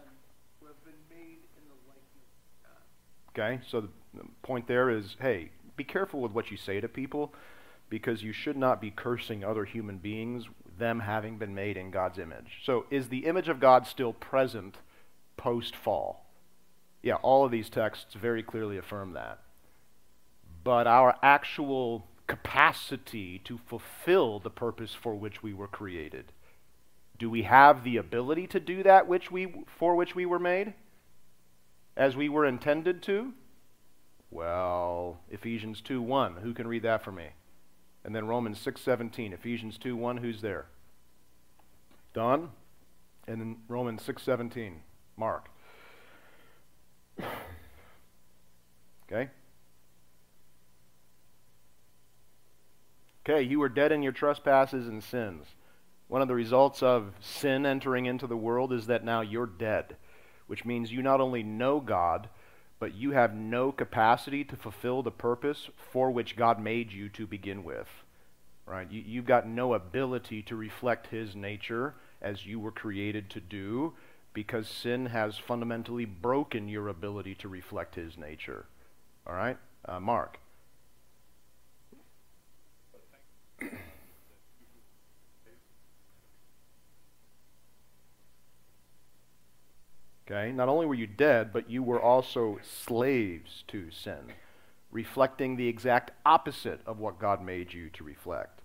who 0.59 0.67
have 0.67 0.83
been 0.85 0.95
made 1.11 1.41
in 1.59 1.69
the 1.69 1.77
likeness 1.87 2.33
of 2.49 2.63
God. 2.65 3.53
Okay, 3.55 3.61
so 3.69 3.83
the 3.83 4.23
point 4.43 4.67
there 4.67 4.89
is, 4.89 5.17
hey, 5.21 5.51
be 5.77 5.85
careful 5.85 6.21
with 6.21 6.33
what 6.33 6.51
you 6.51 6.57
say 6.57 6.81
to 6.81 6.89
people 6.89 7.35
because 7.89 8.23
you 8.23 8.33
should 8.33 8.57
not 8.57 8.81
be 8.81 8.91
cursing 8.91 9.45
other 9.45 9.65
human 9.65 9.99
beings, 9.99 10.45
them 10.79 11.01
having 11.01 11.39
been 11.39 11.55
made 11.55 11.77
in 11.77 11.91
God's 11.91 12.19
image. 12.19 12.61
So, 12.65 12.87
is 12.91 13.09
the 13.09 13.27
image 13.27 13.49
of 13.49 13.61
God 13.61 13.87
still 13.87 14.13
present 14.13 14.79
post 15.37 15.75
fall? 15.77 16.27
Yeah, 17.03 17.15
all 17.17 17.45
of 17.45 17.51
these 17.51 17.71
texts 17.71 18.15
very 18.15 18.43
clearly 18.43 18.79
affirm 18.79 19.13
that. 19.13 19.41
But 20.65 20.87
our 20.87 21.17
actual 21.23 22.09
capacity 22.27 23.39
to 23.45 23.59
fulfill 23.59 24.41
the 24.41 24.51
purpose 24.51 24.93
for 24.93 25.15
which 25.15 25.43
we 25.43 25.55
were 25.55 25.69
created. 25.69 26.33
Do 27.19 27.31
we 27.31 27.43
have 27.43 27.85
the 27.85 27.97
ability 27.97 28.49
to 28.49 28.61
do 28.61 28.83
that 28.83 29.07
which 29.07 29.31
we, 29.31 29.65
for 29.67 29.95
which 29.95 30.15
we 30.15 30.27
were 30.27 30.39
made? 30.39 30.75
As 31.97 32.17
we 32.17 32.29
were 32.29 32.45
intended 32.45 33.03
to? 33.05 33.33
Well, 34.31 35.21
Ephesians 35.31 35.81
2 35.81 36.03
1. 36.03 36.37
Who 36.39 36.53
can 36.53 36.67
read 36.67 36.83
that 36.83 37.03
for 37.05 37.13
me? 37.13 37.29
And 38.07 38.15
then 38.15 38.29
Romans 38.29 38.61
6 38.61 38.81
17. 38.81 39.33
Ephesians 39.33 39.77
2 39.79 39.97
1. 39.97 40.19
Who's 40.19 40.41
there? 40.41 40.67
Don? 42.15 42.51
And 43.27 43.41
then 43.41 43.57
Romans 43.69 44.01
6 44.03 44.23
17. 44.23 44.81
Mark. 45.19 45.49
Okay? 49.09 49.31
Okay, 53.25 53.41
you 53.41 53.61
were 53.61 53.69
dead 53.69 53.93
in 53.93 54.03
your 54.03 54.11
trespasses 54.11 54.89
and 54.89 55.01
sins. 55.01 55.47
One 56.09 56.23
of 56.23 56.27
the 56.27 56.35
results 56.35 56.83
of 56.83 57.13
sin 57.21 57.65
entering 57.65 58.07
into 58.07 58.27
the 58.27 58.37
world 58.37 58.73
is 58.73 58.89
that 58.89 59.05
now 59.05 59.21
you're 59.21 59.47
dead, 59.47 59.95
which 60.49 60.65
means 60.65 60.91
you 60.91 61.03
not 61.03 61.21
only 61.21 61.45
know 61.45 61.79
God, 61.79 62.29
but 62.79 62.95
you 62.95 63.13
have 63.13 63.35
no 63.35 63.73
capacity 63.73 64.45
to 64.45 64.57
fulfill 64.57 65.03
the 65.03 65.11
purpose 65.11 65.69
for 65.77 66.11
which 66.11 66.37
God 66.37 66.61
made 66.61 66.93
you 66.93 67.09
to 67.11 67.27
begin 67.27 67.65
with. 67.65 67.89
Right? 68.67 68.91
You, 68.91 69.03
you've 69.07 69.27
got 69.27 69.49
no 69.49 69.75
ability 69.75 70.43
to 70.43 70.57
reflect 70.57 71.09
His 71.09 71.35
nature 71.35 71.95
as 72.21 72.45
you 72.47 72.59
were 72.59 72.73
created 72.73 73.31
to 73.31 73.41
do 73.41 73.95
because 74.35 74.69
sin 74.69 75.07
has 75.07 75.39
fundamentally 75.39 76.05
broken 76.05 76.69
your 76.69 76.89
ability 76.89 77.35
to 77.37 77.49
reflect 77.49 77.95
His 77.95 78.19
nature. 78.19 78.67
All 79.27 79.35
right? 79.35 79.57
Uh, 79.85 80.01
Mark. 80.01 80.39
Okay? 90.27 90.53
Not 90.53 90.69
only 90.69 90.87
were 90.87 90.95
you 90.95 91.07
dead, 91.07 91.53
but 91.53 91.71
you 91.71 91.83
were 91.83 92.01
also 92.01 92.59
slaves 92.63 93.65
to 93.69 93.91
sin, 93.91 94.33
reflecting 94.91 95.57
the 95.57 95.69
exact 95.69 96.11
opposite 96.25 96.81
of 96.87 96.99
what 96.99 97.19
God 97.19 97.43
made 97.43 97.73
you 97.73 97.89
to 97.91 98.05
reflect. 98.05 98.63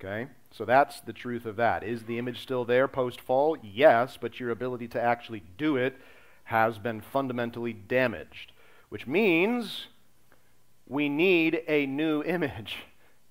Okay? 0.00 0.28
So 0.50 0.64
that's 0.64 1.00
the 1.00 1.12
truth 1.12 1.46
of 1.46 1.56
that. 1.56 1.82
Is 1.82 2.04
the 2.04 2.18
image 2.18 2.40
still 2.40 2.64
there 2.64 2.88
post 2.88 3.20
fall? 3.20 3.56
Yes, 3.62 4.18
but 4.20 4.40
your 4.40 4.50
ability 4.50 4.88
to 4.88 5.00
actually 5.00 5.42
do 5.56 5.76
it 5.76 5.96
has 6.44 6.78
been 6.78 7.00
fundamentally 7.00 7.72
damaged, 7.72 8.52
which 8.88 9.06
means 9.06 9.86
we 10.86 11.08
need 11.08 11.62
a 11.68 11.86
new 11.86 12.22
image 12.26 12.78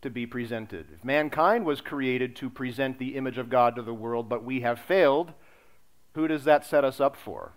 to 0.02 0.10
be 0.10 0.26
presented. 0.26 0.88
If 0.94 1.04
mankind 1.04 1.66
was 1.66 1.82
created 1.82 2.36
to 2.38 2.50
present 2.50 3.00
the 3.00 3.16
image 3.16 3.38
of 3.38 3.50
God 3.50 3.76
to 3.76 3.82
the 3.82 3.94
world, 3.94 4.30
but 4.30 4.44
we 4.44 4.62
have 4.62 4.80
failed, 4.80 5.34
who 6.18 6.28
does 6.28 6.46
that 6.46 6.66
set 6.66 6.84
us 6.84 7.00
up 7.00 7.16
for? 7.16 7.52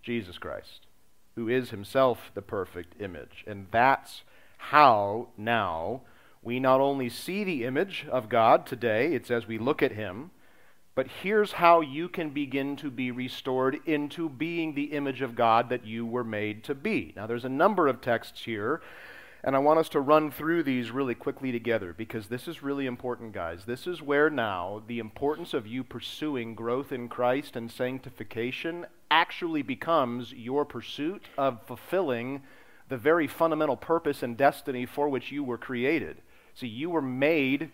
Jesus 0.00 0.38
Christ, 0.38 0.86
who 1.34 1.48
is 1.48 1.70
himself 1.70 2.30
the 2.34 2.40
perfect 2.40 3.00
image. 3.02 3.42
And 3.48 3.66
that's 3.72 4.22
how 4.56 5.28
now 5.36 6.02
we 6.40 6.60
not 6.60 6.80
only 6.80 7.08
see 7.08 7.42
the 7.42 7.64
image 7.64 8.06
of 8.08 8.28
God 8.28 8.64
today, 8.64 9.12
it's 9.12 9.28
as 9.28 9.48
we 9.48 9.58
look 9.58 9.82
at 9.82 9.90
him, 9.90 10.30
but 10.94 11.08
here's 11.22 11.52
how 11.52 11.80
you 11.80 12.08
can 12.08 12.30
begin 12.30 12.76
to 12.76 12.92
be 12.92 13.10
restored 13.10 13.80
into 13.86 14.28
being 14.28 14.74
the 14.74 14.92
image 14.92 15.20
of 15.20 15.34
God 15.34 15.70
that 15.70 15.84
you 15.84 16.06
were 16.06 16.22
made 16.22 16.62
to 16.64 16.76
be. 16.76 17.12
Now, 17.16 17.26
there's 17.26 17.44
a 17.44 17.48
number 17.48 17.88
of 17.88 18.00
texts 18.00 18.44
here 18.44 18.80
and 19.46 19.54
I 19.54 19.58
want 19.58 19.78
us 19.78 19.90
to 19.90 20.00
run 20.00 20.30
through 20.30 20.62
these 20.62 20.90
really 20.90 21.14
quickly 21.14 21.52
together 21.52 21.92
because 21.92 22.28
this 22.28 22.48
is 22.48 22.62
really 22.62 22.86
important, 22.86 23.32
guys. 23.32 23.66
This 23.66 23.86
is 23.86 24.00
where 24.00 24.30
now 24.30 24.82
the 24.86 24.98
importance 24.98 25.52
of 25.52 25.66
you 25.66 25.84
pursuing 25.84 26.54
growth 26.54 26.90
in 26.90 27.08
Christ 27.08 27.54
and 27.54 27.70
sanctification 27.70 28.86
actually 29.10 29.60
becomes 29.60 30.32
your 30.32 30.64
pursuit 30.64 31.24
of 31.36 31.62
fulfilling 31.66 32.42
the 32.88 32.96
very 32.96 33.26
fundamental 33.26 33.76
purpose 33.76 34.22
and 34.22 34.34
destiny 34.34 34.86
for 34.86 35.10
which 35.10 35.30
you 35.30 35.44
were 35.44 35.58
created. 35.58 36.22
See, 36.54 36.66
you 36.66 36.88
were 36.88 37.02
made 37.02 37.70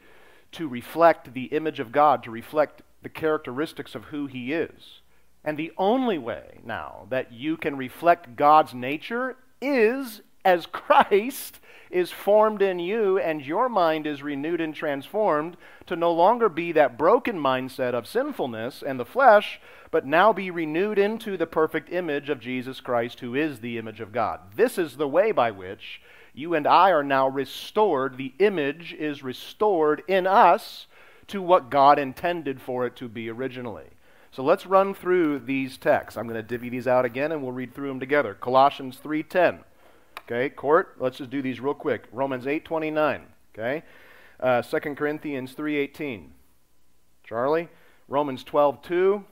to 0.52 0.66
reflect 0.66 1.34
the 1.34 1.44
image 1.44 1.78
of 1.78 1.92
God, 1.92 2.24
to 2.24 2.32
reflect 2.32 2.82
the 3.02 3.08
characteristics 3.08 3.94
of 3.94 4.06
who 4.06 4.26
He 4.26 4.52
is. 4.52 5.02
And 5.44 5.56
the 5.56 5.72
only 5.78 6.18
way 6.18 6.58
now 6.64 7.06
that 7.10 7.32
you 7.32 7.56
can 7.56 7.76
reflect 7.76 8.34
God's 8.34 8.74
nature 8.74 9.36
is 9.62 10.20
as 10.44 10.66
Christ 10.66 11.60
is 11.90 12.12
formed 12.12 12.62
in 12.62 12.78
you 12.78 13.18
and 13.18 13.44
your 13.44 13.68
mind 13.68 14.06
is 14.06 14.22
renewed 14.22 14.60
and 14.60 14.74
transformed 14.74 15.56
to 15.86 15.96
no 15.96 16.12
longer 16.12 16.48
be 16.48 16.72
that 16.72 16.96
broken 16.96 17.36
mindset 17.36 17.94
of 17.94 18.06
sinfulness 18.06 18.82
and 18.82 18.98
the 18.98 19.04
flesh, 19.04 19.60
but 19.90 20.06
now 20.06 20.32
be 20.32 20.50
renewed 20.50 20.98
into 20.98 21.36
the 21.36 21.46
perfect 21.46 21.92
image 21.92 22.30
of 22.30 22.40
Jesus 22.40 22.80
Christ, 22.80 23.20
who 23.20 23.34
is 23.34 23.58
the 23.58 23.76
image 23.76 24.00
of 24.00 24.12
God. 24.12 24.40
This 24.54 24.78
is 24.78 24.96
the 24.96 25.08
way 25.08 25.32
by 25.32 25.50
which 25.50 26.00
you 26.32 26.54
and 26.54 26.66
I 26.66 26.90
are 26.92 27.02
now 27.02 27.28
restored. 27.28 28.16
The 28.16 28.34
image 28.38 28.94
is 28.94 29.24
restored 29.24 30.02
in 30.06 30.26
us 30.28 30.86
to 31.26 31.42
what 31.42 31.70
God 31.70 31.98
intended 31.98 32.60
for 32.60 32.86
it 32.86 32.94
to 32.96 33.08
be 33.08 33.28
originally. 33.28 33.86
So 34.30 34.44
let's 34.44 34.64
run 34.64 34.94
through 34.94 35.40
these 35.40 35.76
texts. 35.76 36.16
I'm 36.16 36.28
going 36.28 36.36
to 36.36 36.42
divvy 36.42 36.68
these 36.68 36.86
out 36.86 37.04
again 37.04 37.32
and 37.32 37.42
we'll 37.42 37.50
read 37.50 37.74
through 37.74 37.88
them 37.88 37.98
together. 37.98 38.34
Colossians 38.34 38.98
3:10. 39.02 39.64
Okay, 40.30 40.48
court, 40.48 40.94
let's 41.00 41.18
just 41.18 41.30
do 41.30 41.42
these 41.42 41.58
real 41.58 41.74
quick. 41.74 42.04
Romans 42.12 42.46
8:29, 42.46 43.22
okay? 43.52 43.82
Uh, 44.38 44.62
2 44.62 44.94
Corinthians 44.94 45.54
3:18. 45.54 46.30
Charlie, 47.24 47.68
Romans 48.06 48.44
12:2, 48.44 49.24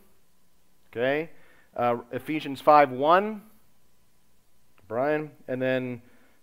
okay? 0.90 1.30
Uh, 1.76 1.98
Ephesians 2.10 2.60
5:1. 2.60 3.42
Brian, 4.88 5.30
and 5.46 5.62
then 5.62 6.02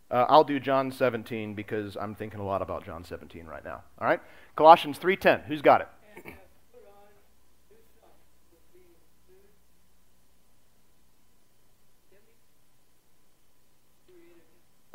uh, 0.09 0.25
I'll 0.29 0.45
do 0.45 0.59
John 0.59 0.89
17 0.89 1.53
because 1.53 1.97
I'm 1.97 2.15
thinking 2.15 2.39
a 2.39 2.45
lot 2.45 2.61
about 2.61 2.85
John 2.85 3.03
17 3.03 3.47
right 3.47 3.65
now. 3.65 3.83
All 3.99 4.07
right? 4.07 4.21
Colossians 4.55 4.97
3:10. 4.99 5.47
Who's 5.47 5.61
got 5.61 5.81
it? 5.81 6.35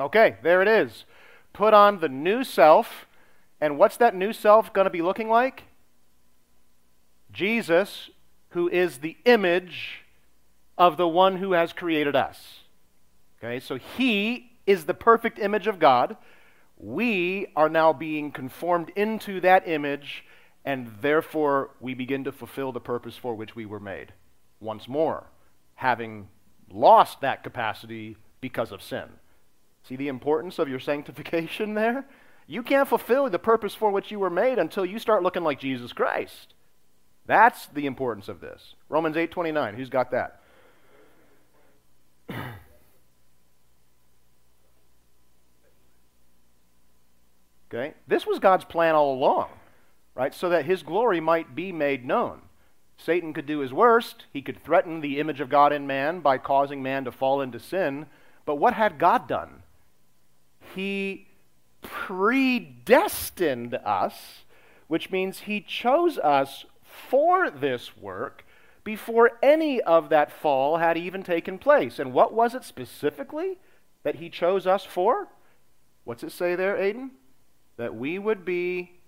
Okay, 0.00 0.36
there 0.42 0.62
it 0.62 0.68
is. 0.68 1.04
Put 1.52 1.74
on 1.74 2.00
the 2.00 2.08
new 2.08 2.42
self. 2.42 3.06
And 3.60 3.78
what's 3.78 3.98
that 3.98 4.14
new 4.14 4.32
self 4.32 4.72
going 4.72 4.86
to 4.86 4.90
be 4.90 5.02
looking 5.02 5.28
like? 5.28 5.64
Jesus, 7.32 8.10
who 8.50 8.68
is 8.68 8.98
the 8.98 9.16
image 9.24 10.04
of 10.80 10.96
the 10.96 11.06
one 11.06 11.36
who 11.36 11.52
has 11.52 11.74
created 11.74 12.16
us. 12.16 12.60
Okay, 13.38 13.60
so 13.60 13.76
he 13.76 14.52
is 14.66 14.86
the 14.86 14.94
perfect 14.94 15.38
image 15.38 15.66
of 15.66 15.78
God. 15.78 16.16
We 16.78 17.48
are 17.54 17.68
now 17.68 17.92
being 17.92 18.32
conformed 18.32 18.90
into 18.96 19.42
that 19.42 19.68
image, 19.68 20.24
and 20.64 20.90
therefore 21.02 21.72
we 21.80 21.92
begin 21.92 22.24
to 22.24 22.32
fulfill 22.32 22.72
the 22.72 22.80
purpose 22.80 23.14
for 23.14 23.34
which 23.34 23.54
we 23.54 23.66
were 23.66 23.78
made. 23.78 24.14
Once 24.58 24.88
more, 24.88 25.24
having 25.74 26.28
lost 26.72 27.20
that 27.20 27.44
capacity 27.44 28.16
because 28.40 28.72
of 28.72 28.82
sin. 28.82 29.04
See 29.84 29.96
the 29.96 30.08
importance 30.08 30.58
of 30.58 30.68
your 30.68 30.80
sanctification 30.80 31.74
there? 31.80 32.04
You 32.46 32.62
can't 32.62 32.88
fulfill 32.88 33.30
the 33.30 33.38
purpose 33.38 33.74
for 33.74 33.90
which 33.90 34.10
you 34.10 34.18
were 34.18 34.30
made 34.30 34.58
until 34.58 34.84
you 34.84 34.98
start 34.98 35.22
looking 35.22 35.44
like 35.44 35.60
Jesus 35.60 35.92
Christ. 35.92 36.54
That's 37.26 37.66
the 37.66 37.86
importance 37.86 38.28
of 38.28 38.40
this. 38.40 38.74
Romans 38.88 39.14
8:29. 39.16 39.76
Who's 39.76 39.88
got 39.88 40.10
that? 40.10 40.40
okay? 47.72 47.94
This 48.08 48.26
was 48.26 48.40
God's 48.40 48.64
plan 48.64 48.96
all 48.96 49.14
along, 49.14 49.50
right? 50.16 50.34
So 50.34 50.48
that 50.48 50.64
his 50.64 50.82
glory 50.82 51.20
might 51.20 51.54
be 51.54 51.70
made 51.70 52.04
known. 52.04 52.42
Satan 52.96 53.32
could 53.32 53.46
do 53.46 53.60
his 53.60 53.72
worst. 53.72 54.26
He 54.32 54.42
could 54.42 54.62
threaten 54.62 55.00
the 55.00 55.20
image 55.20 55.40
of 55.40 55.48
God 55.48 55.72
in 55.72 55.86
man 55.86 56.18
by 56.20 56.36
causing 56.36 56.82
man 56.82 57.04
to 57.04 57.12
fall 57.12 57.40
into 57.40 57.60
sin. 57.60 58.06
But 58.44 58.56
what 58.56 58.74
had 58.74 58.98
God 58.98 59.28
done? 59.28 59.62
He 60.74 61.28
predestined 61.82 63.74
us, 63.74 64.44
which 64.88 65.10
means 65.10 65.40
He 65.40 65.60
chose 65.60 66.18
us 66.18 66.64
for 66.82 67.50
this 67.50 67.96
work 67.96 68.44
before 68.84 69.32
any 69.42 69.80
of 69.80 70.08
that 70.08 70.32
fall 70.32 70.78
had 70.78 70.96
even 70.96 71.22
taken 71.22 71.58
place. 71.58 71.98
And 71.98 72.12
what 72.12 72.32
was 72.32 72.54
it 72.54 72.64
specifically 72.64 73.58
that 74.02 74.16
he 74.16 74.30
chose 74.30 74.66
us 74.66 74.84
for? 74.84 75.28
What's 76.04 76.22
it 76.22 76.32
say 76.32 76.54
there, 76.54 76.76
Aiden? 76.76 77.10
That 77.76 77.94
we 77.94 78.18
would 78.18 78.44
be 78.44 79.00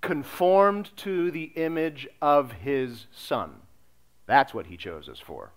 conformed 0.00 0.96
to 0.98 1.30
the 1.30 1.52
image 1.56 2.08
of 2.22 2.52
his 2.52 3.06
son. 3.12 3.56
That's 4.26 4.54
what 4.54 4.66
he 4.66 4.76
chose 4.76 5.08
us 5.08 5.18
for. 5.18 5.52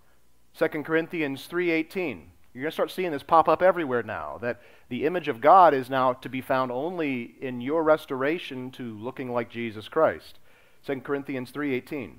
2 0.57 0.83
Corinthians 0.83 1.47
3:18. 1.47 2.30
You're 2.53 2.63
going 2.63 2.71
to 2.71 2.75
start 2.75 2.91
seeing 2.91 3.11
this 3.11 3.23
pop 3.23 3.47
up 3.47 3.61
everywhere 3.61 4.03
now 4.03 4.37
that 4.41 4.61
the 4.89 5.05
image 5.05 5.29
of 5.29 5.39
God 5.39 5.73
is 5.73 5.89
now 5.89 6.13
to 6.13 6.27
be 6.27 6.41
found 6.41 6.71
only 6.71 7.35
in 7.39 7.61
your 7.61 7.81
restoration 7.81 8.71
to 8.71 8.97
looking 8.99 9.31
like 9.31 9.49
Jesus 9.49 9.87
Christ. 9.87 10.37
2 10.85 11.01
Corinthians 11.01 11.51
3:18. 11.51 12.17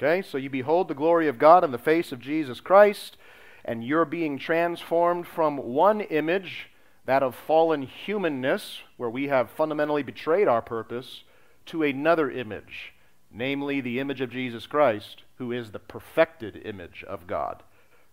Okay, 0.00 0.22
so 0.22 0.38
you 0.38 0.48
behold 0.48 0.86
the 0.86 0.94
glory 0.94 1.26
of 1.26 1.38
God 1.38 1.64
in 1.64 1.72
the 1.72 1.78
face 1.78 2.12
of 2.12 2.20
Jesus 2.20 2.60
Christ, 2.60 3.16
and 3.64 3.84
you're 3.84 4.04
being 4.04 4.38
transformed 4.38 5.26
from 5.26 5.56
one 5.56 6.00
image, 6.00 6.70
that 7.08 7.22
of 7.22 7.34
fallen 7.34 7.80
humanness, 7.80 8.82
where 8.98 9.08
we 9.08 9.28
have 9.28 9.48
fundamentally 9.50 10.02
betrayed 10.02 10.46
our 10.46 10.60
purpose, 10.60 11.24
to 11.64 11.82
another 11.82 12.30
image, 12.30 12.92
namely 13.32 13.80
the 13.80 13.98
image 13.98 14.20
of 14.20 14.28
Jesus 14.28 14.66
Christ, 14.66 15.22
who 15.38 15.50
is 15.50 15.70
the 15.70 15.78
perfected 15.78 16.60
image 16.66 17.02
of 17.08 17.26
God. 17.26 17.62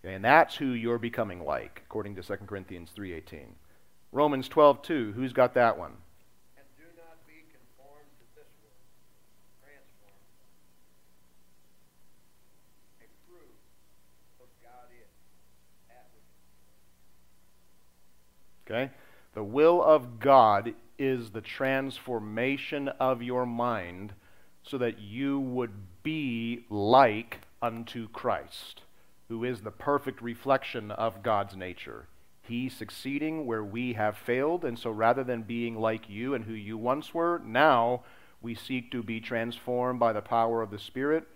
And 0.01 0.23
that's 0.23 0.55
who 0.55 0.67
you're 0.67 0.97
becoming 0.97 1.43
like, 1.43 1.81
according 1.85 2.15
to 2.15 2.23
2 2.23 2.35
Corinthians 2.47 2.89
3.18. 2.97 3.47
Romans 4.13 4.47
12.2, 4.47 5.13
who's 5.13 5.33
got 5.33 5.55
that 5.55 5.77
one? 5.77 5.91
And 6.55 6.65
do 6.77 6.85
not 6.95 7.19
be 7.27 7.43
conformed 7.51 8.07
to 8.15 8.23
this 8.31 8.47
world, 8.63 8.79
transformed. 9.59 10.23
A 13.03 13.11
fruit 13.27 13.59
of 14.39 14.47
God 14.63 14.87
is 14.95 15.11
that 15.89 16.07
which 16.15 16.23
Okay? 18.66 18.91
The 19.34 19.43
will 19.43 19.84
of 19.84 20.20
God 20.20 20.74
is 20.97 21.32
the 21.32 21.41
transformation 21.41 22.88
of 22.88 23.22
your 23.22 23.45
mind 23.45 24.13
so 24.63 24.78
that 24.78 24.99
you 24.99 25.39
would 25.39 25.74
be 26.03 26.66
like 26.70 27.41
unto 27.61 28.07
Christ, 28.09 28.82
who 29.28 29.43
is 29.43 29.61
the 29.61 29.72
perfect 29.72 30.22
reflection 30.22 30.91
of 30.91 31.22
God's 31.22 31.55
nature. 31.55 32.07
He 32.41 32.70
succeeding 32.70 33.45
where 33.45 33.63
we 33.63 33.93
have 33.93 34.18
failed, 34.18 34.63
and 34.63 34.78
so 34.78 34.91
rather 34.91 35.24
than 35.24 35.43
being 35.43 35.76
like 35.76 36.09
you 36.09 36.34
and 36.34 36.45
who 36.45 36.53
you 36.53 36.78
once 36.78 37.13
were, 37.13 37.41
now 37.43 38.03
we 38.41 38.53
seek 38.55 38.91
to 38.91 39.01
be 39.01 39.20
transformed 39.20 39.99
by 39.99 40.13
the 40.13 40.22
power 40.22 40.61
of 40.61 40.70
the 40.70 40.80
Spirit 40.80 41.28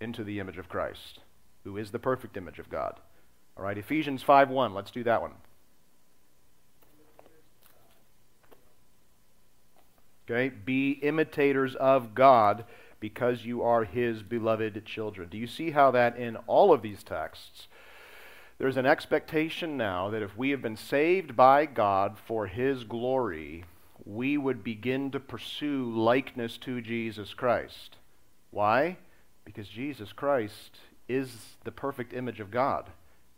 into 0.00 0.22
the 0.22 0.38
image 0.38 0.58
of 0.58 0.68
Christ, 0.68 1.20
who 1.64 1.76
is 1.76 1.90
the 1.90 1.98
perfect 1.98 2.36
image 2.36 2.60
of 2.60 2.70
God. 2.70 3.00
All 3.56 3.64
right, 3.64 3.76
Ephesians 3.76 4.22
5:1. 4.22 4.72
Let's 4.72 4.92
do 4.92 5.02
that 5.04 5.20
one. 5.20 5.34
Okay? 10.28 10.48
Be 10.48 10.92
imitators 10.92 11.74
of 11.76 12.14
God 12.14 12.64
because 13.00 13.44
you 13.44 13.62
are 13.62 13.84
his 13.84 14.22
beloved 14.22 14.84
children. 14.84 15.28
Do 15.28 15.38
you 15.38 15.46
see 15.46 15.70
how 15.70 15.90
that 15.92 16.16
in 16.16 16.36
all 16.46 16.72
of 16.72 16.82
these 16.82 17.02
texts, 17.02 17.68
there's 18.58 18.76
an 18.76 18.86
expectation 18.86 19.76
now 19.76 20.10
that 20.10 20.22
if 20.22 20.36
we 20.36 20.50
have 20.50 20.60
been 20.60 20.76
saved 20.76 21.36
by 21.36 21.64
God 21.64 22.16
for 22.26 22.46
his 22.46 22.84
glory, 22.84 23.64
we 24.04 24.36
would 24.36 24.64
begin 24.64 25.10
to 25.12 25.20
pursue 25.20 25.84
likeness 25.84 26.58
to 26.58 26.80
Jesus 26.80 27.34
Christ. 27.34 27.96
Why? 28.50 28.96
Because 29.44 29.68
Jesus 29.68 30.12
Christ 30.12 30.78
is 31.08 31.56
the 31.64 31.70
perfect 31.70 32.12
image 32.12 32.40
of 32.40 32.50
God, 32.50 32.90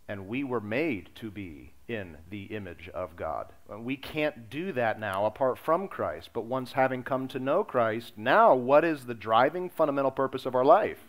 and 0.08 0.26
we 0.26 0.42
were 0.42 0.60
made 0.60 1.10
to 1.16 1.30
be 1.30 1.72
in 1.90 2.16
the 2.30 2.44
image 2.44 2.88
of 2.94 3.16
God. 3.16 3.52
We 3.68 3.96
can't 3.96 4.48
do 4.48 4.70
that 4.72 5.00
now 5.00 5.26
apart 5.26 5.58
from 5.58 5.88
Christ, 5.88 6.30
but 6.32 6.44
once 6.44 6.72
having 6.72 7.02
come 7.02 7.26
to 7.28 7.40
know 7.40 7.64
Christ, 7.64 8.12
now 8.16 8.54
what 8.54 8.84
is 8.84 9.06
the 9.06 9.14
driving 9.14 9.68
fundamental 9.68 10.12
purpose 10.12 10.46
of 10.46 10.54
our 10.54 10.64
life? 10.64 11.00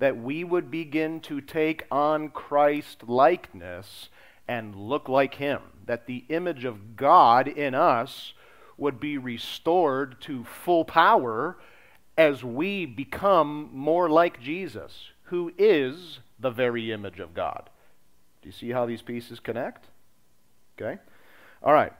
That 0.00 0.18
we 0.18 0.42
would 0.42 0.72
begin 0.72 1.20
to 1.20 1.40
take 1.40 1.86
on 1.88 2.30
Christ 2.30 3.04
likeness 3.06 4.08
and 4.48 4.74
look 4.74 5.08
like 5.08 5.34
Him. 5.34 5.60
That 5.86 6.06
the 6.06 6.24
image 6.28 6.64
of 6.64 6.96
God 6.96 7.46
in 7.46 7.76
us 7.76 8.32
would 8.76 8.98
be 8.98 9.18
restored 9.18 10.20
to 10.22 10.42
full 10.42 10.84
power 10.84 11.56
as 12.18 12.42
we 12.42 12.86
become 12.86 13.70
more 13.72 14.10
like 14.10 14.42
Jesus, 14.42 15.10
who 15.24 15.52
is 15.56 16.18
the 16.40 16.50
very 16.50 16.90
image 16.90 17.20
of 17.20 17.34
God. 17.34 17.70
Do 18.42 18.48
you 18.48 18.52
see 18.52 18.70
how 18.70 18.84
these 18.84 19.02
pieces 19.02 19.38
connect? 19.38 19.86
Okay? 20.82 21.00
All 21.62 21.72
right. 21.72 21.92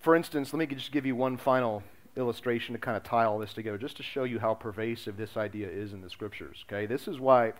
For 0.00 0.16
instance, 0.16 0.52
let 0.52 0.58
me 0.58 0.66
just 0.66 0.92
give 0.92 1.06
you 1.06 1.16
one 1.16 1.36
final 1.36 1.82
illustration 2.16 2.74
to 2.74 2.78
kind 2.78 2.96
of 2.96 3.02
tie 3.02 3.24
all 3.24 3.38
this 3.38 3.54
together, 3.54 3.78
just 3.78 3.96
to 3.96 4.02
show 4.02 4.24
you 4.24 4.38
how 4.38 4.54
pervasive 4.54 5.16
this 5.16 5.36
idea 5.36 5.68
is 5.68 5.92
in 5.92 6.00
the 6.00 6.10
scriptures. 6.10 6.64
Okay? 6.68 6.86
This 6.86 7.08
is 7.08 7.18
why 7.18 7.52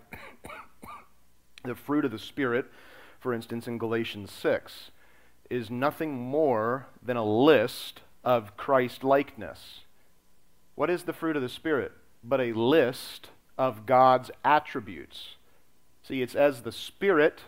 the 1.63 1.75
fruit 1.75 2.05
of 2.05 2.11
the 2.11 2.19
Spirit, 2.19 2.65
for 3.19 3.33
instance, 3.33 3.67
in 3.67 3.77
Galatians 3.77 4.31
6, 4.31 4.91
is 5.49 5.69
nothing 5.69 6.15
more 6.15 6.87
than 7.01 7.17
a 7.17 7.25
list 7.25 8.01
of 8.23 8.57
Christ 8.57 9.03
likeness. 9.03 9.81
What 10.75 10.89
is 10.89 11.03
the 11.03 11.13
fruit 11.13 11.35
of 11.35 11.41
the 11.41 11.49
Spirit? 11.49 11.91
But 12.23 12.41
a 12.41 12.53
list 12.53 13.29
of 13.57 13.85
God's 13.85 14.31
attributes. 14.43 15.35
See, 16.03 16.21
it's 16.21 16.35
as 16.35 16.61
the 16.61 16.71
Spirit 16.71 17.41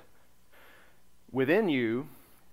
within 1.32 1.70
you 1.70 2.08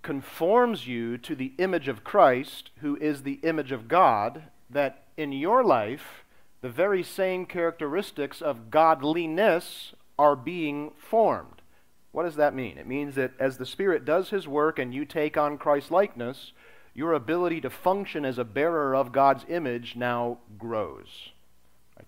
conforms 0.05 0.86
you 0.86 1.18
to 1.18 1.34
the 1.34 1.52
image 1.59 1.88
of 1.88 2.05
Christ, 2.05 2.70
who 2.76 2.96
is 3.00 3.22
the 3.22 3.40
image 3.42 3.72
of 3.72 3.88
God, 3.88 4.44
that 4.70 5.02
in 5.16 5.32
your 5.32 5.64
life, 5.64 6.24
the 6.61 6.68
very 6.68 7.02
same 7.02 7.46
characteristics 7.46 8.40
of 8.40 8.70
godliness 8.70 9.94
are 10.18 10.36
being 10.36 10.92
formed. 10.96 11.62
What 12.12 12.22
does 12.22 12.36
that 12.36 12.55
mean? 12.55 12.78
It 12.78 12.86
means 12.86 13.16
that 13.16 13.32
as 13.40 13.59
the 13.59 13.66
Spirit 13.66 14.05
does 14.05 14.30
His 14.30 14.46
work 14.46 14.78
and 14.78 14.94
you 14.94 15.05
take 15.05 15.36
on 15.36 15.59
Christ 15.59 15.90
likeness, 15.90 16.52
your 16.94 17.12
ability 17.12 17.61
to 17.62 17.70
function 17.70 18.24
as 18.24 18.38
a 18.38 18.44
bearer 18.44 18.94
of 18.94 19.11
God's 19.11 19.44
image 19.48 19.96
now 19.96 20.38
grows. 20.59 21.30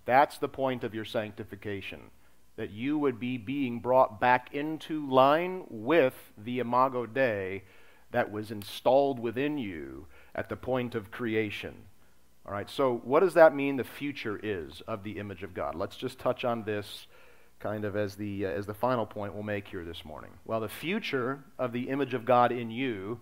That's 0.05 0.37
the 0.37 0.47
point 0.47 0.83
of 0.85 0.95
your 0.95 1.03
sanctification. 1.03 2.11
That 2.55 2.71
you 2.71 2.97
would 2.97 3.19
be 3.19 3.37
being 3.37 3.79
brought 3.79 4.19
back 4.19 4.53
into 4.53 5.05
line 5.09 5.65
with 5.69 6.31
the 6.37 6.59
Imago 6.59 7.05
Dei 7.05 7.63
that 8.11 8.31
was 8.31 8.51
installed 8.51 9.19
within 9.19 9.57
you 9.57 10.07
at 10.33 10.49
the 10.49 10.55
point 10.55 10.95
of 10.95 11.11
creation. 11.11 11.75
All 12.45 12.53
right, 12.53 12.69
so 12.69 13.01
what 13.03 13.19
does 13.19 13.33
that 13.33 13.53
mean 13.53 13.75
the 13.75 13.83
future 13.83 14.39
is 14.41 14.81
of 14.87 15.03
the 15.03 15.17
image 15.17 15.43
of 15.43 15.53
God? 15.53 15.75
Let's 15.75 15.97
just 15.97 16.17
touch 16.17 16.45
on 16.45 16.63
this 16.63 17.07
kind 17.59 17.83
of 17.83 17.95
as 17.95 18.15
the, 18.15 18.45
uh, 18.45 18.49
as 18.49 18.65
the 18.65 18.73
final 18.73 19.05
point 19.05 19.33
we'll 19.33 19.43
make 19.43 19.67
here 19.67 19.83
this 19.83 20.05
morning. 20.05 20.31
Well, 20.45 20.59
the 20.59 20.69
future 20.69 21.43
of 21.59 21.73
the 21.73 21.89
image 21.89 22.13
of 22.13 22.23
God 22.23 22.51
in 22.51 22.71
you 22.71 23.19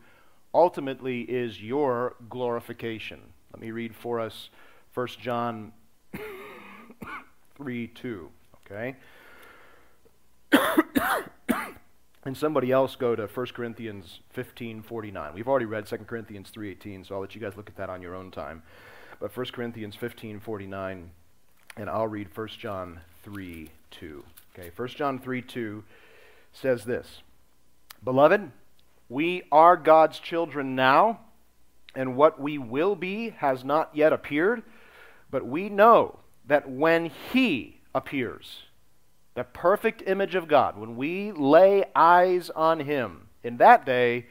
ultimately 0.53 1.21
is 1.21 1.61
your 1.61 2.15
glorification. 2.29 3.21
Let 3.51 3.61
me 3.61 3.71
read 3.71 3.95
for 3.95 4.19
us 4.19 4.49
1 4.93 5.07
John 5.19 5.71
3 7.57 7.87
2. 7.87 8.29
Okay? 8.65 8.95
And 12.25 12.35
somebody 12.35 12.71
else 12.71 12.95
go 12.95 13.15
to 13.15 13.27
1 13.27 13.45
Corinthians 13.53 14.19
15:49. 14.33 15.33
We've 15.33 15.47
already 15.47 15.65
read 15.65 15.85
2 15.85 16.07
Corinthians 16.07 16.49
3:18, 16.49 17.05
so 17.05 17.15
I'll 17.15 17.21
let 17.21 17.35
you 17.35 17.41
guys 17.41 17.55
look 17.55 17.69
at 17.69 17.75
that 17.77 17.89
on 17.89 18.01
your 18.01 18.15
own 18.15 18.31
time. 18.31 18.63
But 19.19 19.31
1 19.31 19.53
Corinthians 19.53 19.95
15:49 19.95 21.11
and 21.77 21.89
I'll 21.89 22.07
read 22.07 22.29
1 22.33 22.59
John 22.59 23.01
3:2. 23.23 24.23
Okay, 24.53 24.71
1 24.75 24.87
John 24.95 25.19
3:2 25.19 25.83
says 26.51 26.85
this. 26.85 27.21
Beloved, 28.03 28.51
we 29.09 29.43
are 29.51 29.77
God's 29.77 30.19
children 30.19 30.75
now, 30.75 31.19
and 31.93 32.15
what 32.15 32.39
we 32.39 32.57
will 32.57 32.95
be 32.95 33.29
has 33.29 33.63
not 33.63 33.95
yet 33.95 34.13
appeared, 34.13 34.63
but 35.29 35.45
we 35.45 35.69
know 35.69 36.19
that 36.45 36.69
when 36.69 37.05
he 37.05 37.81
appears, 37.93 38.63
the 39.35 39.43
perfect 39.43 40.01
image 40.07 40.33
of 40.33 40.47
God, 40.47 40.77
when 40.77 40.95
we 40.95 41.31
lay 41.31 41.83
eyes 41.95 42.49
on 42.49 42.79
him, 42.79 43.27
in 43.43 43.57
that 43.57 43.85
day 43.85 44.25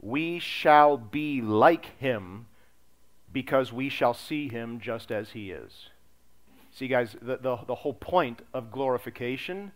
we 0.00 0.38
shall 0.38 0.96
be 0.96 1.40
like 1.40 1.98
him 1.98 2.46
because 3.32 3.72
we 3.72 3.88
shall 3.88 4.14
see 4.14 4.48
him 4.48 4.78
just 4.80 5.10
as 5.10 5.30
he 5.30 5.50
is. 5.50 5.88
See, 6.70 6.88
guys, 6.88 7.16
the, 7.20 7.36
the, 7.36 7.56
the, 7.66 7.74
whole 7.74 7.94
point 7.94 8.42
of 8.52 8.70
glorification 8.70 9.72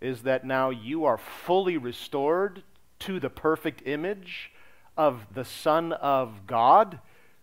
is 0.00 0.22
that 0.22 0.44
now 0.44 0.70
you 0.70 1.04
are 1.04 1.18
fully 1.18 1.76
restored 1.76 2.62
to 3.00 3.20
the 3.20 3.30
perfect 3.30 3.86
image 3.86 4.52
of 4.96 5.26
the 5.34 5.44
Son 5.44 5.92
of 5.92 6.46
God, 6.46 7.00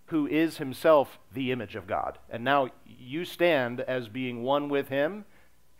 who 0.07 0.27
is 0.27 0.57
himself 0.57 1.19
the 1.33 1.51
image 1.51 1.75
of 1.75 1.87
God. 1.87 2.17
And 2.29 2.43
now 2.43 2.69
you 2.85 3.25
stand 3.25 3.81
as 3.81 4.07
being 4.07 4.41
one 4.41 4.69
with 4.69 4.89
him, 4.89 5.25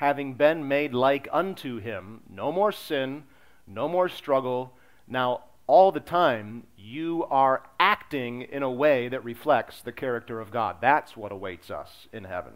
having 0.04 0.34
been 0.34 0.68
made 0.68 0.94
like 0.94 1.30
unto 1.32 1.80
him. 1.80 2.20
No 2.30 2.52
more 2.52 2.74
sin, 2.74 3.24
no 3.66 3.88
more 3.88 4.10
struggle. 4.10 4.76
Now, 5.08 5.46
all 5.66 5.94
the 5.94 6.02
time, 6.02 6.68
you 6.78 7.26
are 7.32 7.64
acting 7.80 8.42
in 8.42 8.64
a 8.64 8.70
way 8.70 9.08
that 9.08 9.24
reflects 9.24 9.82
the 9.82 9.94
character 9.94 10.42
of 10.42 10.52
God. 10.52 10.76
That's 10.82 11.16
what 11.16 11.32
awaits 11.32 11.72
us 11.72 12.08
in 12.12 12.26
heaven. 12.26 12.56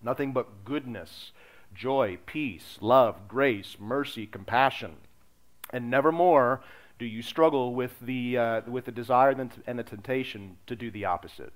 Nothing 0.00 0.32
but 0.32 0.64
goodness, 0.64 1.32
joy, 1.74 2.18
peace, 2.24 2.78
love, 2.80 3.26
grace, 3.26 3.76
mercy, 3.80 4.24
compassion. 4.24 4.98
And 5.72 5.90
nevermore 5.90 6.60
do 7.00 7.04
you 7.04 7.20
struggle 7.20 7.74
with 7.74 7.98
the, 8.00 8.38
uh, 8.38 8.60
with 8.68 8.84
the 8.84 8.92
desire 8.92 9.30
and 9.66 9.76
the 9.76 9.82
temptation 9.82 10.56
to 10.68 10.76
do 10.76 10.92
the 10.92 11.04
opposite. 11.04 11.52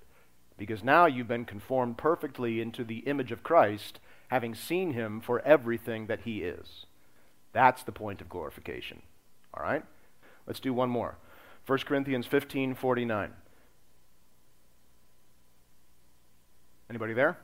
Because 0.58 0.82
now 0.82 1.06
you've 1.06 1.28
been 1.28 1.44
conformed 1.44 1.98
perfectly 1.98 2.60
into 2.60 2.82
the 2.82 2.98
image 3.06 3.30
of 3.30 3.44
Christ, 3.44 4.00
having 4.28 4.54
seen 4.54 4.92
him 4.92 5.20
for 5.20 5.40
everything 5.40 6.06
that 6.06 6.20
he 6.20 6.42
is. 6.42 6.86
That's 7.52 7.82
the 7.82 7.92
point 7.92 8.20
of 8.20 8.28
glorification. 8.28 9.02
All 9.52 9.62
right? 9.62 9.84
Let's 10.46 10.60
do 10.60 10.72
one 10.74 10.90
more. 10.90 11.16
1 11.66 11.78
Corinthians 11.80 12.26
15 12.26 12.74
49. 12.74 13.32
Anybody 16.90 17.14
there? 17.14 17.38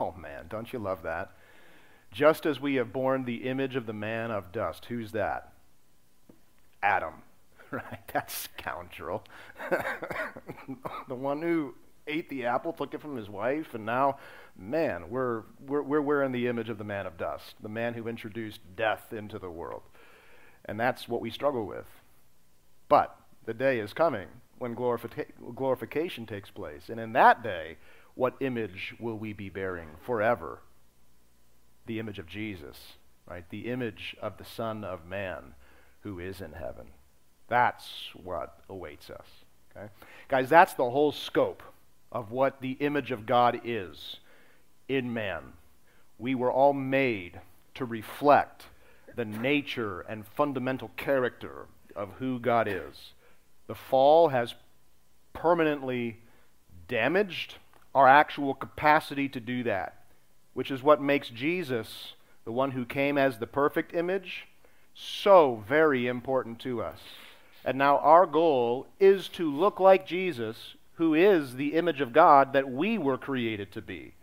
Oh 0.00 0.12
man, 0.12 0.46
don't 0.48 0.72
you 0.72 0.78
love 0.78 1.02
that? 1.02 1.32
Just 2.10 2.46
as 2.46 2.60
we 2.60 2.76
have 2.76 2.92
borne 2.92 3.24
the 3.24 3.48
image 3.48 3.76
of 3.76 3.86
the 3.86 3.92
man 3.92 4.30
of 4.30 4.52
dust. 4.52 4.86
Who's 4.86 5.12
that? 5.12 5.52
Adam. 6.82 7.22
Right? 7.90 8.06
That 8.12 8.30
scoundrel. 8.30 9.24
the 11.08 11.14
one 11.14 11.42
who 11.42 11.74
ate 12.06 12.28
the 12.28 12.46
apple, 12.46 12.72
took 12.72 12.94
it 12.94 13.00
from 13.00 13.16
his 13.16 13.28
wife, 13.28 13.74
and 13.74 13.86
now, 13.86 14.18
man, 14.56 15.08
we're, 15.08 15.42
we're, 15.66 15.82
we're 15.82 16.00
wearing 16.00 16.32
the 16.32 16.46
image 16.48 16.68
of 16.68 16.78
the 16.78 16.84
man 16.84 17.06
of 17.06 17.16
dust, 17.16 17.54
the 17.62 17.68
man 17.68 17.94
who 17.94 18.08
introduced 18.08 18.60
death 18.76 19.12
into 19.12 19.38
the 19.38 19.50
world. 19.50 19.82
And 20.66 20.78
that's 20.78 21.08
what 21.08 21.20
we 21.20 21.30
struggle 21.30 21.66
with. 21.66 21.86
But 22.88 23.16
the 23.44 23.54
day 23.54 23.78
is 23.78 23.92
coming 23.92 24.28
when 24.58 24.74
glorifica- 24.74 25.32
glorification 25.54 26.26
takes 26.26 26.50
place. 26.50 26.88
And 26.88 27.00
in 27.00 27.12
that 27.14 27.42
day, 27.42 27.76
what 28.14 28.36
image 28.40 28.94
will 28.98 29.16
we 29.16 29.32
be 29.32 29.48
bearing 29.48 29.88
forever? 30.04 30.60
The 31.86 31.98
image 31.98 32.18
of 32.18 32.26
Jesus, 32.26 32.94
right? 33.26 33.48
The 33.50 33.70
image 33.70 34.16
of 34.22 34.38
the 34.38 34.44
Son 34.44 34.84
of 34.84 35.06
Man 35.06 35.54
who 36.00 36.18
is 36.18 36.40
in 36.40 36.52
heaven. 36.52 36.88
That's 37.48 38.10
what 38.22 38.58
awaits 38.68 39.10
us. 39.10 39.26
Okay? 39.76 39.88
Guys, 40.28 40.48
that's 40.48 40.74
the 40.74 40.90
whole 40.90 41.12
scope 41.12 41.62
of 42.10 42.30
what 42.30 42.60
the 42.60 42.72
image 42.72 43.10
of 43.10 43.26
God 43.26 43.60
is 43.64 44.16
in 44.88 45.12
man. 45.12 45.42
We 46.18 46.34
were 46.34 46.52
all 46.52 46.72
made 46.72 47.40
to 47.74 47.84
reflect 47.84 48.64
the 49.16 49.24
nature 49.24 50.00
and 50.02 50.26
fundamental 50.26 50.90
character 50.96 51.66
of 51.94 52.10
who 52.18 52.38
God 52.38 52.68
is. 52.68 53.12
The 53.66 53.74
fall 53.74 54.28
has 54.28 54.54
permanently 55.32 56.18
damaged 56.88 57.56
our 57.94 58.08
actual 58.08 58.54
capacity 58.54 59.28
to 59.28 59.40
do 59.40 59.62
that, 59.64 60.04
which 60.52 60.70
is 60.70 60.82
what 60.82 61.00
makes 61.00 61.28
Jesus, 61.28 62.14
the 62.44 62.52
one 62.52 62.72
who 62.72 62.84
came 62.84 63.16
as 63.16 63.38
the 63.38 63.46
perfect 63.46 63.94
image, 63.94 64.46
so 64.94 65.64
very 65.68 66.06
important 66.06 66.58
to 66.60 66.82
us. 66.82 66.98
And 67.64 67.78
now 67.78 67.98
our 67.98 68.26
goal 68.26 68.86
is 69.00 69.28
to 69.30 69.50
look 69.50 69.80
like 69.80 70.06
Jesus, 70.06 70.74
who 70.94 71.14
is 71.14 71.54
the 71.54 71.74
image 71.74 72.00
of 72.00 72.12
God 72.12 72.52
that 72.52 72.70
we 72.70 72.98
were 72.98 73.18
created 73.18 73.72
to 73.72 73.82
be. 73.82 74.14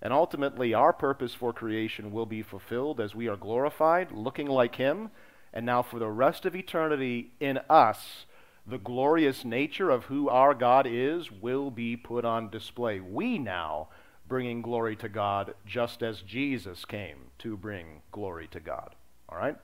And 0.00 0.12
ultimately, 0.12 0.74
our 0.74 0.92
purpose 0.92 1.34
for 1.34 1.52
creation 1.52 2.12
will 2.12 2.26
be 2.26 2.42
fulfilled 2.42 3.00
as 3.00 3.14
we 3.14 3.28
are 3.28 3.36
glorified, 3.36 4.12
looking 4.12 4.46
like 4.46 4.76
Him. 4.76 5.10
And 5.52 5.64
now, 5.64 5.82
for 5.82 5.98
the 5.98 6.08
rest 6.08 6.44
of 6.44 6.54
eternity, 6.54 7.32
in 7.40 7.58
us, 7.70 8.26
the 8.66 8.78
glorious 8.78 9.44
nature 9.44 9.90
of 9.90 10.04
who 10.04 10.28
our 10.28 10.54
God 10.54 10.86
is 10.88 11.30
will 11.30 11.70
be 11.70 11.96
put 11.96 12.24
on 12.24 12.50
display. 12.50 13.00
We 13.00 13.38
now 13.38 13.88
bringing 14.28 14.60
glory 14.60 14.96
to 14.96 15.08
God 15.08 15.54
just 15.64 16.02
as 16.02 16.20
Jesus 16.22 16.84
came 16.84 17.30
to 17.38 17.56
bring 17.56 18.02
glory 18.10 18.48
to 18.48 18.60
God. 18.60 18.94
All 19.28 19.38
right? 19.38 19.56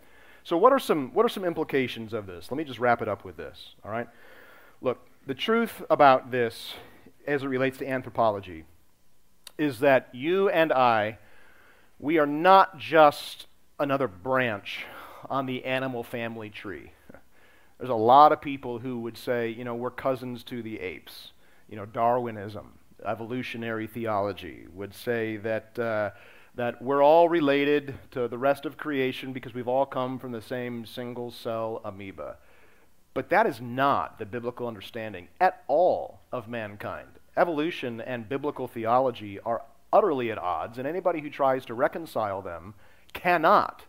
So 0.45 0.57
what 0.57 0.73
are 0.73 0.79
some 0.79 1.11
what 1.15 1.25
are 1.25 1.29
some 1.29 1.45
implications 1.45 2.13
of 2.13 2.27
this? 2.27 2.51
Let 2.51 2.59
me 2.59 2.65
just 2.65 2.79
wrap 2.79 3.03
it 3.03 3.09
up 3.09 3.25
with 3.25 3.37
this, 3.37 3.75
all 3.85 3.91
right? 3.91 4.09
Look, 4.81 4.99
the 5.27 5.35
truth 5.35 5.83
about 5.89 6.31
this 6.31 6.75
as 7.27 7.45
it 7.45 7.47
relates 7.47 7.79
to 7.79 7.89
anthropology 7.89 8.65
is 9.57 9.79
that 9.81 10.09
you 10.13 10.49
and 10.49 10.73
I 10.73 11.19
we 12.01 12.19
are 12.19 12.27
not 12.27 12.79
just 12.79 13.47
another 13.79 14.09
branch 14.09 14.85
on 15.31 15.47
the 15.47 15.65
animal 15.65 16.03
family 16.03 16.51
tree. 16.51 16.91
There's 17.79 17.91
a 17.91 17.95
lot 17.95 18.33
of 18.33 18.41
people 18.41 18.81
who 18.81 18.99
would 19.01 19.17
say, 19.17 19.49
you 19.49 19.65
know, 19.65 19.77
we're 19.77 19.91
cousins 19.91 20.43
to 20.45 20.63
the 20.63 20.81
apes. 20.81 21.31
You 21.69 21.77
know, 21.77 21.87
Darwinism, 21.87 22.79
evolutionary 23.05 23.87
theology 23.87 24.67
would 24.75 24.95
say 24.95 25.37
that, 25.39 25.79
uh, 25.79 26.11
that 26.55 26.83
we're 26.83 27.03
all 27.03 27.29
related 27.29 27.95
to 28.11 28.29
the 28.29 28.39
rest 28.39 28.67
of 28.67 28.77
creation 28.77 29.33
because 29.33 29.55
we've 29.55 29.69
all 29.69 29.87
come 29.87 30.19
from 30.19 30.33
the 30.33 30.43
same 30.43 30.85
single 30.85 31.31
cell 31.31 31.81
amoeba. 31.85 32.37
But 33.15 33.31
that 33.31 33.47
is 33.47 33.61
not 33.61 34.19
the 34.19 34.27
biblical 34.27 34.67
understanding 34.67 35.29
at 35.41 35.63
all 35.67 36.21
of 36.31 36.49
mankind. 36.49 37.09
Evolution 37.37 38.01
and 38.01 38.29
biblical 38.29 38.69
theology 38.69 39.39
are 39.41 39.63
utterly 39.93 40.31
at 40.31 40.39
odds, 40.39 40.79
and 40.79 40.87
anybody 40.87 41.21
who 41.21 41.31
tries 41.31 41.65
to 41.67 41.75
reconcile 41.75 42.43
them 42.43 42.75
cannot 43.13 43.85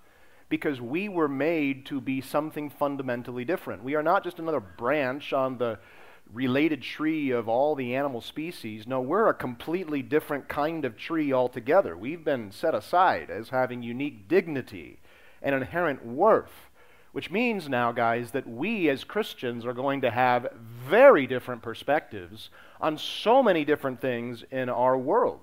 because 0.49 0.80
we 0.80 1.09
were 1.09 1.28
made 1.28 1.86
to 1.86 1.99
be 1.99 2.22
something 2.22 2.70
fundamentally 2.70 3.43
different. 3.43 3.84
We 3.84 3.95
are 3.95 4.03
not 4.03 4.24
just 4.24 4.39
another 4.39 4.59
branch 4.59 5.34
on 5.34 5.57
the 5.57 5.80
related 6.34 6.82
tree 6.82 7.30
of 7.30 7.48
all 7.48 7.76
the 7.76 7.96
animal 7.96 8.20
species. 8.20 8.88
No, 8.88 9.00
we're 9.00 9.30
a 9.30 9.34
completely 9.34 10.02
different 10.02 10.50
kind 10.50 10.84
of 10.84 10.98
tree 10.98 11.32
altogether. 11.32 11.96
We've 11.96 12.24
been 12.24 12.52
set 12.52 12.74
aside 12.74 13.30
as 13.30 13.50
having 13.50 13.84
unique 13.84 14.28
dignity 14.28 15.00
and 15.42 15.54
inherent 15.54 16.04
worth, 16.06 16.70
which 17.12 17.30
means 17.30 17.70
now, 17.70 17.92
guys, 17.92 18.32
that 18.32 18.50
we 18.50 18.90
as 18.90 19.04
Christians 19.04 19.66
are 19.66 19.74
going 19.74 20.02
to 20.02 20.10
have 20.10 20.52
very 20.90 21.28
different 21.28 21.62
perspectives 21.62 22.50
on 22.82 22.98
so 22.98 23.44
many 23.44 23.64
different 23.64 24.02
things 24.02 24.44
in 24.50 24.70
our 24.70 24.98
world. 24.98 25.42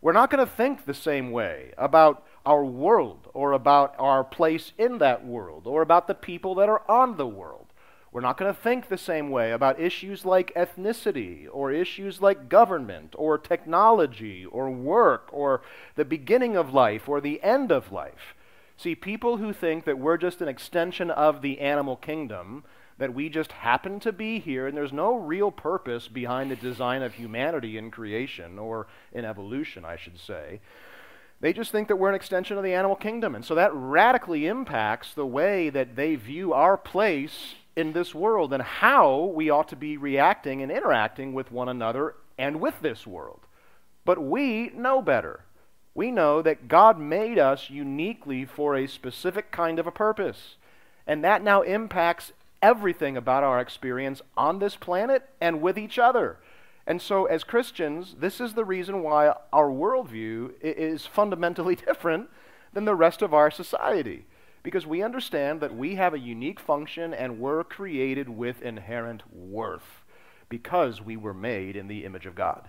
We're 0.00 0.12
not 0.12 0.30
going 0.30 0.46
to 0.46 0.50
think 0.50 0.86
the 0.86 0.94
same 0.94 1.30
way 1.30 1.74
about 1.76 2.24
our 2.46 2.64
world 2.64 3.28
or 3.34 3.52
about 3.52 3.94
our 3.98 4.24
place 4.24 4.72
in 4.78 4.96
that 4.98 5.26
world 5.26 5.66
or 5.66 5.82
about 5.82 6.06
the 6.06 6.14
people 6.14 6.54
that 6.54 6.70
are 6.70 6.82
on 6.90 7.18
the 7.18 7.26
world. 7.26 7.66
We're 8.12 8.20
not 8.20 8.36
going 8.36 8.52
to 8.52 8.60
think 8.60 8.88
the 8.88 8.98
same 8.98 9.30
way 9.30 9.52
about 9.52 9.78
issues 9.78 10.24
like 10.24 10.52
ethnicity 10.54 11.46
or 11.50 11.70
issues 11.70 12.20
like 12.20 12.48
government 12.48 13.14
or 13.16 13.38
technology 13.38 14.44
or 14.44 14.68
work 14.68 15.28
or 15.32 15.62
the 15.94 16.04
beginning 16.04 16.56
of 16.56 16.74
life 16.74 17.08
or 17.08 17.20
the 17.20 17.40
end 17.42 17.70
of 17.70 17.92
life. 17.92 18.34
See, 18.76 18.96
people 18.96 19.36
who 19.36 19.52
think 19.52 19.84
that 19.84 19.98
we're 19.98 20.16
just 20.16 20.40
an 20.40 20.48
extension 20.48 21.10
of 21.10 21.40
the 21.40 21.60
animal 21.60 21.94
kingdom, 21.94 22.64
that 22.98 23.14
we 23.14 23.28
just 23.28 23.52
happen 23.52 24.00
to 24.00 24.10
be 24.10 24.40
here 24.40 24.66
and 24.66 24.76
there's 24.76 24.92
no 24.92 25.14
real 25.14 25.52
purpose 25.52 26.08
behind 26.08 26.50
the 26.50 26.56
design 26.56 27.02
of 27.02 27.14
humanity 27.14 27.78
in 27.78 27.92
creation 27.92 28.58
or 28.58 28.88
in 29.12 29.24
evolution, 29.24 29.84
I 29.84 29.96
should 29.96 30.18
say 30.18 30.60
they 31.40 31.54
just 31.54 31.72
think 31.72 31.88
that 31.88 31.96
we're 31.96 32.10
an 32.10 32.14
extension 32.14 32.58
of 32.58 32.64
the 32.64 32.74
animal 32.74 32.96
kingdom. 32.96 33.34
And 33.34 33.44
so 33.44 33.54
that 33.54 33.72
radically 33.72 34.46
impacts 34.46 35.14
the 35.14 35.24
way 35.24 35.70
that 35.70 35.96
they 35.96 36.14
view 36.14 36.52
our 36.52 36.76
place 36.76 37.54
in 37.76 37.92
this 37.92 38.14
world 38.14 38.52
and 38.52 38.62
how 38.62 39.24
we 39.34 39.50
ought 39.50 39.68
to 39.68 39.76
be 39.76 39.96
reacting 39.96 40.62
and 40.62 40.70
interacting 40.70 41.32
with 41.32 41.52
one 41.52 41.68
another 41.68 42.14
and 42.38 42.60
with 42.60 42.80
this 42.80 43.06
world. 43.06 43.40
But 44.04 44.22
we 44.22 44.70
know 44.70 45.02
better. 45.02 45.44
We 45.94 46.10
know 46.10 46.42
that 46.42 46.68
God 46.68 46.98
made 46.98 47.38
us 47.38 47.70
uniquely 47.70 48.44
for 48.44 48.74
a 48.74 48.86
specific 48.86 49.50
kind 49.50 49.78
of 49.78 49.86
a 49.86 49.92
purpose. 49.92 50.56
And 51.06 51.24
that 51.24 51.42
now 51.42 51.62
impacts 51.62 52.32
everything 52.62 53.16
about 53.16 53.42
our 53.42 53.60
experience 53.60 54.22
on 54.36 54.58
this 54.58 54.76
planet 54.76 55.28
and 55.40 55.60
with 55.60 55.78
each 55.78 55.98
other. 55.98 56.38
And 56.86 57.00
so, 57.00 57.26
as 57.26 57.44
Christians, 57.44 58.16
this 58.18 58.40
is 58.40 58.54
the 58.54 58.64
reason 58.64 59.02
why 59.02 59.34
our 59.52 59.68
worldview 59.68 60.52
is 60.60 61.06
fundamentally 61.06 61.76
different 61.86 62.30
than 62.72 62.84
the 62.84 62.94
rest 62.94 63.22
of 63.22 63.34
our 63.34 63.50
society. 63.50 64.26
Because 64.62 64.86
we 64.86 65.02
understand 65.02 65.60
that 65.60 65.74
we 65.74 65.94
have 65.94 66.12
a 66.12 66.18
unique 66.18 66.60
function 66.60 67.14
and 67.14 67.40
we're 67.40 67.64
created 67.64 68.28
with 68.28 68.60
inherent 68.62 69.22
worth 69.34 70.04
because 70.48 71.00
we 71.00 71.16
were 71.16 71.32
made 71.32 71.76
in 71.76 71.88
the 71.88 72.04
image 72.04 72.26
of 72.26 72.34
God. 72.34 72.68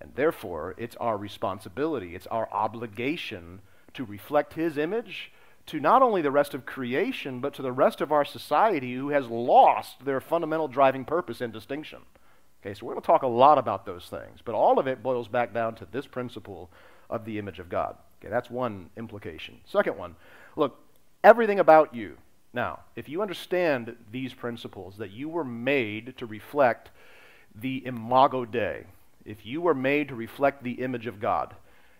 And 0.00 0.12
therefore, 0.14 0.74
it's 0.78 0.96
our 0.96 1.16
responsibility, 1.16 2.14
it's 2.14 2.26
our 2.28 2.48
obligation 2.52 3.60
to 3.94 4.04
reflect 4.04 4.54
His 4.54 4.78
image, 4.78 5.32
to 5.66 5.80
not 5.80 6.02
only 6.02 6.22
the 6.22 6.30
rest 6.30 6.54
of 6.54 6.66
creation, 6.66 7.40
but 7.40 7.54
to 7.54 7.62
the 7.62 7.72
rest 7.72 8.00
of 8.00 8.10
our 8.10 8.24
society 8.24 8.94
who 8.94 9.10
has 9.10 9.26
lost 9.26 10.04
their 10.04 10.20
fundamental 10.20 10.68
driving 10.68 11.04
purpose 11.04 11.40
and 11.40 11.52
distinction. 11.52 12.00
Okay, 12.62 12.74
so 12.74 12.86
we're 12.86 12.94
going 12.94 13.02
to 13.02 13.06
talk 13.06 13.22
a 13.22 13.26
lot 13.26 13.58
about 13.58 13.86
those 13.86 14.06
things, 14.06 14.40
but 14.44 14.54
all 14.54 14.78
of 14.78 14.86
it 14.86 15.02
boils 15.02 15.28
back 15.28 15.52
down 15.52 15.74
to 15.76 15.86
this 15.90 16.06
principle 16.06 16.70
of 17.10 17.24
the 17.24 17.38
image 17.38 17.58
of 17.58 17.68
God. 17.68 17.96
Okay, 18.20 18.30
that's 18.30 18.50
one 18.50 18.90
implication. 18.96 19.60
Second 19.64 19.96
one, 19.96 20.16
look, 20.56 20.78
everything 21.22 21.58
about 21.58 21.94
you. 21.94 22.16
Now, 22.52 22.80
if 22.96 23.08
you 23.08 23.22
understand 23.22 23.96
these 24.10 24.34
principles, 24.34 24.96
that 24.98 25.10
you 25.10 25.28
were 25.28 25.44
made 25.44 26.16
to 26.16 26.26
reflect 26.26 26.90
the 27.54 27.84
imago 27.86 28.44
Dei, 28.44 28.84
if 29.24 29.44
you 29.44 29.60
were 29.60 29.74
made 29.74 30.08
to 30.08 30.14
reflect 30.14 30.62
the 30.62 30.82
image 30.82 31.06
of 31.06 31.20
God, 31.20 31.54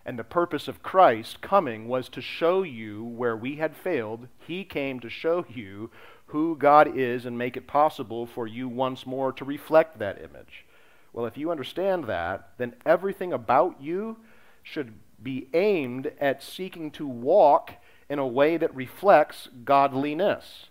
and 0.05 0.17
the 0.17 0.23
purpose 0.23 0.67
of 0.67 0.81
Christ 0.81 1.41
coming 1.41 1.87
was 1.87 2.09
to 2.09 2.21
show 2.21 2.63
you 2.63 3.03
where 3.03 3.37
we 3.37 3.57
had 3.57 3.75
failed, 3.75 4.27
He 4.39 4.63
came 4.63 4.99
to 5.01 5.09
show 5.09 5.45
you 5.47 5.91
who 6.27 6.55
God 6.55 6.97
is 6.97 7.25
and 7.25 7.37
make 7.37 7.57
it 7.57 7.67
possible 7.67 8.25
for 8.25 8.47
you 8.47 8.67
once 8.67 9.05
more 9.05 9.31
to 9.33 9.45
reflect 9.45 9.99
that 9.99 10.17
image. 10.17 10.65
Well, 11.13 11.25
if 11.25 11.37
you 11.37 11.51
understand 11.51 12.05
that, 12.05 12.49
then 12.57 12.75
everything 12.85 13.33
about 13.33 13.81
you 13.81 14.17
should 14.63 14.93
be 15.21 15.47
aimed 15.53 16.11
at 16.19 16.41
seeking 16.41 16.91
to 16.91 17.07
walk 17.07 17.73
in 18.09 18.19
a 18.19 18.27
way 18.27 18.57
that 18.57 18.75
reflects 18.75 19.47
godliness. 19.63 20.65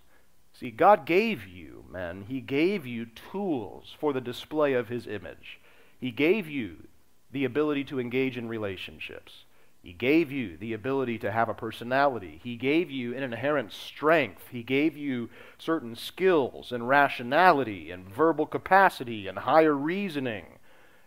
See, 0.53 0.71
God 0.71 1.07
gave 1.07 1.47
you, 1.47 1.85
men, 1.91 2.25
He 2.29 2.41
gave 2.41 2.85
you 2.85 3.07
tools 3.31 3.95
for 4.01 4.13
the 4.13 4.21
display 4.21 4.73
of 4.75 4.89
His 4.89 5.07
image. 5.07 5.61
He 6.01 6.11
gave 6.11 6.49
you 6.49 6.89
the 7.31 7.45
ability 7.45 7.85
to 7.85 8.01
engage 8.01 8.37
in 8.37 8.49
relationships. 8.49 9.45
He 9.83 9.93
gave 9.93 10.33
you 10.33 10.57
the 10.57 10.73
ability 10.73 11.19
to 11.19 11.31
have 11.31 11.49
a 11.49 11.55
personality. 11.55 12.41
He 12.43 12.57
gave 12.57 12.91
you 12.91 13.17
an 13.17 13.23
inherent 13.23 13.73
strength. 13.73 14.49
He 14.51 14.63
gave 14.63 14.97
you 14.97 15.31
certain 15.57 15.95
skills 15.95 16.73
and 16.73 16.89
rationality 16.89 17.91
and 17.91 18.09
verbal 18.09 18.47
capacity 18.47 19.29
and 19.29 19.39
higher 19.39 19.75
reasoning. 19.75 20.47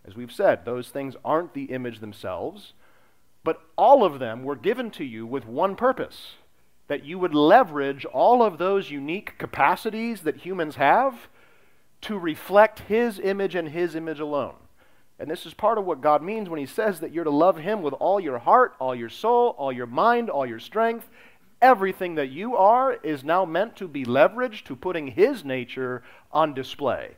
As 0.04 0.16
we've 0.16 0.32
said, 0.32 0.64
those 0.64 0.88
things 0.88 1.14
aren't 1.24 1.52
the 1.54 1.64
image 1.64 2.00
themselves, 2.00 2.72
but 3.44 3.62
all 3.76 4.04
of 4.04 4.18
them 4.18 4.44
were 4.44 4.56
given 4.56 4.90
to 4.92 5.04
you 5.04 5.26
with 5.26 5.46
one 5.46 5.76
purpose 5.76 6.34
that 6.88 7.04
you 7.04 7.18
would 7.18 7.34
leverage 7.34 8.04
all 8.04 8.42
of 8.42 8.58
those 8.58 8.90
unique 8.90 9.38
capacities 9.38 10.22
that 10.22 10.38
humans 10.38 10.76
have 10.76 11.28
to 12.02 12.18
reflect 12.18 12.80
His 12.80 13.18
image 13.18 13.54
and 13.54 13.68
His 13.68 13.94
image 13.94 14.20
alone. 14.20 14.54
And 15.18 15.30
this 15.30 15.46
is 15.46 15.54
part 15.54 15.78
of 15.78 15.84
what 15.84 16.00
God 16.00 16.22
means 16.22 16.48
when 16.48 16.58
He 16.58 16.66
says 16.66 17.00
that 17.00 17.12
you're 17.12 17.24
to 17.24 17.30
love 17.30 17.58
Him 17.58 17.80
with 17.80 17.94
all 17.94 18.20
your 18.20 18.38
heart, 18.38 18.74
all 18.78 18.94
your 18.94 19.08
soul, 19.08 19.54
all 19.56 19.72
your 19.72 19.86
mind, 19.86 20.28
all 20.28 20.44
your 20.44 20.58
strength. 20.58 21.08
Everything 21.60 22.16
that 22.16 22.30
you 22.30 22.56
are 22.56 22.94
is 23.04 23.22
now 23.22 23.44
meant 23.44 23.76
to 23.76 23.86
be 23.86 24.04
leveraged 24.04 24.64
to 24.64 24.74
putting 24.74 25.08
His 25.08 25.44
nature 25.44 26.02
on 26.32 26.54
display. 26.54 27.16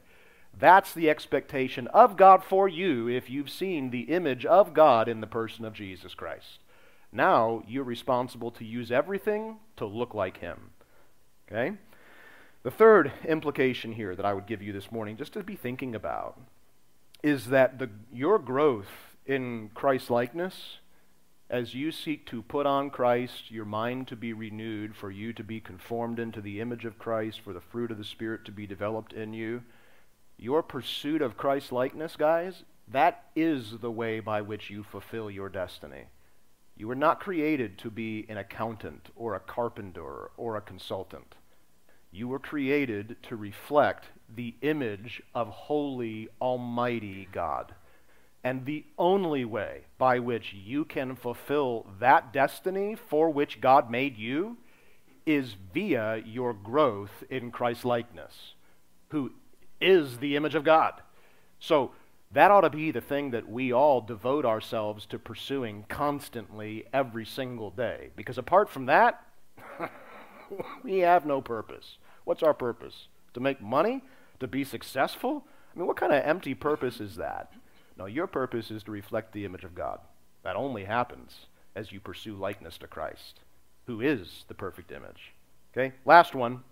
That's 0.58 0.92
the 0.92 1.10
expectation 1.10 1.88
of 1.88 2.16
God 2.16 2.44
for 2.44 2.68
you 2.68 3.08
if 3.08 3.28
you've 3.28 3.50
seen 3.50 3.90
the 3.90 4.02
image 4.02 4.46
of 4.46 4.72
God 4.72 5.08
in 5.08 5.20
the 5.20 5.26
person 5.26 5.64
of 5.64 5.74
Jesus 5.74 6.14
Christ. 6.14 6.60
Now 7.12 7.62
you're 7.66 7.84
responsible 7.84 8.50
to 8.52 8.64
use 8.64 8.90
everything 8.90 9.56
to 9.76 9.86
look 9.86 10.14
like 10.14 10.38
Him. 10.38 10.70
Okay? 11.50 11.76
The 12.62 12.70
third 12.70 13.12
implication 13.26 13.92
here 13.92 14.16
that 14.16 14.24
I 14.24 14.32
would 14.32 14.46
give 14.46 14.62
you 14.62 14.72
this 14.72 14.90
morning, 14.90 15.16
just 15.16 15.34
to 15.34 15.42
be 15.42 15.56
thinking 15.56 15.94
about, 15.94 16.40
is 17.22 17.46
that 17.46 17.78
the, 17.78 17.90
your 18.12 18.38
growth 18.38 18.88
in 19.26 19.70
Christ 19.74 20.10
likeness, 20.10 20.78
as 21.50 21.74
you 21.74 21.92
seek 21.92 22.26
to 22.26 22.42
put 22.42 22.66
on 22.66 22.90
Christ, 22.90 23.50
your 23.50 23.64
mind 23.64 24.08
to 24.08 24.16
be 24.16 24.32
renewed, 24.32 24.96
for 24.96 25.10
you 25.10 25.32
to 25.34 25.44
be 25.44 25.60
conformed 25.60 26.18
into 26.18 26.40
the 26.40 26.60
image 26.60 26.84
of 26.84 26.98
Christ, 26.98 27.40
for 27.40 27.52
the 27.52 27.60
fruit 27.60 27.90
of 27.90 27.98
the 27.98 28.04
Spirit 28.04 28.44
to 28.46 28.52
be 28.52 28.66
developed 28.66 29.12
in 29.12 29.34
you, 29.34 29.62
your 30.36 30.62
pursuit 30.62 31.22
of 31.22 31.36
Christ 31.36 31.72
likeness, 31.72 32.16
guys, 32.16 32.64
that 32.88 33.24
is 33.34 33.78
the 33.80 33.90
way 33.90 34.20
by 34.20 34.42
which 34.42 34.70
you 34.70 34.82
fulfill 34.82 35.30
your 35.30 35.48
destiny. 35.48 36.04
You 36.76 36.88
were 36.88 36.94
not 36.94 37.20
created 37.20 37.78
to 37.78 37.90
be 37.90 38.26
an 38.28 38.36
accountant 38.36 39.10
or 39.14 39.34
a 39.34 39.40
carpenter 39.40 40.30
or 40.36 40.56
a 40.56 40.60
consultant. 40.60 41.36
You 42.10 42.28
were 42.28 42.38
created 42.38 43.16
to 43.24 43.36
reflect 43.36 44.06
the 44.34 44.54
image 44.60 45.22
of 45.34 45.48
holy, 45.48 46.28
almighty 46.40 47.28
God. 47.32 47.74
And 48.42 48.66
the 48.66 48.84
only 48.98 49.44
way 49.44 49.86
by 49.98 50.18
which 50.18 50.52
you 50.52 50.84
can 50.84 51.16
fulfill 51.16 51.86
that 51.98 52.32
destiny 52.32 52.94
for 52.94 53.30
which 53.30 53.60
God 53.60 53.90
made 53.90 54.18
you 54.18 54.58
is 55.24 55.56
via 55.72 56.18
your 56.18 56.52
growth 56.52 57.24
in 57.30 57.50
Christ 57.50 57.84
likeness, 57.84 58.54
who 59.08 59.32
is 59.80 60.18
the 60.18 60.36
image 60.36 60.54
of 60.54 60.64
God. 60.64 60.94
So 61.58 61.92
that 62.32 62.50
ought 62.50 62.62
to 62.62 62.70
be 62.70 62.90
the 62.90 63.00
thing 63.00 63.30
that 63.30 63.48
we 63.48 63.72
all 63.72 64.00
devote 64.00 64.44
ourselves 64.44 65.06
to 65.06 65.18
pursuing 65.18 65.84
constantly 65.88 66.84
every 66.92 67.24
single 67.24 67.70
day. 67.70 68.10
Because 68.16 68.38
apart 68.38 68.68
from 68.68 68.86
that, 68.86 69.24
we 70.82 70.98
have 70.98 71.26
no 71.26 71.40
purpose. 71.40 71.98
What's 72.24 72.42
our 72.42 72.54
purpose? 72.54 73.08
To 73.34 73.40
make 73.40 73.60
money? 73.60 74.02
To 74.40 74.48
be 74.48 74.64
successful? 74.64 75.44
I 75.74 75.78
mean, 75.78 75.86
what 75.86 75.96
kind 75.96 76.12
of 76.12 76.24
empty 76.24 76.54
purpose 76.54 77.00
is 77.00 77.16
that? 77.16 77.52
No, 77.96 78.06
your 78.06 78.26
purpose 78.26 78.70
is 78.70 78.82
to 78.84 78.90
reflect 78.90 79.32
the 79.32 79.44
image 79.44 79.64
of 79.64 79.74
God. 79.74 80.00
That 80.42 80.56
only 80.56 80.84
happens 80.84 81.46
as 81.76 81.92
you 81.92 82.00
pursue 82.00 82.34
likeness 82.34 82.78
to 82.78 82.86
Christ, 82.86 83.40
who 83.86 84.00
is 84.00 84.44
the 84.48 84.54
perfect 84.54 84.90
image. 84.90 85.32
Okay? 85.72 85.94
Last 86.04 86.34
one 86.34 86.62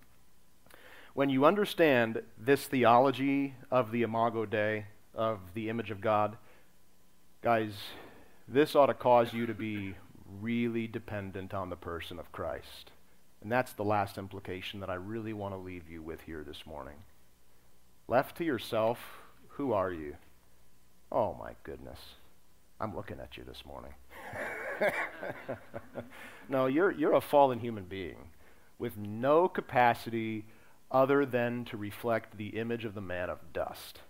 when 1.15 1.29
you 1.29 1.45
understand 1.45 2.23
this 2.39 2.65
theology 2.67 3.55
of 3.71 3.93
the 3.93 4.03
Imago 4.03 4.47
Dei, 4.47 4.87
of 5.15 5.41
the 5.55 5.69
image 5.69 5.91
of 5.91 6.01
God, 6.01 6.37
guys, 7.43 7.73
this 8.49 8.75
ought 8.75 8.87
to 8.87 8.95
cause 8.95 9.33
you 9.33 9.47
to 9.47 9.55
be 9.55 9.95
really 10.41 10.87
dependent 10.87 11.53
on 11.53 11.69
the 11.69 11.77
person 11.77 12.19
of 12.19 12.33
Christ. 12.33 12.91
And 13.43 13.53
that's 13.53 13.73
the 13.73 13.85
last 13.85 14.17
implication 14.17 14.81
that 14.81 14.89
I 14.89 14.95
really 14.95 15.33
want 15.33 15.53
to 15.53 15.59
leave 15.59 15.89
you 15.91 16.01
with 16.01 16.23
here 16.23 16.45
this 16.47 16.65
morning. 16.65 16.97
Left 18.09 18.37
to 18.39 18.45
yourself, 18.45 18.99
who 19.49 19.73
are 19.73 19.93
you? 19.93 20.17
Oh 21.11 21.37
my 21.39 21.53
goodness. 21.63 21.99
I'm 22.81 22.97
looking 22.97 23.21
at 23.21 23.37
you 23.37 23.45
this 23.45 23.65
morning. 23.67 23.93
no, 26.49 26.67
you're, 26.67 26.91
you're 26.91 27.15
a 27.15 27.21
fallen 27.21 27.61
human 27.61 27.85
being 27.85 28.31
with 28.79 28.97
no 28.97 29.47
capacity 29.47 30.47
other 30.93 31.25
than 31.25 31.65
to 31.65 31.77
reflect 31.77 32.37
the 32.37 32.59
image 32.59 32.85
of 32.85 32.95
the 32.95 33.01
man 33.01 33.31
of 33.31 33.53
dust, 33.53 34.01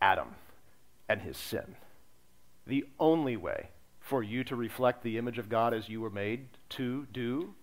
Adam, 0.00 0.34
and 1.08 1.20
his 1.20 1.36
sin. 1.36 1.76
The 2.66 2.86
only 2.98 3.36
way 3.36 3.68
for 4.00 4.22
you 4.22 4.42
to 4.44 4.56
reflect 4.56 5.02
the 5.02 5.18
image 5.18 5.38
of 5.38 5.50
God 5.50 5.74
as 5.74 5.88
you 5.88 6.00
were 6.00 6.10
made 6.10 6.48
to 6.70 7.06
do 7.12 7.54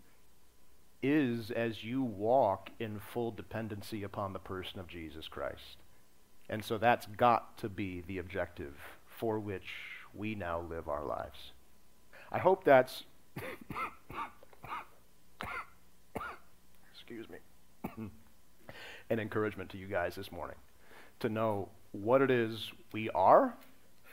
is 1.02 1.52
as 1.52 1.84
you 1.84 2.04
walk 2.04 2.70
in 2.80 3.00
full 3.00 3.32
dependency 3.32 4.04
upon 4.04 4.34
the 4.34 4.40
person 4.40 4.80
of 4.80 4.88
Jesus 4.88 5.28
Christ. 5.28 5.78
And 6.50 6.64
so 6.64 6.78
that's 6.78 7.06
got 7.06 7.58
to 7.58 7.70
be 7.70 8.04
the 8.08 8.20
objective 8.20 8.76
for 9.06 9.40
which 9.40 9.68
we 10.14 10.36
now 10.36 10.62
live 10.62 10.88
our 10.88 11.06
lives. 11.06 11.52
I 12.32 12.40
hope 12.40 12.64
that's. 12.64 13.04
Excuse 16.94 17.30
me 17.30 17.38
an 19.10 19.20
encouragement 19.20 19.70
to 19.72 19.78
you 19.78 19.88
guys 19.88 20.16
this 20.16 20.32
morning 20.32 20.58
to 21.20 21.30
know 21.30 21.70
what 21.92 22.22
it 22.22 22.30
is 22.30 22.72
we 22.92 23.10
are 23.12 23.56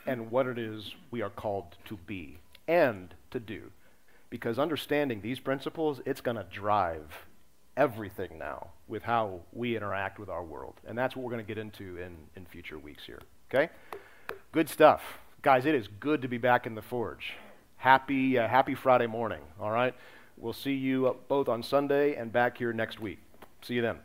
and 0.07 0.31
what 0.31 0.47
it 0.47 0.57
is 0.57 0.93
we 1.11 1.21
are 1.21 1.29
called 1.29 1.75
to 1.85 1.97
be 2.05 2.39
and 2.67 3.13
to 3.31 3.39
do. 3.39 3.71
Because 4.29 4.57
understanding 4.59 5.21
these 5.21 5.39
principles, 5.39 6.01
it's 6.05 6.21
going 6.21 6.37
to 6.37 6.45
drive 6.51 7.25
everything 7.77 8.37
now 8.37 8.69
with 8.87 9.03
how 9.03 9.41
we 9.51 9.75
interact 9.75 10.19
with 10.19 10.29
our 10.29 10.43
world. 10.43 10.75
And 10.87 10.97
that's 10.97 11.15
what 11.15 11.23
we're 11.23 11.31
going 11.31 11.45
to 11.45 11.47
get 11.47 11.57
into 11.57 11.97
in, 11.97 12.15
in 12.35 12.45
future 12.45 12.79
weeks 12.79 13.03
here. 13.05 13.21
Okay? 13.49 13.69
Good 14.51 14.69
stuff. 14.69 15.01
Guys, 15.41 15.65
it 15.65 15.75
is 15.75 15.87
good 15.99 16.21
to 16.21 16.27
be 16.27 16.37
back 16.37 16.65
in 16.65 16.75
the 16.75 16.81
forge. 16.81 17.33
Happy, 17.77 18.37
uh, 18.39 18.47
happy 18.47 18.73
Friday 18.73 19.07
morning, 19.07 19.41
all 19.59 19.71
right? 19.71 19.93
We'll 20.37 20.53
see 20.53 20.73
you 20.73 21.15
both 21.27 21.47
on 21.47 21.61
Sunday 21.61 22.15
and 22.15 22.31
back 22.31 22.57
here 22.57 22.73
next 22.73 22.99
week. 22.99 23.19
See 23.61 23.75
you 23.75 23.81
then. 23.81 23.99